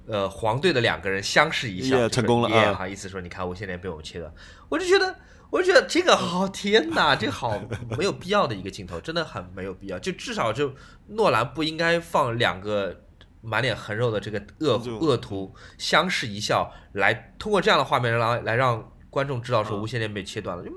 [0.08, 2.74] 呃，黄队的两个人相视一笑，成功了啊！
[2.74, 4.34] 好意思说，你看无线电被我们切断，
[4.68, 5.16] 我就觉得，
[5.50, 7.58] 我就觉得这个好天哪，这个好
[7.98, 10.00] 没有必要的一个镜头，真的很没有必要。
[10.00, 10.74] 就至少就
[11.08, 13.04] 诺兰不应该放两个
[13.42, 20.72] 满脸横肉的这个恶恶徒相视一笑，来通过这样的画面来来让观众知道说无线电被切断了，就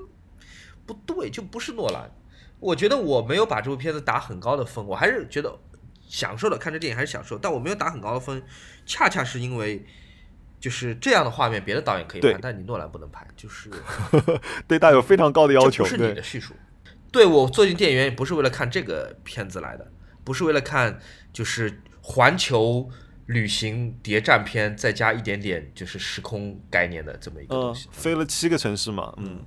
[0.85, 2.09] 不对，就不是诺兰。
[2.59, 5.57] 我觉得我没有把这部片子打很高的分，我还是觉得。
[6.07, 8.41] 享受的看这电影还是享受，但我没有打很高的分，
[8.85, 9.85] 恰恰是因为
[10.59, 13.69] 就是这样的画面，别的导演可以拍，但你诺兰不能拍，就是
[14.67, 15.83] 对大有非常高的要求。
[15.83, 16.53] 不是你的叙述，
[17.11, 19.91] 对我坐进电影院也不是为了看这个片子来的，
[20.23, 20.99] 不是为了看
[21.33, 22.89] 就是环球
[23.25, 27.89] 旅行谍战片，再加一点点就是时空概念的这么一个东西。
[27.91, 29.43] 飞了七个城市嘛，嗯，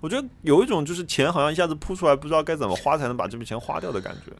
[0.00, 4.30] 我觉得有一种就是钱好像一下子扑出来，不知道该怎么花才能把这笔钱花掉的感觉。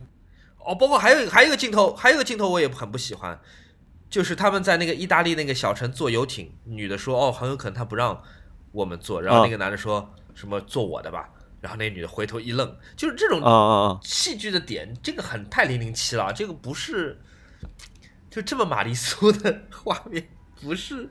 [0.69, 3.41] 哦，包括还有还有一个镜头，还有一个镜头我也很不喜欢，
[4.11, 8.23] 就是他们在那个意大利那个小城坐游艇，女的说哦，很有可能他不让
[8.73, 11.31] 我们坐，然后那个男的说什么坐我的吧，
[11.63, 17.19] 然后那女的回头一愣，就是这种戏剧的点，这个很太零零七了，这个不是
[18.29, 20.29] 就这么玛丽苏的 画面，
[20.61, 21.09] 不是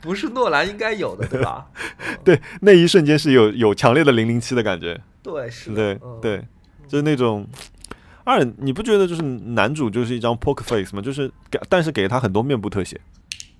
[0.00, 1.70] 不是诺兰应该有的，对吧？
[2.24, 6.44] 对，那一瞬间是有有强烈的零零七的感觉，对，是，对对，
[6.88, 7.46] 就是那种。
[8.24, 11.02] 二，你不觉得就是男主就是一张 poker face 吗？
[11.02, 13.00] 就是给，但是给了他很多面部特写。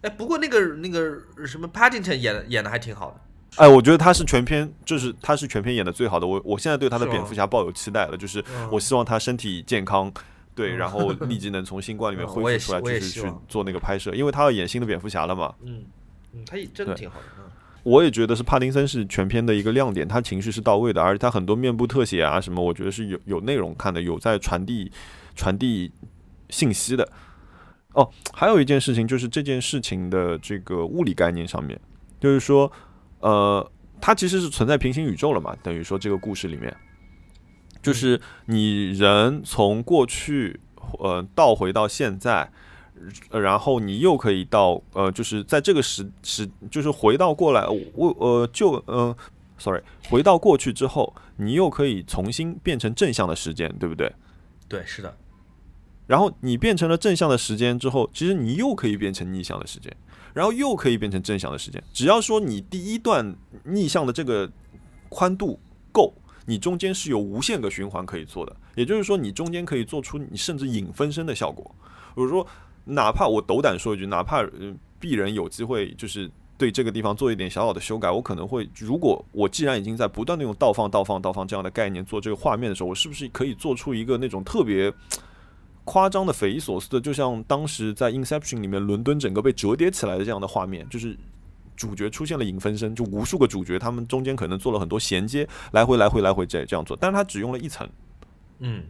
[0.02, 3.20] 哎，不过那个那个什么 Paddington 演演的还挺好的。
[3.56, 6.26] 哎，我觉得他是全片，就是他是全片演的最好的。
[6.26, 10.12] 我我现在对他的蝙蝠侠抱有期待了，就是我希望他身体健康，
[10.54, 15.52] 对，然后立即 能从新冠里面恢复出来，就是去做那个拍摄，因为他要演新的蝙蝠侠了嘛。
[15.64, 15.84] 嗯
[16.32, 17.26] 嗯，他也真的挺好的。
[17.82, 24.93] 我也觉得是帕丁森是全片的一个亮点，他情绪是到位的，而且他很多面部特写啊什么，我觉得是有有内容看的，有在传递
[25.35, 25.90] 传递
[26.51, 27.09] 信息的。
[27.94, 31.81] 哦，还有一件事情就是这件事情的这个物理概念上面，
[32.20, 32.70] 就是说，
[33.20, 33.70] 呃，
[34.01, 36.77] 它其实是存在平行宇宙了嘛，等于说这个故事里面，
[37.82, 40.61] 就是你人从过去
[40.98, 42.52] 呃倒回到现在。
[43.31, 49.16] 呃然后你又可以到呃，就是在这个时时，就是回到过来，我呃就呃
[49.59, 54.12] ，sorry，回到过去之后，你又可以重新变成正向的时间，对不对？
[54.68, 55.16] 对，是的，
[56.06, 59.94] 然后你变成了正向的时间之后，其实你又可以变成逆向的时间，
[60.35, 61.82] 然后又可以变成正向的时间。
[61.93, 64.51] 只要说你第一段逆向的这个
[65.09, 65.59] 宽度
[65.90, 66.12] 够，
[66.47, 68.55] 你中间是有无限个循环可以做的。
[68.77, 71.74] 也就是说，你中间可以做出你甚至影分身的效果。
[72.14, 72.47] 比如说，
[72.85, 84.93] 哪怕我斗胆说一句，哪怕呃鄙人有机会就是对这个地方做一点小小的修改，我可能会，如果我既然已经在不断的用倒放、倒放、倒放这样的概念做这个画面的时候，我是不是可以做出一个那种特别
[85.85, 91.16] 夸张的、匪夷所思的，就像当时在《Inception》里面伦敦整个被折叠起来的这样的画面，就是
[91.77, 97.89] 主角出现了影分身，就无数个主角，他们中间可能做了很多衔接，来回、来回、来回这这样做，但是他只用了一层，
[98.59, 98.82] 嗯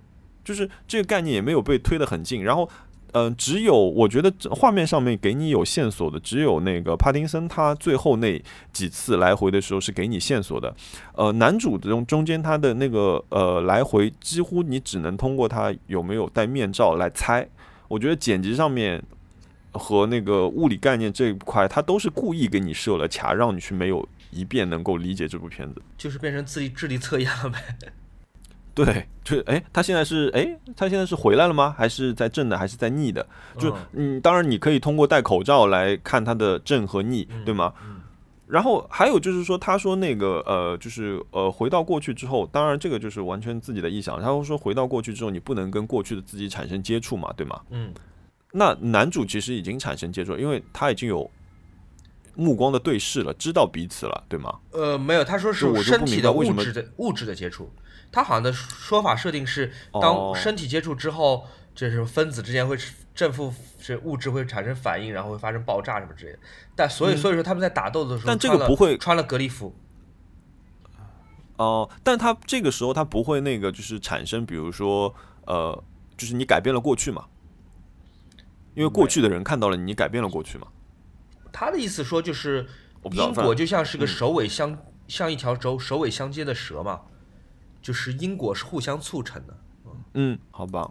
[0.43, 2.69] 就是这个概念也没有被推得很近，然后。
[3.13, 8.43] 嗯、只有我觉得画面上面给你有线索的，只有那个帕丁森他最后那
[8.73, 10.75] 几次来回的时候是给你线索的。
[11.15, 17.49] 呃，男主中中间他的那个呃来回，几乎你只能通过他有没有戴面罩来猜。
[17.89, 19.03] 我觉得剪辑上面
[19.73, 25.83] 和那个物理概念这一块，他都是故意给你设了卡，让你去没有一遍能够理解这部片子。
[25.99, 27.59] 就是变成智力智力测验了呗。
[28.85, 31.75] 对，就是哎，他现在是哎，他现在是回来了吗？
[31.77, 33.27] 还是在正的，还是在逆的？
[33.59, 37.73] 就嗯嗯，当然你可以通过戴口罩来看他的正和逆，对吗？
[37.85, 37.97] 嗯
[38.51, 44.21] 然后还有就是说，他说那个呃，就是呃，回到过去之后，当然这个就是完全自己的臆想。
[44.21, 47.61] 他会说回到过去之后，你不能跟过去的自己产生接触嘛，对吗？
[47.71, 47.95] 嗯
[48.51, 51.31] 那男主其实已经产生接触，因为他已经有
[52.35, 54.53] 目光的对视了，知道彼此了，对吗？
[54.73, 57.71] 呃，没有，他说是身体的明白为什么物质的物质的接触。
[58.13, 62.77] 他好像的说法设定是，哦当身体接触之后，就是分子之间会
[63.15, 66.39] 正负是物质会产生反应，然后会发生爆炸什么之类的。
[66.75, 69.75] 但所以所以说他们在打斗的时候，嗯但这个不会穿了隔离服。
[71.57, 75.15] 哦、但他这个时候他不会那个就是产生，比如说
[75.45, 75.85] 呃，
[76.17, 77.27] 就是你改变了过去嘛，
[78.75, 80.69] 因为过去的人看到了你改变了过去嘛。
[81.53, 82.67] 他的意思说就是
[83.13, 87.03] 因果就像是个嗯首尾相、像一条轴首尾相接的蛇嘛，
[87.83, 89.57] 就是因果是互相促成的。
[90.15, 90.91] 嗯，好吧。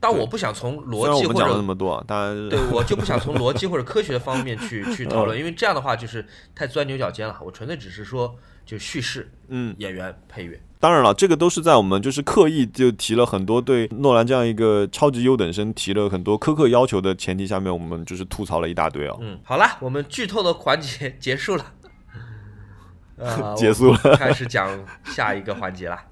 [0.00, 6.26] 但我不想从逻辑或者那么多啊，当然 对我就不想从逻辑或者科学的方面去去讨嗯论， 因为这样的话就是
[6.56, 7.38] 太钻牛角尖了。
[7.40, 8.34] 我纯粹只是说，
[8.66, 10.60] 就叙事、嗯，演员、配乐。
[10.80, 19.16] 当然了，这个都是在我们就是刻意就提了很多对诺兰这样一个超级优等生提了很多苛刻要求的前提下面，我们就是吐槽了一大堆啊。
[19.20, 21.64] 嗯，好了，我们剧透的环节结束了，
[23.18, 24.68] 呃，结束了开始讲
[25.14, 26.04] 下一个环节啦，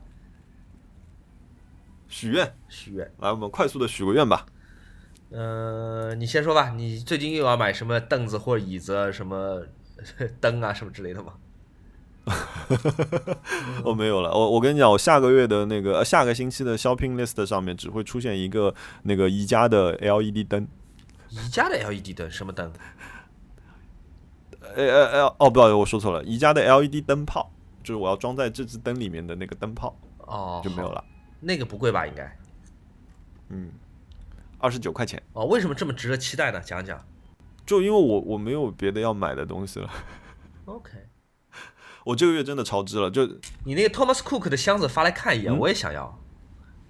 [2.08, 3.10] 许愿，许愿。
[3.18, 4.46] 来，我们快速的许个愿吧。
[5.30, 9.64] 呃，你先说吧，你最近又要买什么凳子或者椅子啊、什么
[10.40, 11.34] 灯啊什么之类的吗？
[13.84, 18.74] 我、 没有了，我我跟你讲，我下个月的那个、呃、下个星期的 shopping list 上面只会出现一个
[19.04, 20.68] 那个宜家的 LED 灯。
[21.30, 22.72] 宜家的 LED 灯，什么灯？
[24.74, 27.50] 呃呃呃，哦，不好意思，我说错了，宜家的 LED 灯泡，
[27.82, 31.04] 就是我要装在这只灯里面的那个灯泡哦，就没有了。
[31.40, 32.06] 那个不贵吧？
[32.06, 32.38] 应该。
[33.48, 33.70] 嗯，
[34.58, 36.60] 二十九块钱，哦，为什么这么值得期待呢？
[36.60, 37.04] 讲讲。
[37.66, 39.88] 就因为我我没有别的要买的东西了
[40.64, 40.90] ，OK。
[42.04, 43.24] 我这个月真的超支了，就
[43.64, 46.18] 你那个 Thomas Cook 的箱子发来看一眼，嗯我也想要，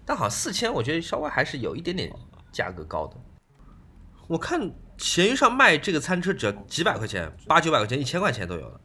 [0.06, 2.10] 但好像四千，我觉得稍微还是有一点点
[2.50, 3.16] 价格高的。
[4.26, 8.80] 我看闲鱼上卖这个餐车只要几百块钱，八九百块钱、一千块钱都有了，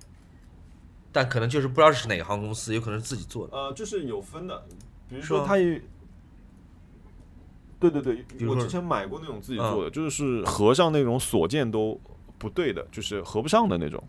[1.15, 3.55] 但可能就是不知道是哪个航空公司，有可能是自己做的。
[3.55, 4.65] 呃，就是有分的，
[5.07, 5.81] 比如说它也，
[7.79, 11.97] 对对对，我之前买过那种自己做的，就是合上那种锁件都
[12.37, 14.03] 不对的，就是合不上的那种。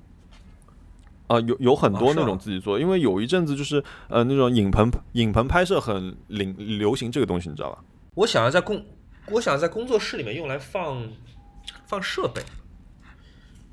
[1.29, 7.85] 啊、有有很多那种自己做的，因为有一阵子就是呃那种影棚影棚拍摄很流流行这个东西，你知道吧？
[8.17, 8.85] 我想要在工，
[9.31, 11.09] 我想在工作室里面用来放
[11.87, 12.43] 放设备，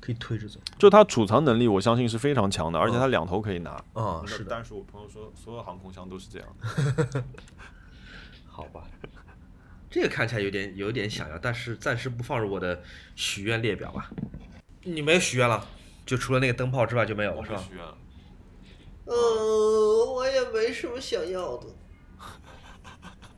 [0.04, 0.60] 可以推着走。
[0.78, 3.70] 就它储藏能力，我相信是非常强的，而且嗯它两头可以拿。
[3.94, 6.48] 啊、是的，但是我朋友说，所有航空箱都是这样。
[8.46, 8.84] 好吧。
[9.90, 12.82] 这个看起来有点有点想要，但是暂时不放入我的
[13.14, 14.10] 许愿列表吧。
[14.82, 15.66] 你没有许愿了，
[16.04, 17.64] 就除了那个灯泡之外就没有了，是吧？
[17.66, 17.84] 许愿。
[19.06, 19.14] 呃，
[20.12, 21.66] 我也没什么想要的。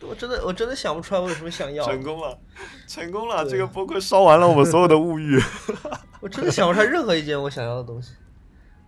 [0.02, 1.85] 我真的我真的想不出来我有什么想要。
[1.85, 2.39] 成功了，
[2.86, 3.44] 成功了！
[3.48, 5.40] 这个播客烧完了我们所有的物欲。
[6.20, 8.12] 我真的想不出来任何一件我想要的东西，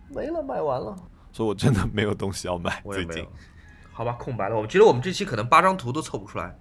[0.09, 0.95] 没了，卖完了。
[1.31, 3.25] 所以我真的没有东西要买，最近。
[3.91, 4.57] 好吧，空白了。
[4.57, 6.57] 我觉得我们这期可能八张图都凑不出来，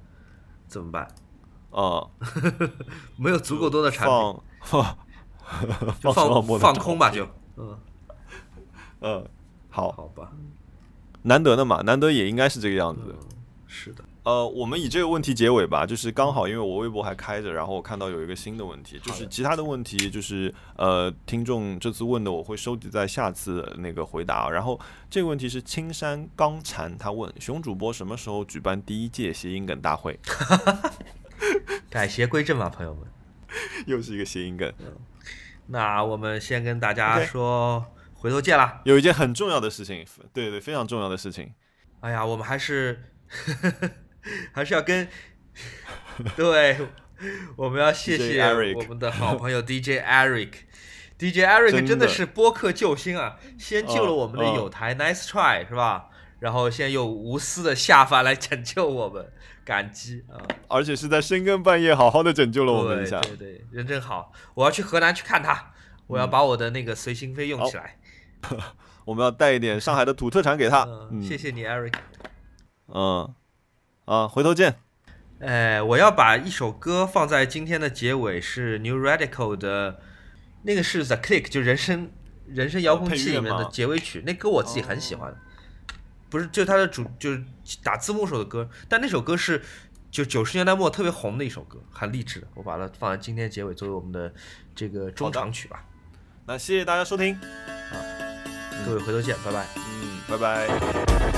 [0.66, 1.08] 怎么办？
[1.70, 2.06] 啊，
[3.16, 4.96] 没有足够多的产品， 放
[6.00, 7.26] 放放放空吧，就
[7.56, 7.78] 嗯
[9.00, 9.28] 嗯，
[9.68, 10.32] 好，好吧，
[11.22, 13.14] 难得的嘛，难得也应该是这个样子。
[13.66, 14.02] 是的。
[14.28, 24.50] 呃，我们以这个问题结尾吧，就是刚好，因为我微博还开着，然后我看到有一个新的问题，就是其他的问题，就是呃，听众这次问的，我会收集在下次那个回答。
[24.50, 24.78] 然后
[25.08, 30.20] 这个问题是青山刚禅，他问熊主播什么时候举办第一届谐音梗大会？
[31.88, 33.04] 改邪归正吧，朋友们，
[33.88, 34.70] 又是一个谐音梗。
[35.68, 37.82] 那我们先跟大家说，
[38.12, 38.82] 回头见啦。
[38.84, 41.54] 有一件很重要的事情，对对，非常重要的事情。
[42.00, 43.02] 哎呀，我们还是。
[44.52, 45.08] 还是要跟，
[46.36, 46.78] 对，
[47.56, 48.42] 我们要谢谢
[48.74, 53.38] 我们的好朋友 DJ Eric，DJ Eric 真的是播客救星啊！
[53.58, 56.10] 先救了我们的有台，Nice try 是吧？
[56.40, 59.32] 然后现在又无私的下凡来拯救我们，
[59.64, 60.38] 感激啊！
[60.68, 64.32] 而且是在深更半夜好好的拯救了我们一下，对对，人真好！
[64.54, 65.72] 我要去河南去看他，
[66.06, 67.98] 我要把我的那个随心飞用起来。
[69.04, 70.86] 我们要带一点上海的土特产给他。
[71.20, 71.94] 谢谢你，Eric。
[72.88, 73.34] 嗯。
[74.08, 74.76] 啊，回头见。
[75.40, 80.00] 哎，我要把一首歌放在今天的结尾，是 New Radical 的，
[80.62, 82.10] 那个是 The Click，就人声
[82.46, 84.22] 人声遥控器里面的结尾曲。
[84.26, 85.36] 那歌我自己很喜欢，
[86.30, 87.44] 不是就它的主就是
[87.82, 89.62] 打字幕时候的歌，但那首歌是
[90.10, 92.48] 就九十年代末特别红的一首歌，很励志的。
[92.54, 94.32] 我把它放在今天结尾，作为我们的
[94.74, 95.84] 这个中场曲吧。
[96.46, 97.94] 那谢谢大家收听，啊，
[98.86, 99.66] 各位回头见，拜拜。
[99.76, 101.37] 嗯，拜拜。